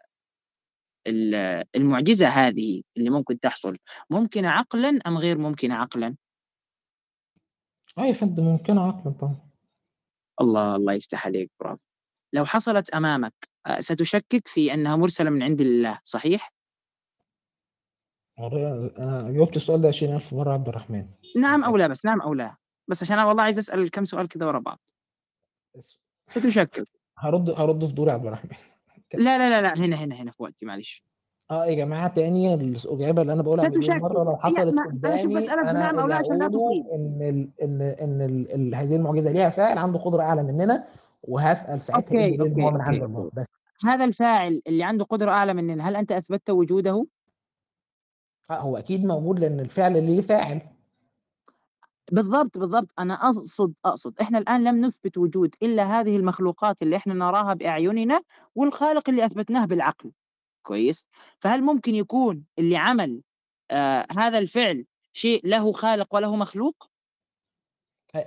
[1.76, 3.76] المعجزة هذه اللي ممكن تحصل
[4.10, 6.16] ممكنة عقلا أم غير ممكنة عقلا؟
[7.98, 9.36] آه يا فندم ممكن عقلا طبعا.
[10.40, 11.82] الله الله يفتح عليك برافو.
[12.32, 13.34] لو حصلت أمامك
[13.78, 16.52] ستشكك في أنها مرسلة من عند الله صحيح؟
[18.38, 21.06] أنا جاوبت السؤال ده 20000 مرة عبد الرحمن.
[21.36, 22.56] نعم أو لا بس نعم أو لا.
[22.88, 24.80] بس عشان أنا والله عايز أسأل كم سؤال كده ورا بعض.
[26.30, 26.84] ستشكك.
[27.18, 28.56] هرد هرد في دوري عبد الرحمن.
[29.14, 31.04] لا لا لا لا هنا هنا هنا في وقتي معلش.
[31.50, 34.00] آه يا جماعة تاني؟ الأجابة اللي أنا بقولها مليون.
[34.00, 36.84] مرة لو حصلت أنا قدامي أنا اللي تطيل.
[36.92, 40.86] إن ال إن إن ال هذه المعجزة ليها فاعل عنده قدرة أعلى مننا
[41.28, 43.46] وهسأل ساعتها إيه من عند بس.
[43.84, 47.06] هذا الفاعل اللي عنده قدرة أعلى مننا هل أنت أثبتت وجوده؟
[48.50, 50.60] آه هو أكيد موجود لأن الفعل اللي ليه فاعل.
[52.10, 52.92] بالضبط بالضبط.
[52.98, 58.22] أنا أقصد أقصد إحنا الآن لم نثبت وجود إلا هذه المخلوقات اللي إحنا نراها بأعيننا
[58.54, 60.10] والخالق اللي أثبتناه بالعقل.
[60.62, 61.04] كويس؟
[61.38, 63.20] فهل ممكن يكون اللي عمل
[63.70, 66.90] آه هذا الفعل شيء له خالق وله مخلوق؟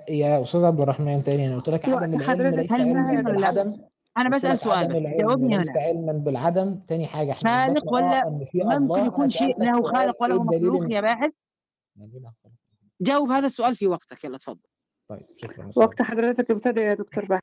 [0.10, 2.92] يا أستاذ عبد الرحمن تاني أنا قلت لك عدم العلم حضرتك هل
[3.38, 3.78] ولا
[4.18, 6.80] أنا بسأل سؤال جاوبني هنا علما بالعدم.
[6.88, 8.30] تاني حاجة إحنا خالق ولا
[8.80, 11.32] ممكن يكون أنا شيء له خالق وله الدليل مخلوق يا باحث؟
[13.04, 14.60] جاوب هذا السؤال في وقتك يلا تفضل
[15.10, 15.72] طيب شكرا.
[15.76, 17.40] وقت حضرتك ابتدى يا دكتور بحر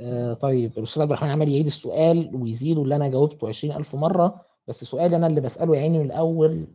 [0.00, 4.84] آه طيب الأستاذ عبد الرحمن عمال يعيد السؤال ويزيده اللي أنا جاوبته 20000 مرة بس
[4.84, 6.66] سؤالي أنا اللي بسأله يا عيني من الأول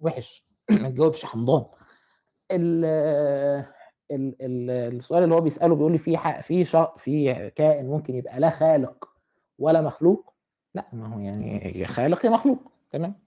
[0.00, 0.44] وحش.
[0.82, 1.64] ما تجاوبش حمضان
[2.52, 2.84] ال
[4.10, 6.64] ال ال السؤال اللي هو بيسأله بيقول لي في ح- في
[6.98, 9.08] في كائن ممكن يبقى لا خالق
[9.58, 10.34] ولا مخلوق؟
[10.74, 13.23] لا ما هو يعني يا خالق يا مخلوق تمام.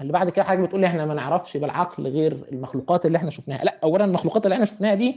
[0.00, 3.64] اللي بعد كده حاجة بتقول لي إحنا ما نعرفش بالعقل غير المخلوقات اللي إحنا شفناها.
[3.64, 5.10] لأ اولا المخلوقات اللي إحنا شفناها دي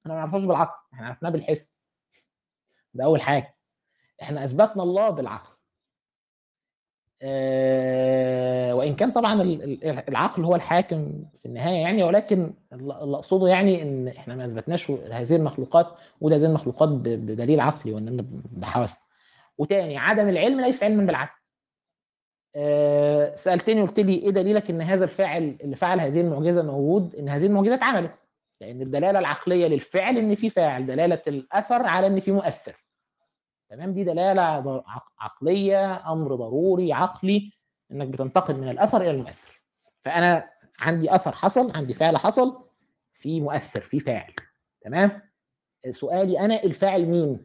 [0.00, 1.74] إحنا ما نعرفهاش بالعقل إحنا عرفناها بالحس.
[2.94, 3.56] ده أول حاجة.
[4.22, 5.56] إحنا أثبتنا الله بالعقل.
[7.22, 13.46] آه، وإن كان طبعا ال- ال- العقل هو الحاكم في النهاية يعني ولكن اللي أقصده
[13.48, 15.86] يعني إن إحنا ما أثبتناش هذه المخلوقات
[16.20, 19.02] وده هذه المخلوقات بدليل عقلي وانما بحواسنا
[19.58, 21.38] وتاني عدم العلم ليس علما بالعقل.
[23.34, 27.46] سألتني قلت لي إيه دليلك إن هذا الفاعل اللي فعل هذه المعجزة موجود إن هذه
[27.46, 28.14] المعجزة اتعملت؟
[28.60, 32.84] لأن الدلالة العقلية للفعل إن في فاعل دلالة الأثر على إن في مؤثر.
[33.68, 34.42] تمام؟ دي دلالة
[35.18, 37.52] عقلية أمر ضروري عقلي
[37.92, 39.64] إنك بتنتقل من الأثر إلى المؤثر.
[40.00, 42.64] فأنا عندي أثر حصل عندي فعل حصل
[43.14, 44.32] في مؤثر في فاعل.
[44.80, 45.22] تمام؟
[45.90, 47.44] سؤالي أنا الفاعل مين؟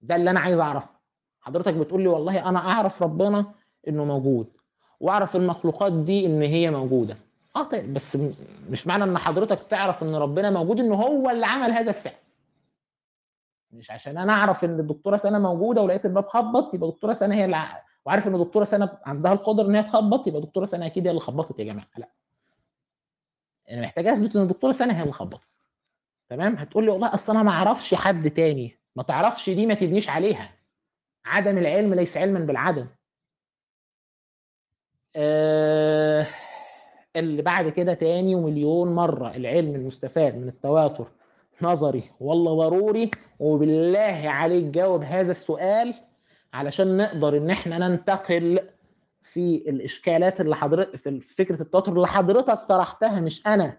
[0.00, 0.98] ده اللي أنا عايز أعرفه.
[1.40, 3.54] حضرتك بتقول لي والله أنا أعرف ربنا
[3.88, 4.46] إنه موجود.
[5.00, 7.16] وأعرف المخلوقات دي إن هي موجودة.
[7.56, 8.18] آه طيب بس
[8.70, 12.14] مش معنى إن حضرتك تعرف إن ربنا موجود ان هو اللي عمل هذا الفعل.
[13.72, 17.44] مش عشان أنا أعرف إن الدكتورة سنة موجودة ولقيت الباب خبط يبقى دكتوره سنة هي
[17.44, 21.04] اللي ع- وعارف إن دكتوره سنة عندها القدره إن هي تخبط يبقى دكتوره سنة أكيد
[21.06, 21.88] هي اللي خبطت يا جماعة.
[21.98, 22.08] لا.
[23.70, 25.48] أنا محتاج أثبت إن الدكتورة سنة هي اللي خبطت.
[26.28, 28.78] تمام؟ هتقول لي والله أصل أنا ما أعرفش حد تاني.
[28.96, 30.50] ما تعرفش دي ما تبنيش عليها.
[31.24, 32.86] عدم العلم ليس علما بالعدم.
[35.20, 36.26] آه
[37.16, 39.36] اللي بعد كده تاني ومليون مرة.
[39.36, 41.06] العلم المستفاد من التواتر
[41.62, 43.10] نظري ولا ضروري.
[43.38, 45.94] وبالله عليك جاوب هذا السؤال
[46.54, 48.60] علشان نقدر إن إحنا ننتقل
[49.22, 53.20] في الإشكالات اللي حضرتك في فكرة التواتر اللي حضرتك طرحتها.
[53.20, 53.78] مش أنا.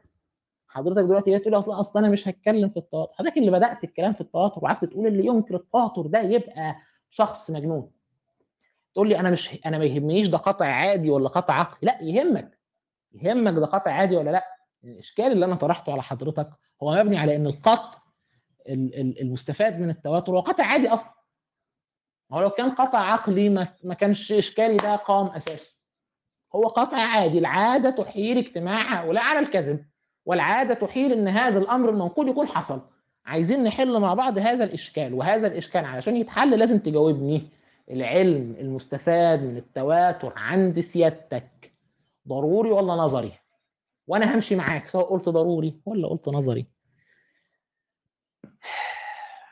[0.67, 3.13] حضرتك دلوقتي تقول أصلا أصل أنا مش هتكلم في التواتر.
[3.13, 6.75] حضرتك اللي بدأت الكلام في التواتر وقعدت تقول اللي ينكر التواتر ده يبقى
[7.11, 7.91] شخص مجنون.
[8.93, 11.77] تقول لي أنا مش أنا ما يهمنيش ده قطع عادي ولا قطع عقلي.
[11.81, 12.59] لا يهمك.
[13.13, 14.45] يهمك ده قطع عادي ولا لا.
[14.83, 16.49] الإشكال اللي أنا طرحته على حضرتك
[16.83, 17.99] هو مبني على إن القطع
[18.69, 21.13] ال- ال- المستفاد من التواتر هو قطع عادي أصلا.
[22.31, 23.49] هو لو كان قطع عقلي
[23.83, 25.71] ما كانش إشكالي ده قام أساسا.
[26.55, 27.37] هو قطع عادي.
[27.39, 29.85] العادة تحيل اجتماع هؤلاء على الكذب
[30.25, 32.81] والعادة تحيل إن هذا الأمر المنقول يكون حصل.
[33.25, 37.49] عايزين نحل مع بعض هذا الإشكال وهذا الإشكال علشان يتحل لازم تجاوبني.
[37.89, 41.73] العلم المستفاد من التواتر عند سيادتك.
[42.27, 43.31] ضروري ولا نظري؟
[44.07, 46.67] وأنا همشي معاك سواء قلت ضروري ولا قلت نظري.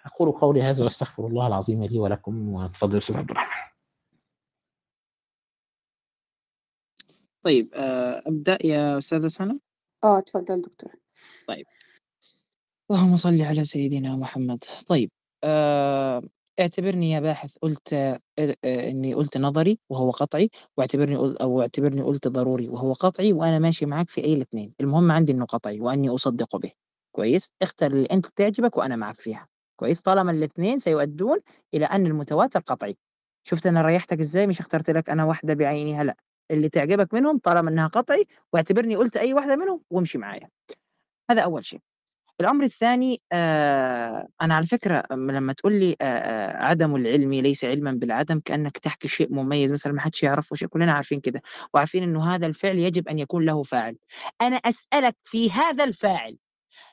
[0.05, 3.67] أقول قولي هذا واستغفر الله العظيم لي ولكم وتفضل أستاذ عبد الرحمن.
[7.41, 9.59] طيب آه، أبدأ يا أستاذة سنة؟
[10.03, 10.91] آه اتفضل دكتور.
[12.91, 14.63] اللهم صل على سيدنا محمد.
[14.87, 15.11] طيب
[15.43, 16.21] آه،
[16.59, 18.55] اعتبرني يا باحث قلت آه، آه،
[18.89, 24.09] إني قلت نظري وهو قطعي واعتبرني أو اعتبرني قلت ضروري وهو قطعي وأنا ماشي معك
[24.09, 26.71] في أي الاثنين المهم عندي إنه قطعي وأني اصدق به.
[27.15, 29.47] كويس؟ اختر اللي أنت تعجبك وأنا معك فيها.
[29.79, 31.39] كويس؟ طالما الاثنين سيؤدون
[31.73, 32.97] إلى أن المتواتر قطعي.
[33.43, 36.15] شفت أنا ريحتك إزاي؟ مش اخترت لك أنا واحدة بعينها لأ.
[36.51, 40.49] اللي تعجبك منهم طالما إنها قطعي واعتبرني قلت أي واحدة منهم وامشي معايا.
[41.31, 41.79] هذا أول شيء.
[42.41, 45.95] الأمر الثاني آه أنا على فكرة أم- لما تقول لي
[46.55, 50.93] عدم العلم ليس علما بالعدم كأنك تحكي شيء مميز مثلا ما حدش يعرفه شيء كلنا
[50.93, 51.41] عارفين كده
[51.73, 53.97] وعارفين إنه هذا الفعل يجب أن يكون له فاعل.
[54.41, 56.37] أنا أسألك في هذا الفاعل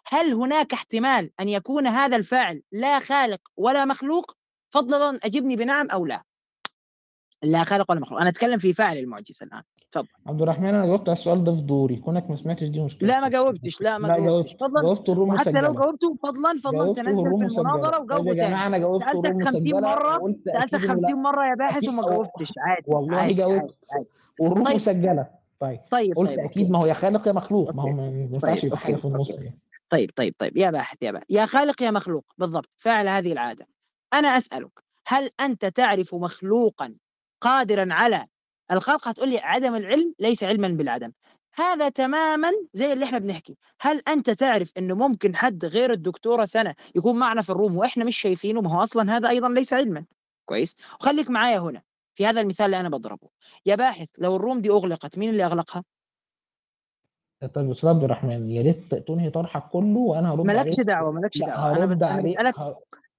[0.07, 4.37] هل هناك احتمال أن يكون هذا الفاعل لا خالق ولا مخلوق؟
[4.71, 6.23] فضلا أجبني بنعم أو لا؟
[7.43, 8.21] لا خالق ولا مخلوق.
[8.21, 9.63] أنا أتكلم في فاعل المعجزة الآن.
[9.95, 11.97] تفضل عبد الرحمن أنا جاوبت على السؤال ده في دوري.
[11.97, 13.09] كونك ما سمعتش دي مشكلة.
[13.09, 13.81] لا ما جاوبتش.
[13.81, 14.51] لا ما جاوبتش.
[14.51, 14.61] جاوبت.
[14.61, 17.15] فضلا جاوبت الروم وحتى لو جاوبته فضلا فضلا تنزل
[17.49, 21.11] في طيب وجاوبه يا جماعة أنا جاوبت الروم 50 مسجله وقلت سألتك أكيد انه 50
[21.11, 21.15] لا.
[21.17, 22.53] مرة يا باحث وما جاوبتش.
[22.59, 23.75] عادي والله جاوبت.
[24.41, 24.75] والروم طيب.
[24.77, 25.27] مسجله
[25.61, 25.81] طيب.
[25.91, 27.75] طيب قلت طيب أكيد ما هو يا خالق يا مخلوق.
[27.75, 29.59] ما هو ما طيب ينفعش يبقى حاجة في النص يعني.
[29.91, 30.57] طيب طيب طيب.
[30.57, 32.25] يا باحث يا باحث يا خالق يا مخلوق.
[32.39, 32.69] بالضبط.
[32.79, 33.67] فعل هذه العادة.
[34.15, 34.71] أنا أسألك
[35.07, 36.95] هل أنت تعرف مخلوقا
[37.41, 38.27] قادرا على
[38.73, 41.13] الخلق هتقول لي عدم العلم ليس علما بالعدم.
[41.55, 43.57] هذا تماما زي اللي إحنا بنحكي.
[43.81, 48.19] هل أنت تعرف انه ممكن حد غير الدكتورة سنة يكون معنا في الروم وإحنا مش
[48.19, 50.05] شايفينه؟ ما هو أصلا هذا أيضا ليس علما.
[50.45, 51.83] كويس؟ وخليك معايا هنا
[52.15, 53.29] في هذا المثال اللي أنا بضربه.
[53.67, 55.85] يا باحث لو الروم دي أغلقت مين اللي أغلقها؟
[57.55, 61.73] طيب أستاذ عبد الرحمن يا ريت تنهي طرحك كله وأنا هرد مالكش دعوة مالكش دعوة.
[61.73, 62.39] هرد عليك.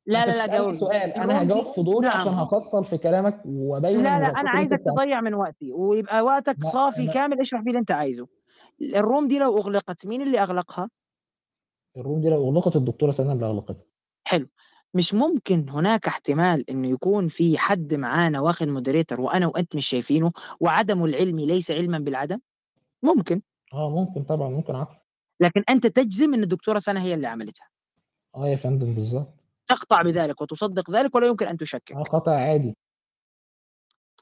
[0.07, 4.03] لا لا لا جاوبني سؤال أنا هجاوب في دوري عشان نعم هفصل في كلامك وأبين
[4.03, 7.79] لا لا أنا عايزك تضيع من وقتي ويبقى وقتك لا صافي كامل اشرح فيه اللي
[7.79, 8.27] أنت عايزه.
[8.81, 10.89] الروم دي لو أغلقت مين اللي أغلقها؟
[11.97, 13.83] الروم دي لو أغلقت الدكتورة سنة اللي أغلقتها.
[14.27, 14.47] حلو.
[14.93, 20.31] مش ممكن هناك احتمال إنه يكون في حد معانا واخد مودريتور وأنا وأنت مش شايفينه
[20.59, 22.39] وعدم العلم ليس علما بالعدم؟
[23.03, 23.41] ممكن.
[23.73, 24.95] آه ممكن طبعا ممكن عقل
[25.39, 27.67] لكن أنت تجزم إن الدكتورة سنة هي اللي عملتها.
[28.35, 29.34] آه يا فندم بالظبط.
[29.67, 31.91] تقطع بذلك وتصدق ذلك ولا يمكن أن تشكك.
[31.91, 32.77] آه قطع عادي.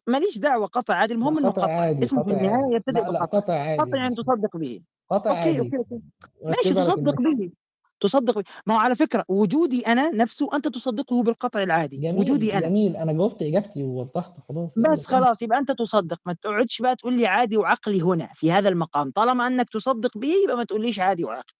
[0.07, 3.25] ماليش دعوة قطع عادي المهم إنه قطع عادي اسمه في النهاية يبتدئ بقطع.
[3.25, 3.81] قطع عادي.
[3.81, 4.81] قطع يعني تصدق به.
[5.09, 5.59] قطع okay عادي.
[5.59, 6.01] أوكي أوكي.
[6.43, 7.51] ماشي تصدق به
[7.99, 8.43] تصدق به.
[8.65, 12.67] ما هو على فكرة وجودي أنا نفسه أنت تصدقه بالقطع العادي جميل وجودي أنا.
[12.67, 12.97] جميل.
[12.97, 16.19] أنا جاوبت إجابتي ووضحت خلاص بس خلاص يبقى أنت تصدق.
[16.25, 19.11] ما تقعدش بقى تقول لي عادي وعقلي هنا في هذا المقام.
[19.11, 21.57] طالما أنك تصدق به يبقى ما تقوليش عادي وعقلي.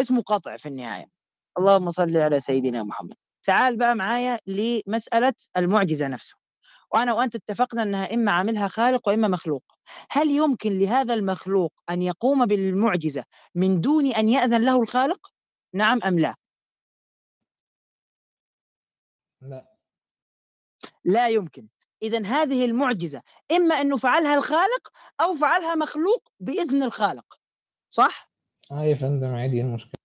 [0.00, 1.06] اسمه قطع في النهاية.
[1.58, 3.14] اللهم صل على سيدنا محمد.
[3.42, 6.34] تعال بقى معايا لمسألة المعجزة نفسه.
[6.94, 9.64] وأنا وأنت اتفقنا إنها إما عاملها خالق وإما مخلوق.
[10.10, 13.24] هل يمكن لهذا المخلوق أن يقوم بالمعجزة
[13.54, 15.32] من دون أن يأذن له الخالق؟
[15.74, 16.34] نعم أم لا؟
[19.40, 19.76] لا.
[21.04, 21.68] لا يمكن.
[22.02, 23.22] اذا هذه المعجزة
[23.52, 24.88] إما انه فعلها الخالق
[25.20, 27.38] أو فعلها مخلوق بإذن الخالق.
[27.90, 28.30] صح؟
[28.72, 30.01] آه يا فندم عادي إيه المشكلة؟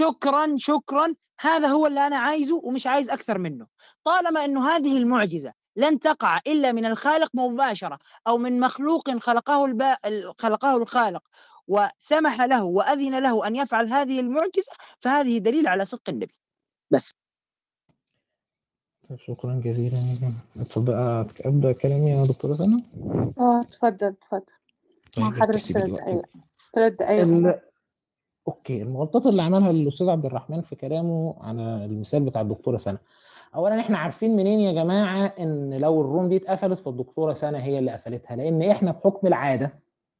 [0.00, 3.66] شكرا شكرا هذا هو اللي أنا عايزه ومش عايز أكثر منه.
[4.04, 9.82] طالما إنه هذه المعجزة لن تقع إلا من الخالق مباشرة أو من مخلوق خلقه الب...
[10.38, 11.22] خلقه الخالق
[11.68, 16.34] وسمح له وأذن له أن يفعل هذه المعجزة فهذه دليل على صدق النبي.
[16.90, 17.14] بس.
[19.08, 20.32] طيب شكرا جزيلا.
[20.60, 20.94] اتفضل
[21.44, 22.82] ابدا كلامي يا دكتورة سنة؟
[23.38, 24.52] آه اتفضل اتفضل
[25.18, 26.26] مع طيب حضرتك ثلاث الوقت دقايق
[26.74, 27.60] ثلاث دقايق ال...
[28.50, 32.98] أوكي المغالطات اللي عملها الأستاذ عبد الرحمن في كلامه على المثال بتاع الدكتورة سنة.
[33.54, 37.90] اولا إحنا عارفين منين يا جماعة إن لو الروم دي اتقفلت فالدكتورة سنة هي اللي
[37.92, 39.70] قفلتها؟ لأن إحنا بحكم العادة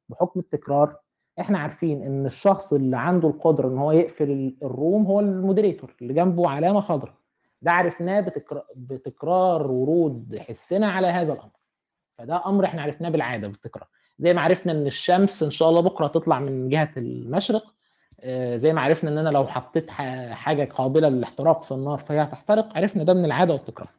[0.09, 0.95] بحكم التكرار
[1.39, 6.49] إحنا عارفين إن الشخص اللي عنده القدرة إن هو يقفل الروم هو المودريتور اللي جنبه
[6.49, 7.13] علامة خضراء.
[7.61, 11.51] ده عرفناه بتكرار, بتكرار ورود حسنا على هذا الأمر.
[12.17, 13.87] فده أمر إحنا عرفناه بالعادة بالتكرار.
[14.19, 17.63] زي ما عرفنا إن الشمس إن شاء الله بكرة تطلع من جهة المشرق
[18.55, 19.91] زي ما عرفنا إن أنا لو حطيت
[20.31, 23.89] حاجة قابلة للاحتراق في النار فهي هتحترق عرفنا ده من العادة والتكرار.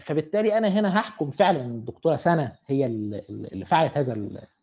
[0.00, 4.12] فبالتالي أنا هنا هحكم فعلا الدكتورة سنة هي اللي فعلت هذا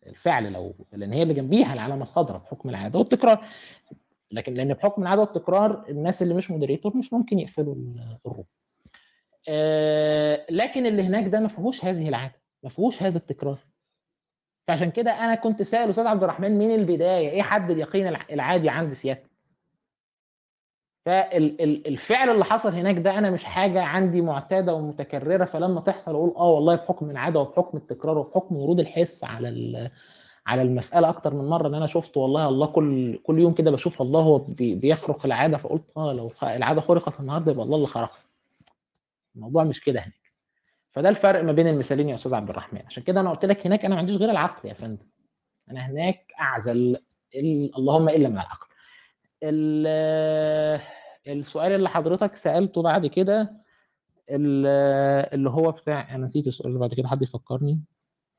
[0.06, 3.44] الفعل لو لأن هي اللي جنبيها العلامة الخضراء بحكم العادة والتكرار.
[4.32, 7.74] لكن لأن بحكم العادة والتكرار الناس اللي مش مودريتور مش ممكن يقفلوا
[8.26, 8.44] الروم.
[10.50, 13.58] لكن اللي هناك ده ما فيهوش هذه العادة ما فيهوش هذا التكرار.
[14.68, 18.92] فعشان كده أنا كنت سائل أستاذ عبد الرحمن من البداية إيه حد اليقين العادي عند
[18.94, 19.30] سيادتك؟
[21.06, 26.50] فالفعل اللي حصل هناك ده أنا مش حاجة عندي معتادة ومتكررة فلما تحصل أقول آه
[26.50, 29.90] والله بحكم العادة وبحكم التكرار وبحكم ورود الحس على
[30.46, 34.02] على المسألة أكتر من مرة إن أنا شفت والله الله كل كل يوم كده بشوف
[34.02, 38.18] الله هو بيخرق العادة فقلت آه لو العادة خرقت النهارده يبقى الله اللي خرقها.
[39.36, 40.25] الموضوع مش كده هناك.
[40.96, 42.82] فده الفرق ما بين المثالين يا أستاذ عبد الرحمن.
[42.86, 45.06] عشان كده أنا قلت لك هناك أنا ما عنديش غير العقل يا فندم.
[45.70, 46.96] أنا هناك أعزل
[47.78, 48.66] اللهم إلا من العقل.
[51.26, 53.64] السؤال اللي حضرتك سألته بعد كده
[54.30, 57.80] اللي هو بتاع أنا نسيت السؤال اللي بعد كده حد يفكرني؟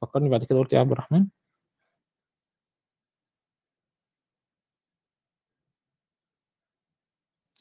[0.02, 1.28] فكرني بعد كده قلت يا عبد الرحمن.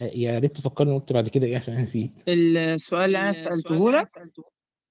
[0.01, 2.13] يا ريت تفكرني قلت بعد كده إيه عشان نسيت.
[2.29, 4.11] السؤال اللي أنا سألته لك.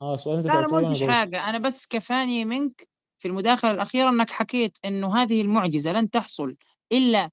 [0.05, 1.49] آه سؤال أنت لا أنا ما قلتش حاجة.
[1.49, 2.87] أنا بس كفاني منك
[3.19, 6.55] في المداخلة الأخيرة إنك حكيت إنه هذه المعجزة لن تحصل
[6.91, 7.29] إلا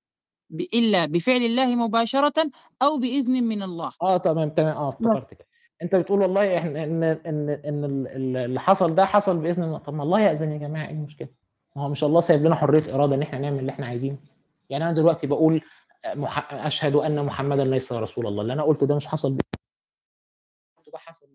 [0.74, 2.50] إلا بفعل الله مباشرة
[2.82, 3.92] أو بإذن من الله.
[4.02, 4.76] آه تمام تمام.
[4.76, 5.46] آه افتكرت كده
[5.82, 9.78] أنت بتقول والله إحنا إن إن إن اللي حصل ده حصل بإذن الله.
[9.78, 11.28] طب ما الله يأذن يا جماعة إيه المشكلة؟
[11.76, 14.18] ما هو مش الله سايب لنا حرية إرادة إن إحنا نعمل اللي إحنا عايزينه.
[14.70, 15.60] يعني أنا دلوقتي بقول
[16.06, 16.54] مح...
[16.54, 18.42] أشهد أن محمدا ليس رسول الله.
[18.42, 21.26] اللي أنا قلته ده مش حصل ده حصل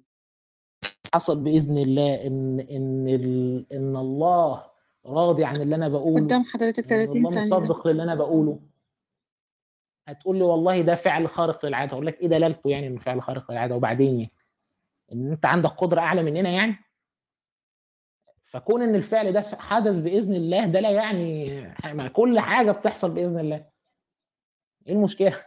[1.13, 3.65] حصل بإذن الله إن إن ال...
[3.73, 4.63] إن الله
[5.05, 6.25] راضي عن اللي أنا بقوله.
[6.25, 7.45] قدام حضرتك 30 الله ثانية.
[7.45, 8.59] مصدق للي أنا بقوله.
[10.07, 11.93] هتقول لي والله ده فعل خارق للعادة.
[11.93, 14.31] أقول لك إيه دلالته يعني انه فعل خارق للعادة؟ وبعدين يعني؟
[15.13, 16.75] إن أنت عندك قدرة أعلى مننا يعني؟
[18.45, 21.47] فكون إن الفعل ده حدث بإذن الله ده لا يعني
[22.13, 23.65] كل حاجة بتحصل بإذن الله.
[24.87, 25.45] إيه المشكلة؟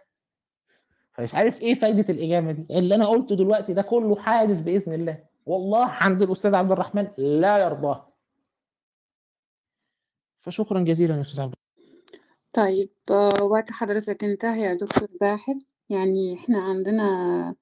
[1.12, 2.78] فمش عارف إيه فايدة الإجابة دي.
[2.78, 5.29] اللي أنا قلته دلوقتي ده كله حادث بإذن الله.
[5.46, 8.12] والله عند الأستاذ عبد الرحمن لا يرضاه.
[10.40, 11.54] فشكرا جزيلا يا أستاذ عبد
[12.52, 12.90] طيب
[13.42, 15.56] وقت حضرتك انتهى يا دكتور باحث.
[15.88, 17.54] يعني إحنا عندنا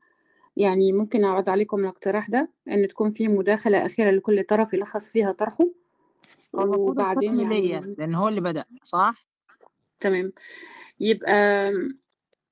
[0.57, 5.33] يعني ممكن أعرض عليكم الاقتراح ده إن تكون في مداخلة أخيرة لكل طرف يلخص فيها
[5.33, 5.69] طرحه.
[6.53, 9.27] وبعدين يعني لأن هو اللي بدأ صح؟
[10.01, 10.33] تمام.
[11.01, 11.73] يبقى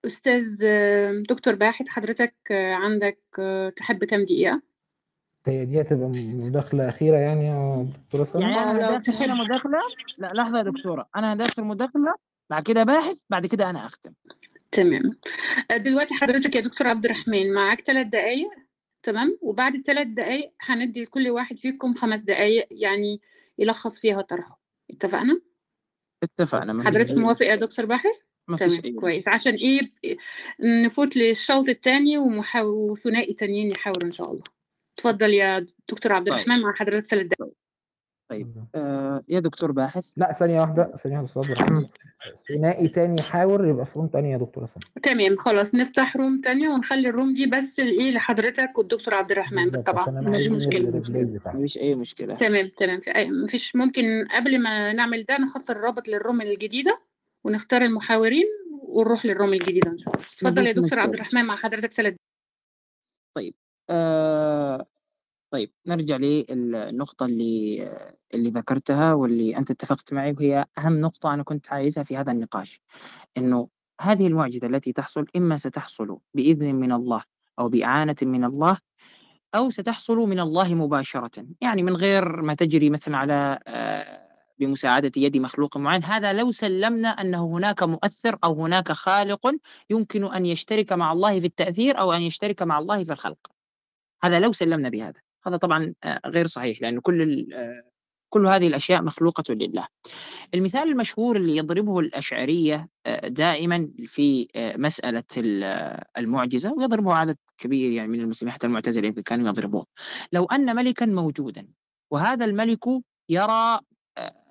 [0.07, 3.19] أستاذ آه، دكتور باحث حضرتك عندك
[3.77, 4.63] تحب كام دقيقة؟
[5.47, 9.35] هي دي هتبقى مداخلة أخيرة يعني يا دكتورة سلمى يعني آه، أنا لو هداخل هنا
[9.35, 9.45] تحب.
[9.45, 9.79] مداخلة
[10.19, 11.09] لا لحظة يا دكتورة.
[11.17, 12.15] أنا هداخل مداخله
[12.51, 14.13] بعد كده باحث بعد كده أنا أختم.
[14.73, 15.19] تمام.
[15.71, 18.51] آه، دلوقتي حضرتك يا دكتور عبد الرحمن معاك ثلاث دقايق
[19.03, 23.21] تمام؟ وبعد الثلاث دقايق هندي لكل واحد فيكم خمس دقايق يعني
[23.59, 24.61] يلخص فيها طرحه.
[24.91, 25.41] اتفقنا؟
[26.23, 28.15] اتفقنا حضرتك موافق يا دكتور باحث؟
[28.49, 29.29] ما فيش تمام كويس.
[29.29, 29.81] عشان إيه؟
[30.61, 32.19] نفوت للشوط الثاني
[32.59, 34.43] وثنائي تانيين يحاولوا إن شاء الله.
[34.99, 36.35] اتفضل يا دكتور عبد طيب.
[36.35, 40.13] الرحمن مع حضرتك ثلاث دقايق آه يا دكتور باحث.
[40.17, 41.87] لا ثانية واحدة ثانية واحدة أستاذ عبد الرحمن
[42.49, 46.69] ثنائي تاني يحاور يبقى في room تانية يا دكتور حسن تمام خلاص نفتح room تانية
[46.69, 50.11] ونخلي ال room دي بس الايه لحضرتك والدكتور عبد الرحمن طبعا.
[50.11, 52.35] مفيش عايز ننقل مشكلة ال reply ما بتاعي فيش أي مشكلة.
[52.37, 53.01] تمام تمام.
[53.01, 57.01] في أي مفيش ممكن قبل ما نعمل ده نحط الرابط لل room الجديدة
[57.45, 58.47] ونختار المحاورين
[58.89, 60.27] ونروح لل room الجديدة إن شاء الله.
[60.27, 61.15] اتفضل يا مفيش دكتور عبد.
[61.15, 62.15] الرحمن مع حضرتك ثلاث
[63.91, 64.87] آه
[65.51, 67.83] طيب نرجع للنقطة اللي
[68.35, 72.81] اللي ذكرتها واللي أنت اتفقت معي وهي أهم نقطة أنا كنت عايزها في هذا النقاش
[73.39, 73.69] إنه
[74.01, 77.23] هذه المعجزة التي تحصل إما ستحصل بإذن من الله
[77.59, 78.79] أو بإعانة من الله
[79.55, 84.27] أو ستحصل من الله مباشرة يعني من غير ما تجري مثلا على آه،
[84.59, 86.05] بمساعدة يد مخلوق معين.
[86.05, 89.53] هذا لو سلمنا أنه هناك مؤثر أو هناك خالق
[89.91, 93.56] يمكن أن يشترك مع الله في التأثير أو أن يشترك مع الله في الخلق.
[94.27, 95.21] هذا لو سلمنا بهذا.
[95.47, 97.83] هذا طبعا آه، غير صحيح لأن كل آه،
[98.29, 99.87] كل هذه الأشياء مخلوقة لله.
[100.55, 108.09] المثال المشهور اللي يضربه الأشعرية آه، دائما في مسألة ال- المعجزة ويضربه عدد كبير يعني
[108.09, 109.87] من المسلمين حتى المعتزلة يمكن كانوا يضربوه.
[110.33, 111.69] لو أن ملكا موجودا
[112.11, 112.85] وهذا الملك
[113.29, 113.81] يرى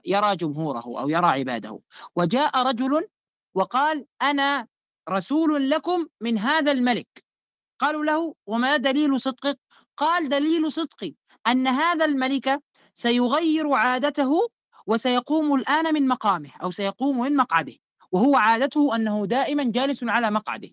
[0.05, 1.79] يرى جمهوره أو يرى عباده
[2.15, 3.07] وجاء رجل
[3.55, 4.67] وقال أنا
[5.09, 7.07] رسول لكم من هذا الملك
[7.79, 9.59] قالوا له وما دليل صدقك؟
[9.97, 11.13] قال دليل صدقي
[11.47, 12.61] أن هذا الملك
[12.93, 14.49] سيغير عادته
[14.87, 17.73] وسيقوم الآن من مقامه أو سيقوم من مقعده
[18.11, 20.69] وهو عادته أنه دائما جالس على مقعده.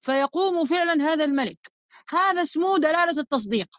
[0.00, 1.72] فيقوم فعلا هذا الملك.
[2.10, 3.76] هذا اسمه دلالة التصديق.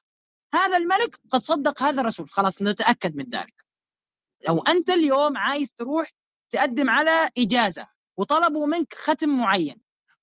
[0.53, 2.29] هذا الملك قد صدق هذا الرسول.
[2.29, 3.65] خلاص نتأكد من ذلك.
[4.47, 6.11] لو أنت اليوم عايز تروح
[6.51, 7.87] تقدم على إجازة
[8.17, 9.81] وطلبوا منك ختم معين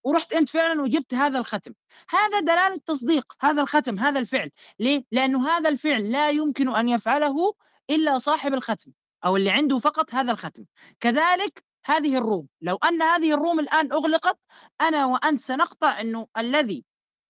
[0.08, 1.72] ورحت أنت فعلا وجبت هذا الختم.
[2.10, 4.50] هذا دلالة تصديق هذا الختم هذا الفعل.
[4.78, 7.54] ليه؟ لأنه هذا الفعل لا يمكن أن يفعله
[7.90, 8.92] إلا صاحب الختم
[9.24, 10.64] أو اللي عنده فقط هذا الختم.
[11.00, 12.48] كذلك هذه الروم.
[12.60, 14.38] لو أن هذه الروم الآن أغلقت
[14.80, 16.84] أنا وأنت سنقطع أنه الذي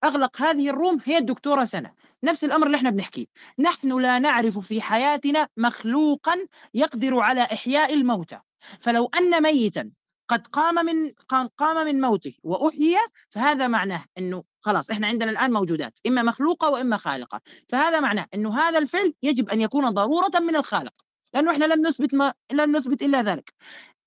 [0.04, 1.94] أغلق هذه الروم هي الدكتورة سنة.
[2.22, 3.26] نفس الأمر اللي إحنا بنحكيه.
[3.58, 8.40] نحن لا نعرف في حياتنا مخلوقا يقدر على إحياء الموتى.
[8.80, 9.90] فلو أن ميتا
[10.28, 11.10] قد قام من
[11.58, 12.96] قام من موته وأحيي
[13.30, 17.40] فهذا معناه أنه خلاص إحنا عندنا الآن موجودات إما مخلوقة وإما خالقة.
[17.68, 20.92] فهذا معناه أنه هذا الفعل يجب أن يكون ضرورة من الخالق
[21.34, 23.54] لأنه إحنا لم نثبت ما لم نثبت إلا ذلك.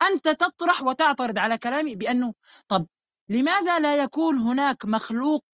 [0.01, 2.33] أنت تطرح وتعترض على كلامي بأنه
[2.67, 2.87] طب
[3.29, 5.45] لماذا لا يكون هناك مخلوق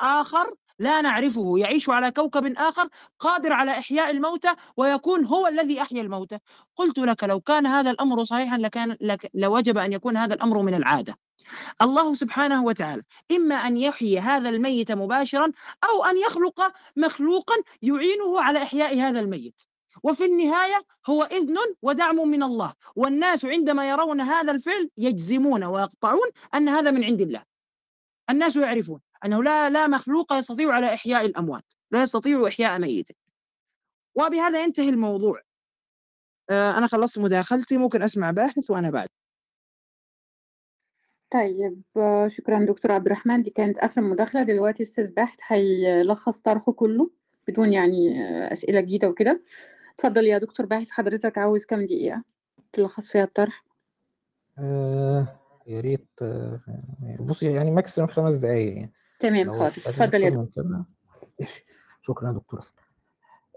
[0.00, 2.88] آخر لا نعرفه يعيش على كوكب آخر
[3.18, 6.38] قادر على إحياء الموتى ويكون هو الذي أحيا الموتى.
[6.76, 10.74] قلت لك لو كان هذا الأمر صحيحا لكان لك لوجب أن يكون هذا الأمر من
[10.74, 11.18] العادة.
[11.82, 13.02] الله سبحانه وتعالى
[13.32, 15.52] إما أن يحيي هذا الميت مباشرا
[15.84, 19.62] أو أن يخلق مخلوقا يعينه على إحياء هذا الميت.
[20.02, 26.68] وفي النهاية هو إذن ودعم من الله والناس عندما يرون هذا الفعل يجزمون ويقطعون أن
[26.68, 27.42] هذا من عند الله.
[28.30, 29.00] الناس يعرفون.
[29.24, 33.08] أنه لا لا مخلوق يستطيع على إحياء الأموات لا يستطيع إحياء ميت.
[34.14, 35.40] وبهذا ينتهي الموضوع.
[36.50, 39.08] آه أنا خلصت مداخلتي ممكن أسمع باحث وأنا بعد.
[41.30, 44.42] طيب آه، شكرا دكتور عبد الرحمن دي كانت آخر مداخلة.
[44.42, 47.10] دلوقتي أستاذ باحث هيلخص طرحه كله
[47.48, 49.42] بدون يعني آه، أسئلة جديدة وكده.
[49.94, 52.22] اتفضل يا دكتور باحث حضرتك عاوز كام دقيقة
[52.72, 53.64] تلخص فيها الطرح؟
[54.58, 56.60] آه يا ريت آه
[57.20, 58.92] بصي يعني ماكسيموم خمس دقايق يعني.
[59.28, 59.66] تمام حاضر.
[59.86, 60.64] اتفضل يا دكتور.
[62.06, 62.60] شكرا يا دكتور.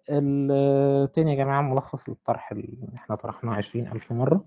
[0.09, 4.45] ال- تاني يا جماعة ملخص للطرح اللي إحنا طرحناه عشرين ألف مرة.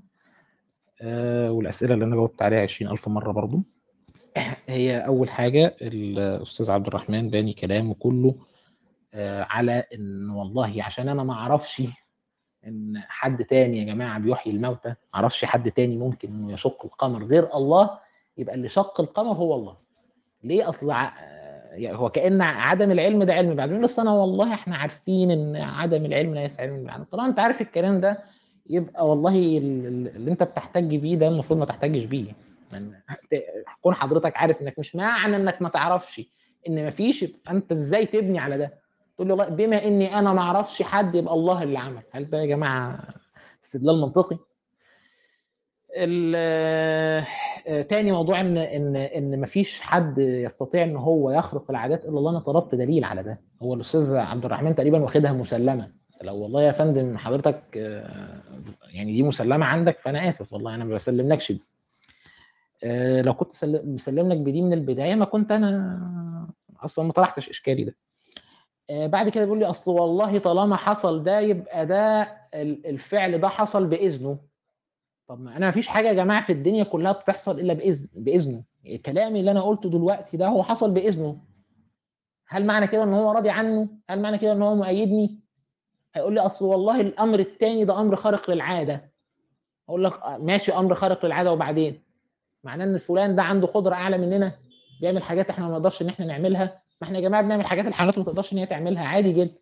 [1.02, 3.62] آه والأسئلة اللي أنا جاوبت عليها عشرين ألف مرة برضو.
[4.66, 8.34] هي أول حاجة الأستاذ عبد الرحمن باني كلامه كله
[9.14, 11.82] آه على إن والله عشان أنا ما أعرفش
[12.66, 17.24] إن حد تاني يا جماعة بيحيي الموتى ما أعرفش حد تاني ممكن إنه يشق القمر
[17.24, 17.98] غير الله
[18.36, 19.76] يبقى اللي شق القمر هو الله.
[20.44, 20.90] ليه أصل
[21.72, 26.04] يعني هو كأن عدم العلم ده علم بعدين بس أنا والله إحنا عارفين إن عدم
[26.04, 27.04] العلم ليس علم بعد.
[27.04, 28.18] طالما أنت عارف الكلام ده
[28.70, 32.32] يبقى والله ال- ال- اللي أنت بتحتج بيه ده المفروض ما تحتجش بيه.
[32.72, 32.92] من
[33.82, 36.20] كون حضرتك عارف إنك مش معنى إنك ما تعرفش.
[36.68, 38.74] إن ما فيش أنت إزاي تبني على ده؟
[39.16, 42.02] تقول له بما إني أنا ما أعرفش حد يبقى الله اللي عمل.
[42.12, 42.98] هل ده يا جماعة
[43.64, 44.38] استدلال منطقي؟
[47.64, 52.30] تاني موضوع ان ان إن مفيش حد يستطيع إن هو يخرق العادات إلا الله.
[52.30, 53.40] أنا طلبت دليل على ده.
[53.62, 55.92] هو الأستاذ عبد الرحمن تقريبا واخدها مسلمة.
[56.22, 58.40] لو والله يا فندم حضرتك آه،
[58.94, 61.60] يعني دي مسلمة عندك فأنا آسف والله أنا ما بسلملكش دي.
[62.84, 66.00] آه، لو كنت سل- مسلم لك بدي من البداية ما كنت أنا
[66.84, 67.96] أصلا ما طرحتش إشكالي ده.
[68.90, 72.22] آه، بعد كده بيقول لي أصل والله طالما حصل ده يبقى ده
[72.54, 74.38] ال- الفعل ده حصل بإذنه.
[75.30, 78.62] طب ما أنا مفيش حاجة يا جماعة في الدنيا كلها بتحصل إلا باذن بإذنه.
[79.06, 81.40] كلامي اللي أنا قلته دلوقتي ده هو حصل بإذنه.
[82.48, 85.40] هل معنى كده إن هو راضي عنه؟ هل معنى كده إن هو مؤيدني؟
[86.14, 89.10] هيقول لي أصل والله الأمر التاني ده أمر خارق للعادة.
[89.88, 92.02] أقول لك آه، ماشي أمر خارق للعادة وبعدين؟
[92.64, 94.52] معناه إن فلان ده عنده قدرة أعلى مننا
[95.00, 96.82] بيعمل حاجات إحنا ما نقدرش إن إحنا نعملها.
[97.00, 99.04] ما إحنا يا جماعة بنعمل حاجات الحيوانات ما تقدرش إن هي تعملها.
[99.04, 99.54] عادي جدا.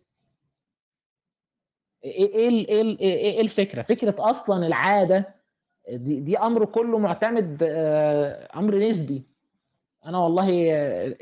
[2.03, 5.38] إيه إيه إيه ال- إيه إيه الفكرة؟ فكرة أصلا العادة
[5.97, 9.23] دي دي أمر كله معتمد آه، أمر نسبي.
[10.05, 11.15] أنا والله آه،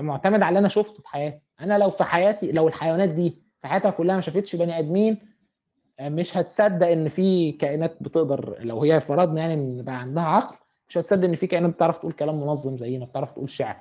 [0.00, 1.40] معتمد على اللي أنا شفته في حياتي.
[1.60, 3.30] أنا لو في حياتي لو الحيوانات دي
[3.60, 5.18] في حياتها كلها ما شافتش بني آدمين
[6.00, 10.56] آه، مش هتصدق إن في كائنات بتقدر لو هي فرضنا يعني إن بقى عندها عقل
[10.88, 13.76] مش هتصدق إن في كائنات بتعرف تقول كلام منظم زينا بتعرف تقول شعر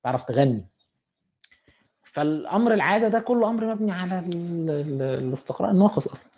[0.00, 0.64] بتعرف تغني.
[2.02, 6.30] فالأمر العادة ده كله أمر مبني على ال- ال- الاستقراء الناقص أصلا.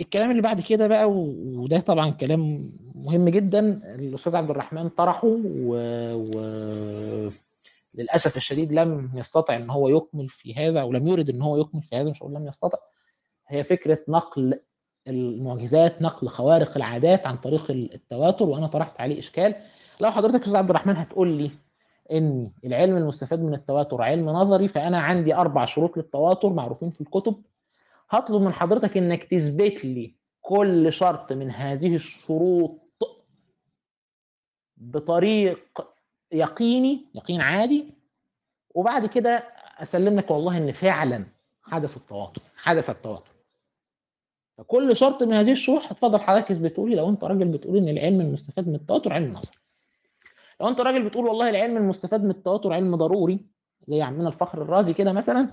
[0.00, 5.74] الكلام اللي بعد كده بقى وده طبعا كلام مهم جدا الأستاذ عبد الرحمن طرحه و...
[6.14, 7.30] و...
[8.36, 11.96] الشديد لم يستطع إن هو يكمل في هذا أو لم يرد إن هو يكمل في
[11.96, 12.78] هذا مش هقول لم يستطع.
[13.48, 14.60] هي فكرة نقل
[15.08, 19.54] المعجزات نقل خوارق العادات عن طريق التواتر وأنا طرحت عليه إشكال.
[20.00, 21.50] لو حضرتك أستاذ عبد الرحمن هتقول لي
[22.12, 27.34] إن العلم المستفاد من التواتر علم نظري فأنا عندي أربع شروط للتواتر معروفين في الكتب.
[28.10, 32.80] هطلب من حضرتك إنك تثبت لي كل شرط من هذه الشروط
[34.76, 35.80] بطريق
[36.32, 37.94] يقيني يقين عادي
[38.74, 39.44] وبعد كده
[39.78, 41.26] اسلم لك والله إن فعلا
[41.62, 43.30] حدث التواتر حدث التواتر.
[44.58, 48.20] فكل شرط من هذه الشروط هتفضل حضرتك اثبته لي لو أنت راجل بتقول إن العلم
[48.20, 49.56] المستفاد من التواتر علم نظري
[50.60, 53.40] لو أنت راجل بتقول والله العلم المستفاد من التواتر علم ضروري
[53.88, 55.48] زي عمنا الفخر الرازي كده مثلا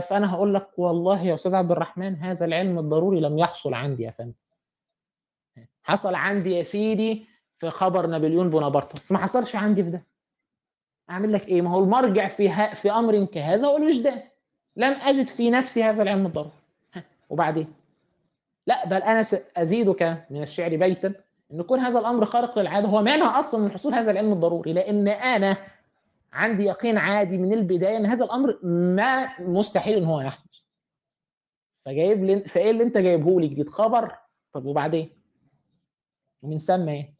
[0.00, 4.10] فأنا هقول لك والله يا أستاذ عبد الرحمن هذا العلم الضروري لم يحصل عندي يا
[4.10, 4.32] فندم.
[5.82, 7.26] حصل عندي يا سيدي
[7.58, 10.02] في خبر نابليون بونابرت ما حصلش عندي في ده.
[11.10, 14.22] أعمل لك إيه؟ ما هو المرجع في في أمر كهذا هو الوجدان
[14.76, 16.50] لم أجد في نفسي هذا العلم الضروري.
[17.30, 17.66] وبعدين؟
[18.66, 19.24] لا بل أنا
[19.56, 21.14] أزيدك من الشعر بيتا
[21.52, 25.08] إن يكون هذا الأمر خارق للعادة هو مانع أصلا من حصول هذا العلم الضروري لأن
[25.08, 25.56] أنا
[26.32, 30.46] عندي يقين عادي من البداية إن هذا الأمر ما مستحيل إن هو يحدث
[31.84, 34.16] فجايب لي فإيه اللي أنت جايبه لي؟ جديد خبر.
[34.52, 35.10] طب وبعدين؟
[36.42, 37.14] ومن ثم إيه؟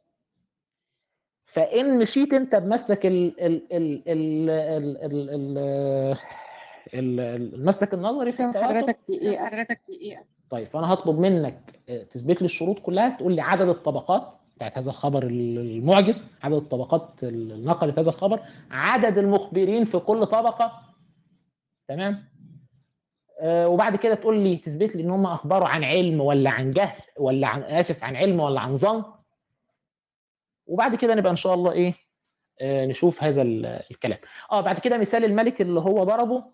[1.46, 5.58] فإن مشيت أنت بمسلك ال ال ال ال ال ال ال
[6.94, 11.80] ال- المسلك النظري في التواتر حضرتك دقيقة حضرتك دقيقة طيب فأنا هطلب منك
[12.10, 14.40] تثبت لي الشروط كلها تقول لي عدد الطبقات.
[14.56, 20.72] بتاعت هذا الخبر المعجز عدد الطبقات اللي نقلت هذا الخبر عدد المخبرين في كل طبقة.
[21.88, 22.24] تمام؟
[23.40, 27.02] آه وبعد كده تقول لي تثبت لي إن هم أخبروا عن علم ولا عن جهل
[27.18, 29.04] ولا عن آسف عن علم ولا عن ظن.
[30.66, 31.94] وبعد كده نبقى إن شاء الله إيه
[32.60, 34.18] آه نشوف هذا ال- الكلام.
[34.52, 36.44] آه بعد كده مثال الملك اللي هو ضربه.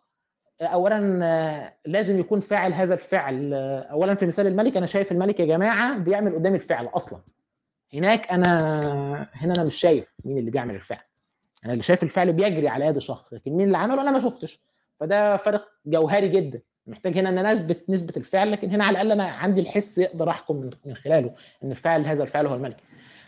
[0.61, 3.55] آه، اولا آه، لازم يكون فاعل هذا الفعل.
[3.55, 7.21] اولا في مثال الملك أنا شايف الملك يا جماعة بيعمل قدامي الفعل أصلا.
[7.95, 8.49] هناك أنا
[9.33, 11.05] هنا أنا مش شايف مين اللي بيعمل الفعل.
[11.65, 14.61] أنا اللي شايف الفعل بيجري على يد شخص لكن مين اللي عمله؟ أنا ما شفتش.
[15.01, 16.63] فده فرق جوهري جدا.
[16.87, 20.31] محتاج هنا إن أنا أثبت نسبة الفعل لكن هنا على الأقل أنا عندي الحس يقدر
[20.31, 20.57] أحكم
[20.87, 22.77] من- خلاله إن الفاعل هذا الفعل هو الملك.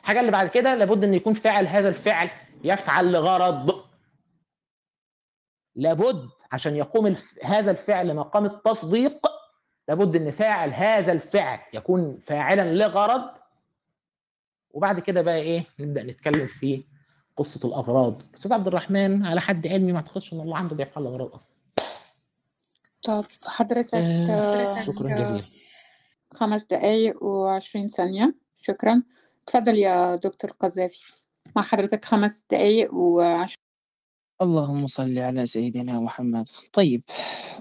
[0.01, 2.31] الحاجة اللي بعد كده لابد إن يكون فاعل هذا الفعل
[2.65, 3.85] يفعل لغرض.
[5.77, 7.39] لابد عشان يقوم الف...
[7.45, 9.27] هذا الفعل مقام التصديق
[9.89, 13.31] لابد إن فاعل هذا الفعل يكون فاعلا لغرض.
[14.75, 16.85] وبعد كده بقى إيه نبدأ نتكلم في
[17.37, 21.35] قصة الاغراض أستاذ عبد الرحمن على حد علمي ما أعتقدش إن الله عنده بيفعل اغراض
[21.35, 21.55] أصلا.
[23.03, 25.45] طب حضرتك آه، آه، شكرا جزيلا.
[26.35, 28.35] خمس دقايق وعشرين ثانية.
[28.57, 29.03] شكرا.
[29.47, 31.13] تفضل يا دكتور قذافي.
[31.57, 33.65] مع حضرتك خمس دقايق وعشرين.
[34.43, 36.49] اللهم صل على سيدنا محمد.
[36.73, 37.03] طيب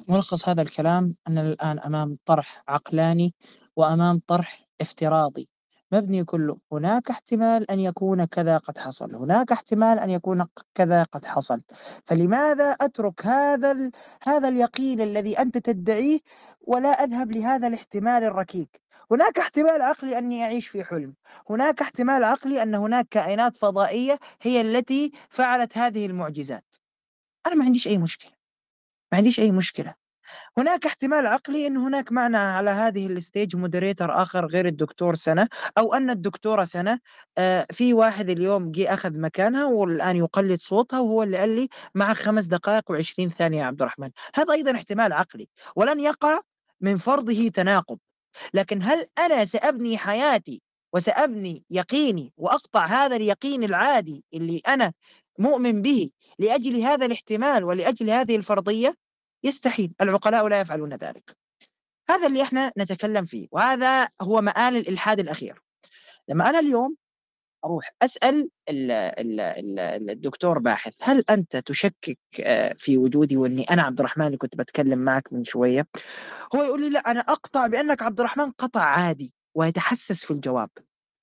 [0.07, 3.33] ملخص هذا الكلام أننا الآن أمام طرح عقلاني
[3.75, 5.49] وأمام طرح افتراضي.
[5.93, 6.57] مبني كله.
[6.71, 9.15] هناك احتمال أن يكون كذا قد حصل.
[9.15, 10.45] هناك احتمال أن يكون
[10.75, 11.61] كذا قد حصل.
[12.05, 13.91] فلماذا أترك هذا ال...
[14.23, 16.19] هذا اليقين الذي أنت تدعيه
[16.61, 21.13] ولا أذهب لهذا الاحتمال الركيك؟ هناك احتمال عقلي أني أعيش في حلم.
[21.49, 26.75] هناك احتمال عقلي أن هناك كائنات فضائية هي التي فعلت هذه المعجزات.
[27.47, 28.31] أنا ما عنديش أي مشكلة.
[29.11, 30.02] ما عنديش أي مشكلة.
[30.57, 35.47] هناك احتمال عقلي أن هناك معنا على هذه ال stage moderator آخر غير الدكتور سنة
[35.77, 36.99] أو أن الدكتورة سنة
[37.37, 42.15] آه، في واحد اليوم جه أخذ مكانها والآن يقلد صوتها وهو اللي قال لي معك
[42.15, 44.09] خمس دقائق وعشرين ثانية يا عبد الرحمن.
[44.35, 46.39] هذا أيضا احتمال عقلي ولن يقع
[46.81, 47.99] من فرضه تناقض.
[48.53, 50.61] لكن هل أنا سأبني حياتي
[50.93, 54.93] وسأبني يقيني وأقطع هذا اليقين العادي اللي أنا
[55.39, 58.95] مؤمن به لأجل هذا الاحتمال ولأجل هذه الفرضية؟
[59.43, 61.37] يستحيل العقلاء لا يفعلون ذلك.
[62.09, 65.61] هذا اللي إحنا نتكلم فيه وهذا هو مآل الإلحاد الأخير.
[66.29, 66.95] لما أنا اليوم
[67.65, 73.81] أروح أسأل ال ال ال الدكتور باحث هل أنت تشكك آه، في وجودي وأني أنا
[73.81, 75.87] عبد الرحمن اللي كنت بتكلم معك من شوية؟
[76.55, 80.69] هو يقول لي لا أنا أقطع بأنك عبد الرحمن قطع عادي ويتحسس في الجواب.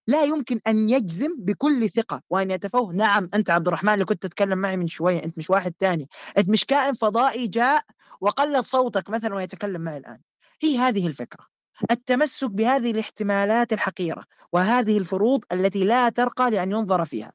[0.06, 4.58] لا يمكن أن يجزم بكل ثقة وأن يتفوه نعم أنت عبد الرحمن اللي كنت تتكلم
[4.58, 7.82] معي من شوية أنت مش واحد تاني أنت مش كائن فضائي جاء
[8.20, 10.20] وقلد صوتك مثلا ويتكلم معي الآن.
[10.62, 11.46] هي هذه الفكرة.
[11.90, 17.32] التمسك بهذه الاحتمالات الحقيرة وهذه الفروض التي لا ترقى لأن ينظر فيها.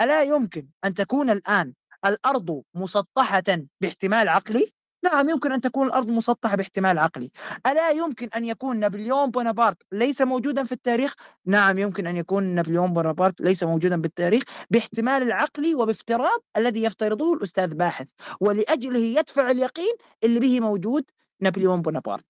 [0.00, 1.72] ألا يمكن أن تكون الآن
[2.04, 3.44] الأرض مسطحة
[3.80, 4.72] باحتمال عقلي؟
[5.06, 7.30] نعم يمكن أن تكون الأرض مسطحة باحتمال عقلي.
[7.66, 11.14] ألا يمكن أن يكون نابليون بونابرت ليس موجودا في التاريخ؟
[11.46, 17.74] نعم يمكن أن يكون نابليون بونابرت ليس موجودا بالتاريخ باحتمال العقلي وبافتراض الذي يفترضه الأستاذ
[17.74, 18.06] باحث.
[18.40, 21.04] ولأجله يدفع اليقين اللي به موجود
[21.40, 22.26] نابليون بونابرت.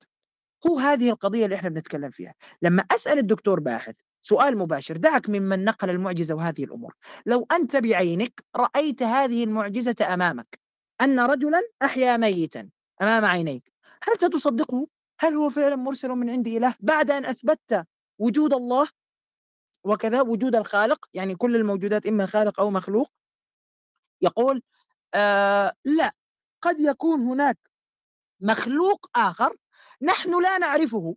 [0.67, 2.35] هو هذه القضية اللي إحنا بنتكلم فيها.
[2.63, 6.95] لما أسأل الدكتور باحث سؤال مباشر دعك ممن نقل المعجزة وهذه الأمور.
[7.27, 10.66] لو أنت بعينك رأيت هذه المعجزة أمامك
[11.01, 12.71] أن رجلا أحيا ميتا
[13.03, 13.73] أمام عينيك.
[14.03, 17.87] هل ستصدقه؟ هل هو فعلا مرسل من عند إله بعد أن أثبتت
[18.19, 18.89] وجود الله
[19.85, 23.13] وكذا وجود الخالق؟ يعني كل الموجودات إما خالق أو مخلوق.
[24.23, 24.63] يقول
[25.15, 26.13] آه لا
[26.63, 27.59] قد يكون هناك
[28.41, 29.57] مخلوق آخر
[30.03, 31.17] نحن لا نعرفه.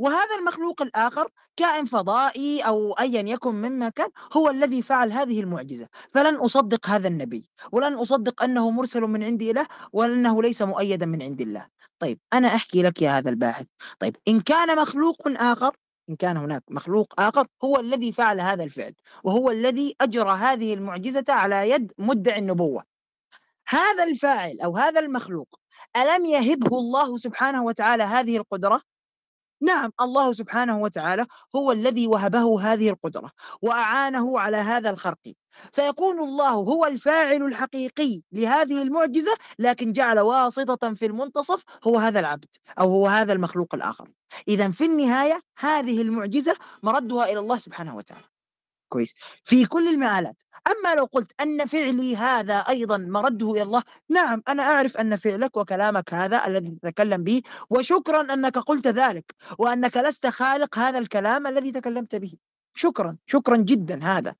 [0.00, 5.88] وهذا المخلوق الآخر كائن فضائي أو أيا يكن مما كان هو الذي فعل هذه المعجزة.
[6.08, 11.22] فلن أصدق هذا النبي ولن أصدق أنه مرسل من عند الله وأنه ليس مؤيدا من
[11.22, 11.66] عند الله.
[11.98, 13.66] طيب أنا أحكي لك يا هذا الباحث.
[13.98, 15.76] طيب إن كان مخلوق آخر
[16.10, 18.94] إن كان هناك مخلوق آخر هو الذي فعل هذا الفعل
[19.24, 22.84] وهو الذي أجرى هذه المعجزة على يد مدعي النبوة.
[23.68, 25.48] هذا الفاعل أو هذا المخلوق
[25.96, 28.89] ألم يهبه الله سبحانه وتعالى هذه القدرة؟
[29.60, 31.26] نعم الله سبحانه وتعالى
[31.56, 33.30] هو الذي وهبه هذه القدرة
[33.62, 35.18] وأعانه على هذا الخرق.
[35.72, 42.48] فيكون الله هو الفاعل الحقيقي لهذه المعجزة لكن جعل واسطة في المنتصف هو هذا العبد
[42.80, 44.10] أو هو هذا المخلوق الآخر.
[44.48, 48.39] إذا في النهاية هذه المعجزة مردها إلى الله سبحانه وتعالى.
[48.90, 49.14] كويس.
[49.44, 50.42] في كل المآلات.
[50.66, 55.56] أما لو قلت أن فعلي هذا أيضا مرده إلى الله نعم أنا أعرف أن فعلك
[55.56, 61.72] وكلامك هذا الذي تتكلم به وشكرا أنك قلت ذلك وأنك لست خالق هذا الكلام الذي
[61.72, 62.34] تكلمت به.
[62.74, 64.34] شكرا شكرا جدا هذا.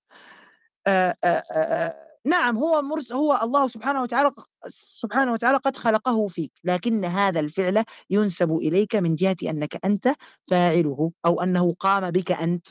[0.87, 4.31] آآ آآ نعم هو مرس هو الله سبحانه وتعالى
[4.69, 10.15] سبحانه وتعالى قد خلقه فيك لكن هذا الفعل ينسب إليك من جهة أنك أنت
[10.51, 12.67] فاعله أو أنه قام بك أنت.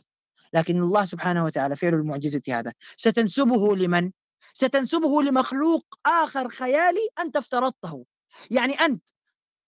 [0.53, 2.73] لكن الله سبحانه وتعالى فعل المعجزة هذا.
[2.97, 4.11] ستنسبه لمن؟
[4.53, 8.05] ستنسبه لمخلوق آخر خيالي أنت افترضته.
[8.51, 9.03] يعني أنت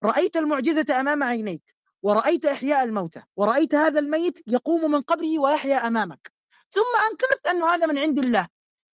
[0.04, 1.62] رأيت المعجزة أمام عينيك
[2.02, 6.32] ورأيت إحياء الموتى ورأيت هذا الميت يقوم من قبره ويحيا أمامك.
[6.70, 8.48] ثم أنكرت أنه هذا من عند الله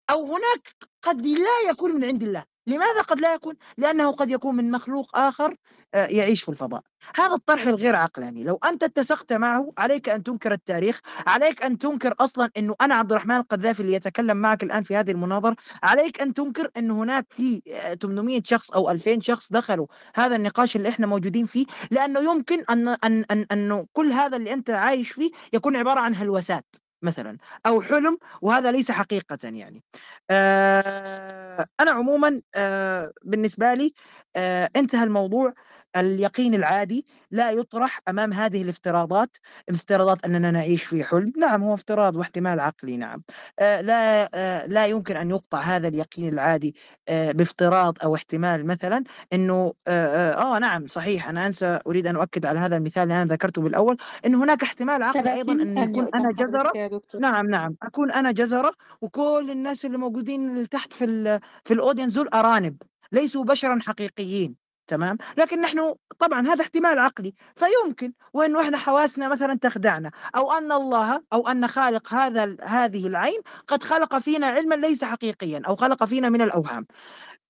[0.09, 2.45] أو هناك قد لا يكون من عند الله.
[2.67, 5.55] لماذا قد لا يكون؟ لأنه قد يكون من مخلوق آخر
[5.93, 6.81] آه، يعيش في الفضاء.
[7.15, 8.43] هذا الطرح الغير عقلاني.
[8.43, 13.11] لو أنت اتسقت معه عليك أن تنكر التاريخ عليك أن تنكر أصلا أنه أنا عبد
[13.11, 17.61] الرحمن القذافي اللي يتكلم معك الآن في هذه المناظرة عليك أن تنكر أنه هناك في
[18.01, 22.87] 800 شخص أو 2000 شخص دخلوا هذا النقاش اللي إحنا موجودين فيه لأنه يمكن أن,
[22.87, 26.65] أن, أن أنه كل هذا اللي أنت عايش فيه يكون عبارة عن هلوسات.
[27.01, 29.83] مثلا أو حلم وهذا ليس حقيقة يعني.
[30.29, 33.93] آه أنا عموما آه بالنسبة لي
[34.35, 35.53] آه انتهى الموضوع.
[35.99, 39.37] اليقين العادي لا يطرح أمام هذه الافتراضات
[39.69, 41.33] افتراضات أننا نعيش في حلم.
[41.37, 43.23] نعم هو افتراض واحتمال عقلي نعم.
[43.59, 46.75] آه لا آه لا يمكن أن يقطع هذا اليقين العادي
[47.09, 49.03] آه بافتراض أو احتمال مثلا
[49.33, 53.21] إنه آه, آه, آه نعم صحيح أنا أنسى أريد أن أؤكد على هذا المثال اللي
[53.21, 56.71] أنا ذكرته بالأول إن هناك احتمال عقلي أيضا أن يكون أنا جزرة.
[57.19, 62.81] نعم نعم أكون أنا جزرة وكل الناس اللي موجودين تحت في في الأودينس دول أرانب
[63.11, 64.66] ليسوا بشرا حقيقيين.
[64.87, 70.71] تمام؟ لكن نحن طبعا هذا احتمال عقلي فيمكن وانه إحنا حواسنا مثلا تخدعنا أو أن
[70.71, 76.03] الله أو أن خالق هذا هذه العين قد خلق فينا علما ليس حقيقيا أو خلق
[76.03, 76.87] فينا من الأوهام.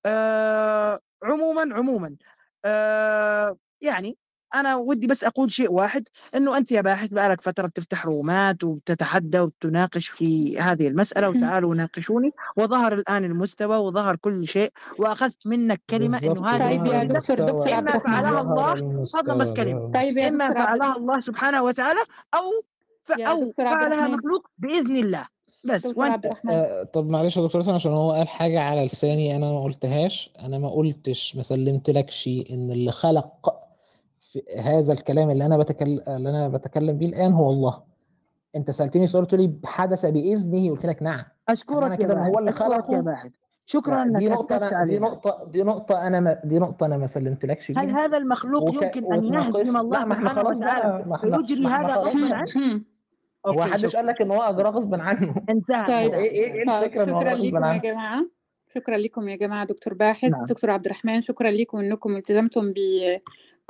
[0.05, 2.15] آه عموما عموما
[2.65, 4.18] آه يعني
[4.56, 9.40] أنا ودي بس أقول شيء واحد إنه أنت يا باحث بقالك فترة بتفتح رومات وبتتحدى
[9.40, 16.18] وبتناقش في هذه المسألة وتعالوا ناقشوني وظهر الآن المستوى وظهر كل شيء وأخذت منك كلمة
[16.24, 19.91] إنه هذه طيب يا دكتور دكتور عبد اما فعلها الله تفضل بس كلمة.
[19.91, 21.99] طيب يا إما فعلها الله سبحانه وتعالى
[22.34, 22.52] أو
[23.28, 24.07] أو فعلها.
[24.07, 25.28] مخلوق بإذن الله
[25.64, 29.52] بس وأنت آه، طب معلش يا دكتور حسن عشان هو قال حاجة على لساني أنا
[29.52, 33.53] ما قلتهاش أنا ما قلتش ما سلمتلكش إن اللي خلق
[34.32, 37.84] في هذا الكلام اللي أنا بتكلم اللي أنا بتكلم بيه الآن هو الله
[38.56, 42.40] أنت سألتني سؤال قلت لي حدث بإذنه قلت لك نعم أشكرك يا كده إن هو
[42.40, 43.32] اللي يا خلقه؟ باحث
[43.66, 47.08] شكرا انك دي نقطة أنا دي نقطة دي نقطة أنا ما دي نقطة أنا ما
[47.08, 50.58] سلمتلكش هل هذا المخلوق وك- يمكن أن وتناقش- يهزم الله لا ما إحنا سبحانه خلاص
[50.58, 52.36] بقى وتعالى إحنا هذا غصبا.
[52.36, 52.82] عنه؟
[53.45, 56.14] هو شكرا قال لك إن هو اجراه غصب عنه انتهى طيب.
[56.14, 58.26] إيه إيه إيه طيب الفكرة ان هو شكرا غصب لكم يا عنه جماعة
[58.76, 60.45] شكرا لكم يا جماعة دكتور باحث نعم.
[60.45, 62.74] دكتور عبد الرحمن شكرا لكم إنكم التزمتم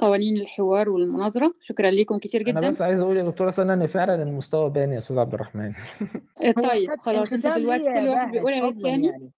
[0.01, 1.53] بقوانين الحوار والمناظرة.
[1.59, 2.69] شكرا لكم كتير أنا جدا.
[2.69, 5.73] بس عايز أقول يا دكتورة سنة إن فعلا المستوى بان يا أستاذ عبد الرحمن.
[6.55, 9.31] طيب خلاص الختام دلوقتي كل واحد بيقول على فضلا التاني يعني.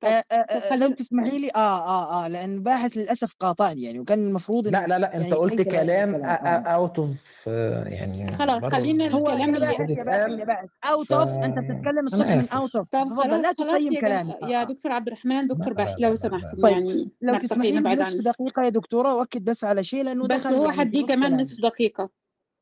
[0.00, 3.82] طب آه، آه، آه، لو خلينا تسمحي لي آه آه آه لأن باحث للأسف قاطعني
[3.82, 6.24] يعني وكان المفروض لا لا لا أنت يعني قلت ليس كلام كلام.
[6.46, 6.48] آه.
[6.68, 7.46] اوت اوف
[7.86, 11.12] يعني خلاص، بره خلينا هو الكلام يا اللي باحث يا باحث يا باحث اوت ف-
[11.12, 12.54] اوف أنت بتتكلم أنا الصبح من آسف.
[12.54, 15.68] اوت اوف طب تفضل لا خلاص خلاص تقيم يا كلامي يا دكتور عبد الرحمن دكتور
[15.68, 16.28] لا، باحث لا، لو لا، لا.
[16.28, 16.92] سمحتم طيب، يعني
[17.22, 20.26] لو نرتقي تسمحي لي نبعد بنصف عن دقيقة يا دكتورة واكد بس على شيء لأنه
[20.28, 21.42] بس دخل هو يعني كمان كلامي.
[21.42, 22.10] نصف دقيقة آه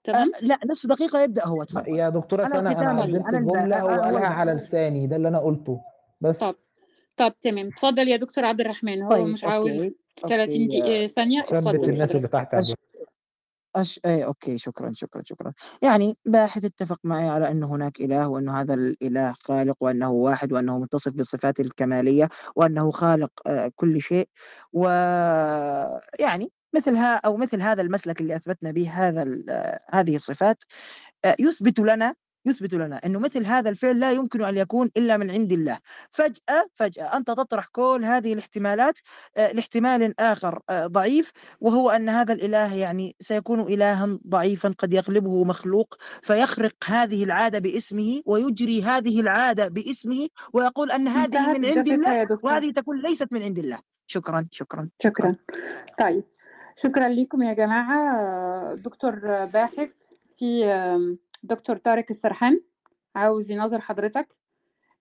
[0.05, 3.89] تمام لا نصف دقيقة يبدأ هو يا دكتورة أنا عدلت أنا الب- الجملة آه، هو
[3.89, 5.81] هو قالها الب- على لساني ده اللي أنا قلته
[6.21, 6.55] بس طب
[7.17, 9.95] طب تمام اتفضل يا دكتور عبد الرحمن هو طيب مش عاوز okay
[10.29, 10.67] 30 okay.
[10.67, 11.91] دقيقة ثانية ثبت اتفضل.
[11.91, 12.55] الناس اللي تحت
[13.77, 14.01] أش...
[14.07, 15.53] أي okay شكرا شكرا شكرا.
[15.83, 20.79] يعني باحث اتفق معي على أن هناك إله وأن هذا الإله خالق وأنه واحد وأنه
[20.79, 24.29] متصف بالصفات الكمالية وأنه خالق آه، كل شيء.
[24.73, 30.65] ويعني مثل ها أو مثل هذا المسلك اللي أثبتنا به هذا ال- آه، هذه الصفات
[31.25, 32.15] آه، يثبت لنا
[32.47, 35.79] يثبت لنا أنه مثل هذا الفعل لا يمكن أن يكون إلا من عند الله.
[36.11, 38.99] فجأة فجأة أنت تطرح كل هذه الاحتمالات
[39.37, 45.45] آه، لاحتمال آخر آه، ضعيف وهو أن هذا الإله يعني سيكون إلها ضعيفا قد يغلبه
[45.45, 52.39] مخلوق فيخرق هذه العادة باسمه ويجري هذه العادة باسمه ويقول أن هذه من عند الله
[52.43, 53.79] وهذه تكون ليست من عند الله.
[54.07, 54.89] شكرا شكرا.
[55.03, 55.37] شكرا.
[55.99, 56.25] طيب
[56.77, 58.75] شكرا لكم يا جماعة.
[58.75, 59.91] دكتور باحث
[60.39, 60.65] في
[61.45, 62.61] دكتور طارق السرحان
[63.15, 64.29] عاوز يناظر حضرتك.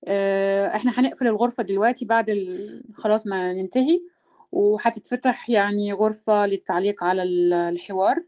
[0.06, 2.84] آه، إحنا هنقفل الغرفة دلوقتي بعد ال...
[2.96, 4.02] خلاص ما ننتهي
[4.52, 8.24] وهتتفتح يعني غرفة للتعليق على ال- الحوار.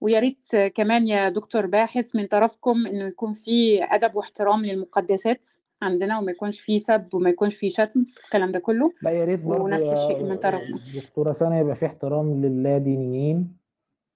[0.00, 5.46] ويا ريت كمان يا دكتور باحث من طرفكم إنه يكون في أدب واحترام للمقدسات
[5.82, 8.92] عندنا وما يكونش فيه سب وما يكونش فيه شتم الكلام ده كله.
[9.02, 10.78] لا يا ريت برضه ونفس الشيء من طرفنا.
[10.94, 13.56] دكتورة سنه يبقى في احترام للادينيين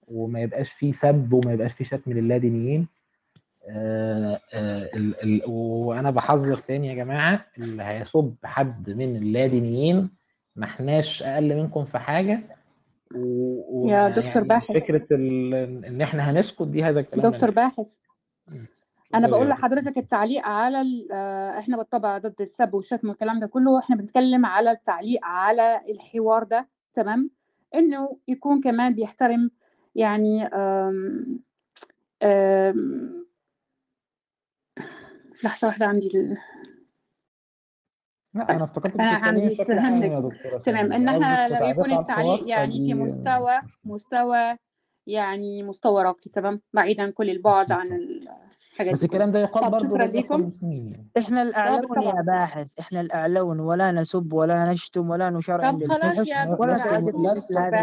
[0.08, 2.88] وما يبقاش في سب وما يبقاش في شتم للادينيين.
[3.68, 10.10] آه آه ال ال وأنا بحذر تاني يا جماعة اللي هيسب حد من اللادينيين
[10.56, 12.40] ما احناش أقل منكم في حاجة
[13.14, 13.18] و
[13.68, 14.72] و- يا دكتور يعني باحث.
[14.72, 17.50] فكرة ال- إن إحنا هنسكت دي هذا الكلام دكتور.
[17.50, 17.98] باحث.
[19.14, 23.78] أنا بقول لحضرتك التعليق على ال- آه، إحنا بالطبع ضد السب والشتم والكلام ده كله
[23.78, 27.30] إحنا بنتكلم على التعليق على الحوار ده تمام
[27.74, 29.50] إنه يكون كمان بيحترم
[29.94, 31.38] يعني آم
[32.22, 33.27] آم
[35.44, 36.36] لحظة واحدة عندي ال...
[38.34, 40.96] لا أنا افتكرت أنا بتتكلمي عندي دكتورة تمام سامي.
[40.96, 43.60] إن قصدك إحنا في لما يكون التعليق يعني في مستوى.
[43.84, 44.56] مستوى
[45.06, 47.86] يعني مستوى راقي تمام بعيدا كل البعد عن.
[48.72, 50.50] الحاجات بس الكلام ده يقال برضه شكرا لكم.
[50.62, 52.06] يعني إحنا الأعلون بالطبع.
[52.06, 57.08] يا باحث إحنا الأعلون ولا نسب ولا نشتم ولا نشرع طب خلاص يا ولا هذه.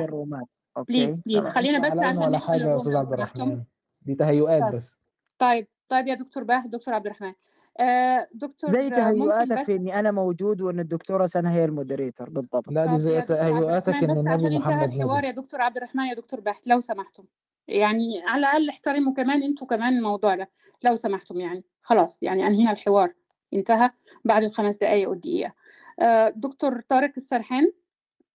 [0.03, 0.47] الرومات
[0.87, 1.45] please please.
[1.47, 3.63] خلينا بس عشان ولا يا عبد سمحتم الرحمن
[4.05, 4.73] دي تهيؤات.
[4.73, 4.97] بس
[5.39, 7.33] طيب طيب يا دكتور باح دكتور عبد الرحمن.
[7.79, 12.29] آه دكتور زي ممكن تهيؤاتك في إني أنا موجود وإن الدكتورة سنة هي ال moderator
[12.29, 12.71] بالضبط.
[12.71, 16.61] لا دي زي تهيؤاتك بس النبي محمد الحوار يا دكتور عبد الرحمن يا دكتور باح
[16.65, 17.23] لو سمحتم.
[17.67, 20.49] يعني على الأقل احترموا كمان أنتوا كمان الموضوع ده
[20.83, 21.63] لو سمحتم يعني.
[21.81, 23.13] خلاص يعني أنهينا الحوار.
[23.53, 23.89] انتهى
[24.25, 25.53] بعد الخمس دقايق والدقيقة.
[25.99, 27.71] آه دكتور طارق السرحان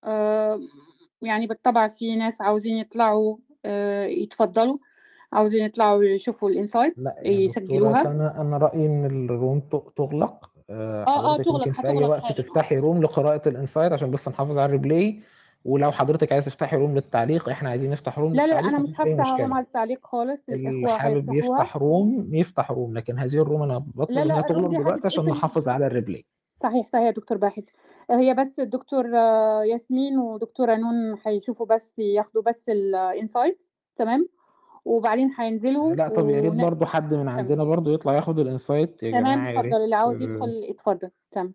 [0.05, 0.61] آه
[1.23, 4.79] يعني بالطبع في ناس عاوزين يطلعوا آه يتفضلوا.
[5.33, 9.61] عاوزين يطلعوا يشوفوا ال insight لا يا دكتورة يسجلوها سنة أنا رأيي إن ال room
[9.61, 10.51] ت- تغلق.
[10.71, 12.35] آه، آه، حضرتك تغلق، ممكن في أي هتغلق وقت حالا.
[12.37, 15.21] تفتحي room لقراءة ال insight عشان بس نحافظ على ال replay
[15.65, 18.89] ولو حضرتك عايز تفتحي room للتعليق إحنا عايزين نفتح room لا لا للتعليق أنا مش
[18.91, 21.59] مفيش هفتح room على التعليق خالص اللي الإخوة حابب هيفتحوها.
[21.61, 22.95] يفتح room يفتح room.
[22.95, 25.39] لكن هذه ال room أنا بطلب انها لا ال room تغلق دي دلوقتي عشان هتتقفل.
[25.39, 26.25] نحافظ على ال replay
[26.63, 27.65] صحيح صحيح يا دكتور باحث.
[28.11, 34.29] هي بس الدكتور آه، ياسمين ودكتورة نون هيشوفوا بس ياخدوا بس ال insights تمام؟
[34.85, 36.63] وبعدين هينزلوا لا طب يا ريت ون...
[36.63, 39.65] برضو حد من عندنا برضو يطلع ياخد ال insight يا تمام جماعة يا ريت.
[39.73, 41.55] اتفضل اللي عاوز يدخل اتفضل تمام.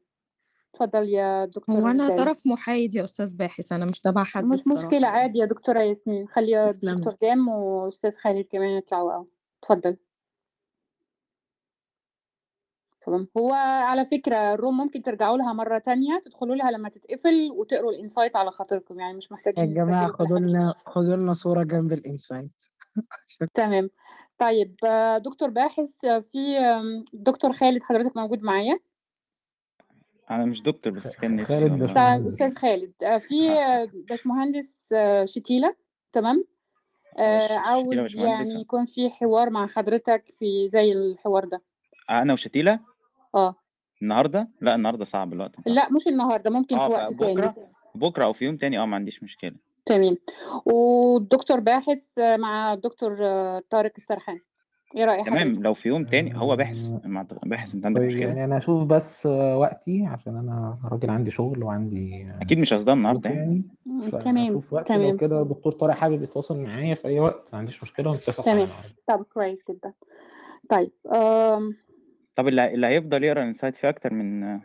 [0.74, 4.44] اتفضل يا هو دكتور أنا داوود طرف محايد يا أستاذ باحث أنا مش تبع حد
[4.46, 4.94] مش الصراحة.
[4.94, 6.28] يعني عادي يا دكتورة ياسمين.
[6.28, 6.90] خلي تسلم.
[6.90, 9.28] الدكتور جام وأستاذ خالد كمان يطلعوا أو.
[9.64, 9.98] اتفضل.
[13.06, 13.28] تمام.
[13.38, 17.92] هو على فكرة ال room ممكن ترجعوا لها مرة تانية تدخلوا لها لما تتقفل وتقروا
[17.92, 21.64] ال insight على خاطركم يعني مش يا محتاجين تسجلوا كل خدوا لنا خدوا لنا صورة
[21.64, 22.52] جنب ال insight.
[23.54, 23.90] تمام.
[24.38, 26.58] طيب آه، دكتور باحث آه، في
[27.14, 28.80] دكتور خالد حضرتك موجود معايا؟
[30.32, 34.94] أنا مش دكتور بس كان نفسي خالد طيب باشمهندس أستاذ خالد آه، في آه، باشمهندس
[34.94, 35.76] آه، شتيلة
[36.12, 36.46] تمام؟
[37.18, 41.62] آه، عاوز يعني يكون في حوار مع حضرتك في زي الحوار ده.
[42.10, 42.80] أنا وشتيلة؟
[43.36, 43.56] آه.
[44.02, 45.52] النهارده؟ لا النهارده صعب الوقت.
[45.66, 47.34] لا مش النهارده ممكن في آه وقت تاني.
[47.34, 47.56] بكرة؟
[47.96, 49.56] بكرة أو في يوم تاني؟ آه ما عنديش مشكلة.
[49.86, 50.18] تمام.
[50.66, 54.40] والدكتور باحث آه، مع الدكتور آه، طارق السرحان
[54.96, 55.52] إيه رأي تمام.
[55.52, 58.58] لو في يوم تاني هو باحث آه، مع باحث انت عندك طيب مشكلة؟ يعني أنا
[58.58, 63.30] أشوف بس آه، وقتي عشان أنا راجل عندي شغل وعندي آه، أكيد مش قصدها النهارده
[63.30, 63.64] يعني.
[64.12, 65.18] تمام فاشوف وقتي لو تمام.
[65.18, 65.44] كده.
[65.44, 68.68] دكتور طارق حابب يتواصل معايا في أي وقت ما عنديش مشكلة ونتفق تمام.
[69.08, 69.94] طب كويس جدا.
[70.70, 71.76] طيب آم،
[72.36, 74.62] طب اللي, هيفضل يقرأ الانسايت فيه أكتر من آه،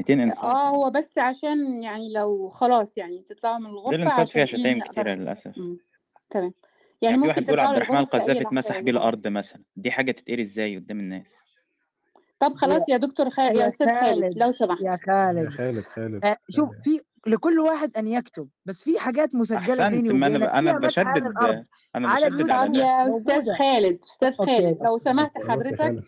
[0.00, 4.42] 200 انسايت آه هو بس عشان يعني لو خلاص يعني تطلعوا من الغرفة الانسايت فيها
[4.42, 5.58] عشان إيه شتايم نقدر كتيرة للأسف.
[5.58, 5.78] مم.
[6.30, 6.52] تمام.
[7.02, 8.92] يعني يعني في ممكن واحد بيقول تطلعوا عبد الرحمن في القذافي لحظة اتمسح يا بيه
[8.92, 9.62] الأرض مثلا.
[9.76, 11.26] دي حاجة تتقري إزاي قدام الناس؟
[12.40, 13.38] طب يا خلاص يا دكتور خ...
[13.38, 14.80] يا يا أستاذ خالد خالد لو يا سمحت.
[14.82, 16.82] يا خالد خالد خالد آه، شوف خالد.
[16.84, 20.50] في لكل واحد أن يكتب بس في حاجات مسجلة أحسنت بيني ما أنا وبينك.
[20.52, 21.34] أنا فيها على بشدد
[21.96, 23.54] أنا على بشدد على ده يا أستاذ موجودة.
[23.54, 26.04] خالد أستاذ أوكي خالد لو سمحت خلاص يا حضرتك خالد.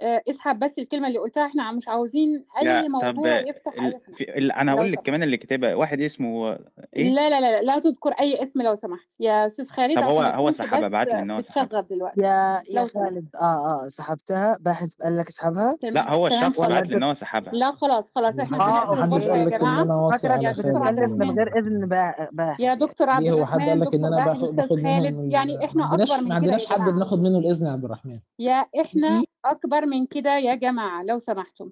[0.00, 4.00] آه، اسحب بس الكلمة اللي قلتها إحنا مش عاوزين لا اي طب موضوع يفتح ال...
[4.16, 4.38] في...
[4.38, 4.52] ال...
[4.52, 6.58] أنا لو هقول لك سمحت كمان اللي كتبها واحد اسمه
[6.96, 9.06] إيه؟ لا لا لا لا تذكر أي اسم لو سمحت.
[9.20, 11.42] يا أستاذ خالد طب هو عشان ما هو تكونش سحبها بس بعت لي إن هو
[11.42, 12.20] سحبها بتشغب دلوقتي.
[12.20, 13.04] يا يا لو سمحت.
[13.04, 16.96] خالد آه آه سحبتها باحث قال لك اسحبها؟ لا تمام هو تمام الشخص بعت لي
[16.96, 19.82] إن هو سحبها لا خلاص خلاص إحنا آه محدش قال يا لك إن جماعة.
[19.82, 21.38] أنا واصي فاكرك على يا دكتور عبد بتتكلم من الرحمن.
[21.38, 24.08] غير إذن با- باحث يا دكتور عبد ليه؟ هو حد قال الرحمن لك إن دكتور
[24.08, 25.06] أنا باحث باخد أستاذ باخد خالد.
[25.14, 25.56] منهم يعني.
[25.56, 27.84] ما إحنا عندناش أكبر ما من كده عندناش يا حد بناخد منه الإذن يا عبد
[27.84, 28.18] الرحمن.
[28.38, 31.70] يا إحنا في أكبر من كده يا جماعة لو سمحتم.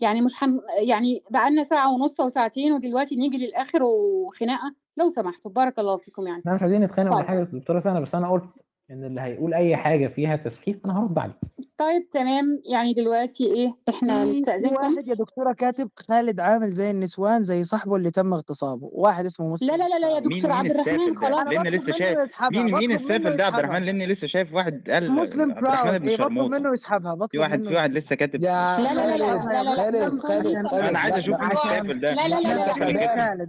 [0.00, 0.60] يعني مش هن...
[0.78, 6.40] يعني بقالنا ساعة ونص وساعتين ودلوقتي نيجي للآخر وخناقة لو سمحتوا بارك الله فيكم يعني.
[6.40, 7.28] إحنا مش عايزين نتخانق ولا طيب.
[7.28, 8.44] حاجة دكتوره سنه بس أنا قلت
[8.92, 11.34] ان اللي هيقول اي حاجة فيها تسخيف أنا هرد عليه
[11.78, 16.70] طيب تمام يعني دلوقتي إيه إحنا في في نستأذنكم واحد يا دكتوره كاتب خالد عامل
[16.72, 20.18] زي النسوان زي صاحبه اللي تم اغتصابه واحد اسمه لا مسلم لا لا لا يا
[20.18, 23.58] دكتور مين عبد الرحمن السافل ده خلاص لأن لسه شايف مين مين السافل ده عبد
[23.58, 27.60] الرحمن لاني لسه شايف واحد قال مسلم براود اي بطلب منه يسحبها في بطلب واحد
[27.60, 31.36] منه في واحد لسه كاتب يا لا لا لا لا خالد أنا عايز لا أشوف
[31.36, 33.48] لا مين السافل ده لا لا لا لا لا لا مين لا السافل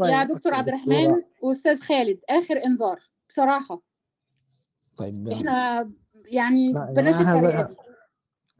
[0.00, 3.82] اللي يا طيب دكتور عبد الرحمن واستاذ خالد آخر إنذار بصراحة
[4.96, 5.84] طيب إحنا
[6.32, 7.74] يعني لا يا بلاش دي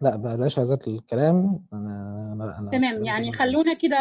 [0.01, 1.65] لا بلاش هذا الكلام.
[1.73, 3.99] أنا أنا أنا تمام الكلام يعني خلونا كده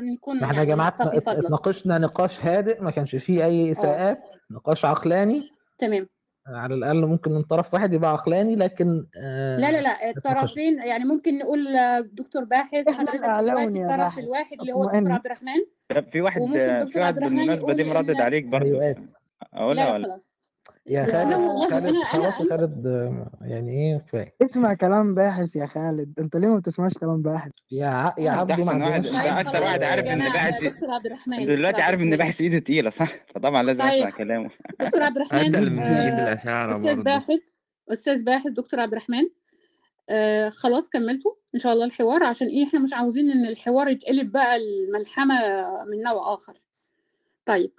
[0.00, 3.72] نكون إحنا يا يعني جماعة اتناقشنا نقاش هادئ ما كانش فيه أي آه.
[3.72, 4.18] إساءات
[4.50, 5.42] نقاش عقلاني.
[5.78, 6.08] تمام.
[6.48, 10.78] على الأقل ممكن من طرف واحد يبقى عقلاني لكن لا لا آه لا اتناقشنا الطرفين
[10.82, 15.12] يعني ممكن نقول آه، دكتور باحث إحنا حضرتك دلوقتي الطرف الواحد اللي هو الدكتور اطمئن
[15.12, 15.60] عبد الرحمن.
[15.88, 16.40] طب في واحد
[16.92, 18.64] في واحد بالمناسبة دي مردد عليك برضو.
[18.64, 19.10] تهيؤات
[19.54, 20.37] أقولها لا ولا؟ خلاص.
[20.88, 22.86] يا خالد خالد خلاص خالد
[23.40, 24.34] يعني إيه كفاية.
[24.42, 26.20] اسمع كلام باحث يا خالد.
[26.20, 29.06] أنت ليه ما بتسمعش كلام باحث؟ يا ع- يا عبده ما عندناش
[29.46, 30.64] أكتر واحد عارف إن باحث
[31.46, 34.50] دلوقتي عارف إن باحث إيده تقيلة صح؟ فطبعا لازم اسمع طيب كلامه.
[34.80, 35.78] دكتور عبد الرحمن.
[35.78, 37.38] آه، أستاذ باحث
[37.92, 39.22] أستاذ باحث دكتور عبد الرحمن.
[40.10, 44.32] آه خلاص كملتوا إن شاء الله الحوار عشان إيه إحنا مش عاوزين إن الحوار يتقلب
[44.32, 45.34] بقى الملحمة
[45.90, 46.60] من نوع آخر.
[47.46, 47.72] طيب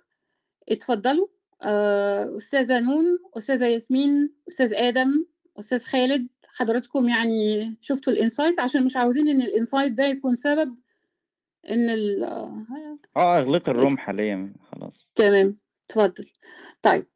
[0.69, 1.27] اتفضلوا.
[1.61, 5.25] أستاذة نون أستاذة ياسمين أستاذ آدم
[5.59, 10.35] أستاذ خالد حضراتكم يعني شفتوا ال insight؟ عشان مش عاوزين إن ال insight ده يكون
[10.35, 10.75] سبب
[11.69, 12.65] إن ال آه،
[13.17, 15.07] آه أغلق ال room حاليا خلاص.
[15.15, 15.59] تمام.
[15.89, 16.29] اتفضل.
[16.81, 17.07] طيب.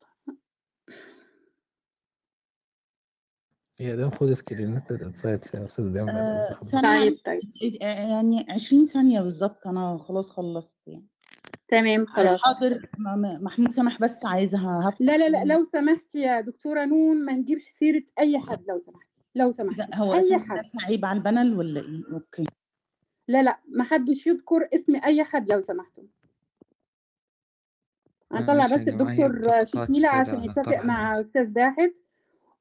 [3.79, 7.41] يا ده خد سكرينات ال insights يا أستاذ دايما بعد آه، طيب طيب.
[7.81, 11.07] آه، يعني 20 ثانية بالظبط أنا خلاص خلصت يعني.
[11.73, 12.39] تمام خلاص.
[12.41, 12.89] حاضر.
[13.41, 17.63] محمود سامح بس عايزها هفتح لا لا لا لو سمحتي يا دكتورة نون ما نجيبش
[17.79, 19.97] سيرة أي حد لو سمحتي لو سمحتي.
[19.97, 20.63] هو أي اسم حد.
[20.83, 22.43] عيب على ال panel ولا إيه؟ okay.
[23.27, 26.03] لا لا ما حدش يذكر اسم أي حد لو سمحتم.
[28.31, 31.91] هنطلع بس الدكتور شكيلة عشان يتفق مع الناس أستاذ باحث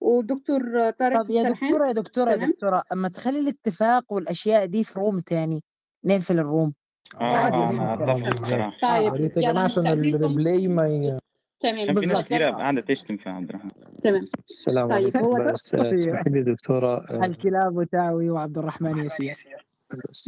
[0.01, 2.51] ودكتور طارق طب يا دكتورة يا دكتورة يا تمام.
[2.51, 5.65] دكتورة أما تخلي الاتفاق والأشياء دي في room تاني
[6.05, 6.75] نقفل الروم.
[7.21, 11.19] آه بصراحة طيب جماعة عشان الريبلاي ما.
[11.61, 13.71] تمام عشان في ناس يلا قاعدة تشتم في عبد الرحمن.
[14.05, 14.21] تمام.
[14.49, 15.19] السلام طيب عليكم.
[15.19, 19.33] هو بس اسمح لي دكتورة آه، الكلاب وتاوي وعبد الرحمن ياسين.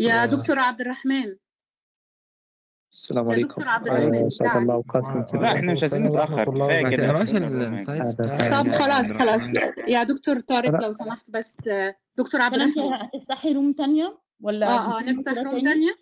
[0.01, 1.36] يا آه، دكتور عبد الرحمن.
[2.93, 3.48] السلام يا عليكم.
[3.48, 4.27] دكتور عبد آه، الرحمن.
[4.27, 7.02] أسعد بالله الله عليك أوقاتكم لا إحنا مش عايزين كفاية ما كده
[8.35, 9.12] يعني طب يا خلاص.
[9.12, 9.55] خلاص
[9.89, 11.55] يا دكتور طارق لو سمحت بس
[12.19, 12.93] دكتور عبد الرحمن.
[12.93, 15.94] هتفتحي room تانية ولا آه آه نفتح room آه، حوار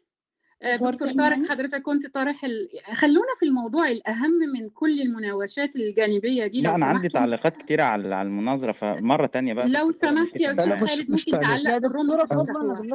[0.64, 2.68] دكتور تاني طارق حضرتك كنت طارح ال...
[2.94, 7.82] خلونا في الموضوع الأهم من كل المناوشات الجانبية دي لا لو أنا عندي تعليقات كتيرة
[7.82, 10.59] على على المناظرة فمرة تانية بقى لو دكتور سمحت يا مش
[10.90, 12.11] خالد مش ممكن تعلق يا في ال room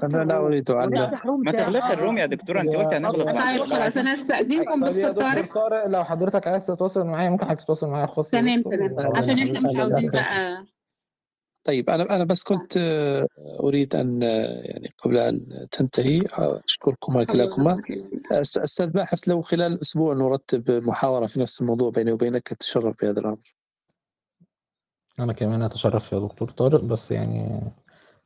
[0.03, 3.93] أنا لا ونفتح room ما تغلق ال room يا دكتور أنت قلت هنغلق طيب خلاص
[3.93, 5.87] طب يا دكتور دكتور طارق طارق.
[5.87, 9.59] لو حضرتك عايز تتواصل معايا ممكن حضرتك تتواصل معايا خاص تمام دكتور تمام عشان إحنا
[9.59, 10.65] مش عاوزين بقى
[11.67, 13.27] طيب أنا أنا بس كنت آه،
[13.63, 17.81] أريد أن آه، يعني قبل أن تنتهي آه، أشكركم على حول ولا كلاكما
[18.31, 23.55] أستاذ باحث لو خلال أسبوع نرتب محاورة في نفس الموضوع بيني وبينك أتشرف بهذا الأمر.
[25.19, 27.61] أنا كمان أتشرف يا دكتور طارق بس يعني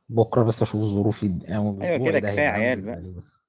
[0.08, 3.12] بكرة بس أشوف ظروفي أيوه كده عامل عيال بقى.
[3.16, 3.41] بس.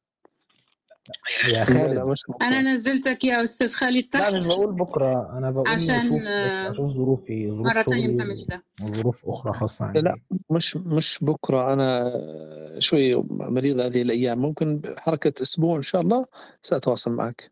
[1.47, 1.99] يا لا لا خالد
[2.29, 2.61] بكرة.
[2.61, 5.37] نزلتك يا أستاذ خالد لا تحت مش بقول بكرة.
[5.37, 9.85] أنا بقول عشان أشوف ظروفي ظروف مرة تانية ما شغلي تعملش ده وظروف أخرى خاصة
[9.85, 11.73] لا عندي مش مش بكرة.
[11.73, 12.13] أنا
[12.79, 14.39] شوي مريض هذه الأيام.
[14.39, 16.25] ممكن بحركة أسبوع إن شاء الله
[16.61, 17.51] سأتواصل معك.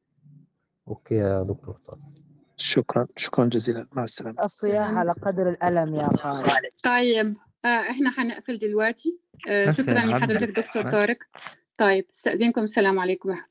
[0.87, 1.75] أوكي يا دكتور.
[1.85, 1.99] طارق
[2.57, 3.87] شكرا شكرا جزيلا.
[3.91, 4.43] مع السلامة.
[4.43, 6.69] الصياح على قدر الألم يا خالد.
[6.83, 9.17] طيب آه إحنا هنقفل دلوقتي.
[9.49, 11.17] آه شكرا لحضرتك دكتور طارق.
[11.81, 13.45] طيب استأذنكم السلام عليكم ورحمة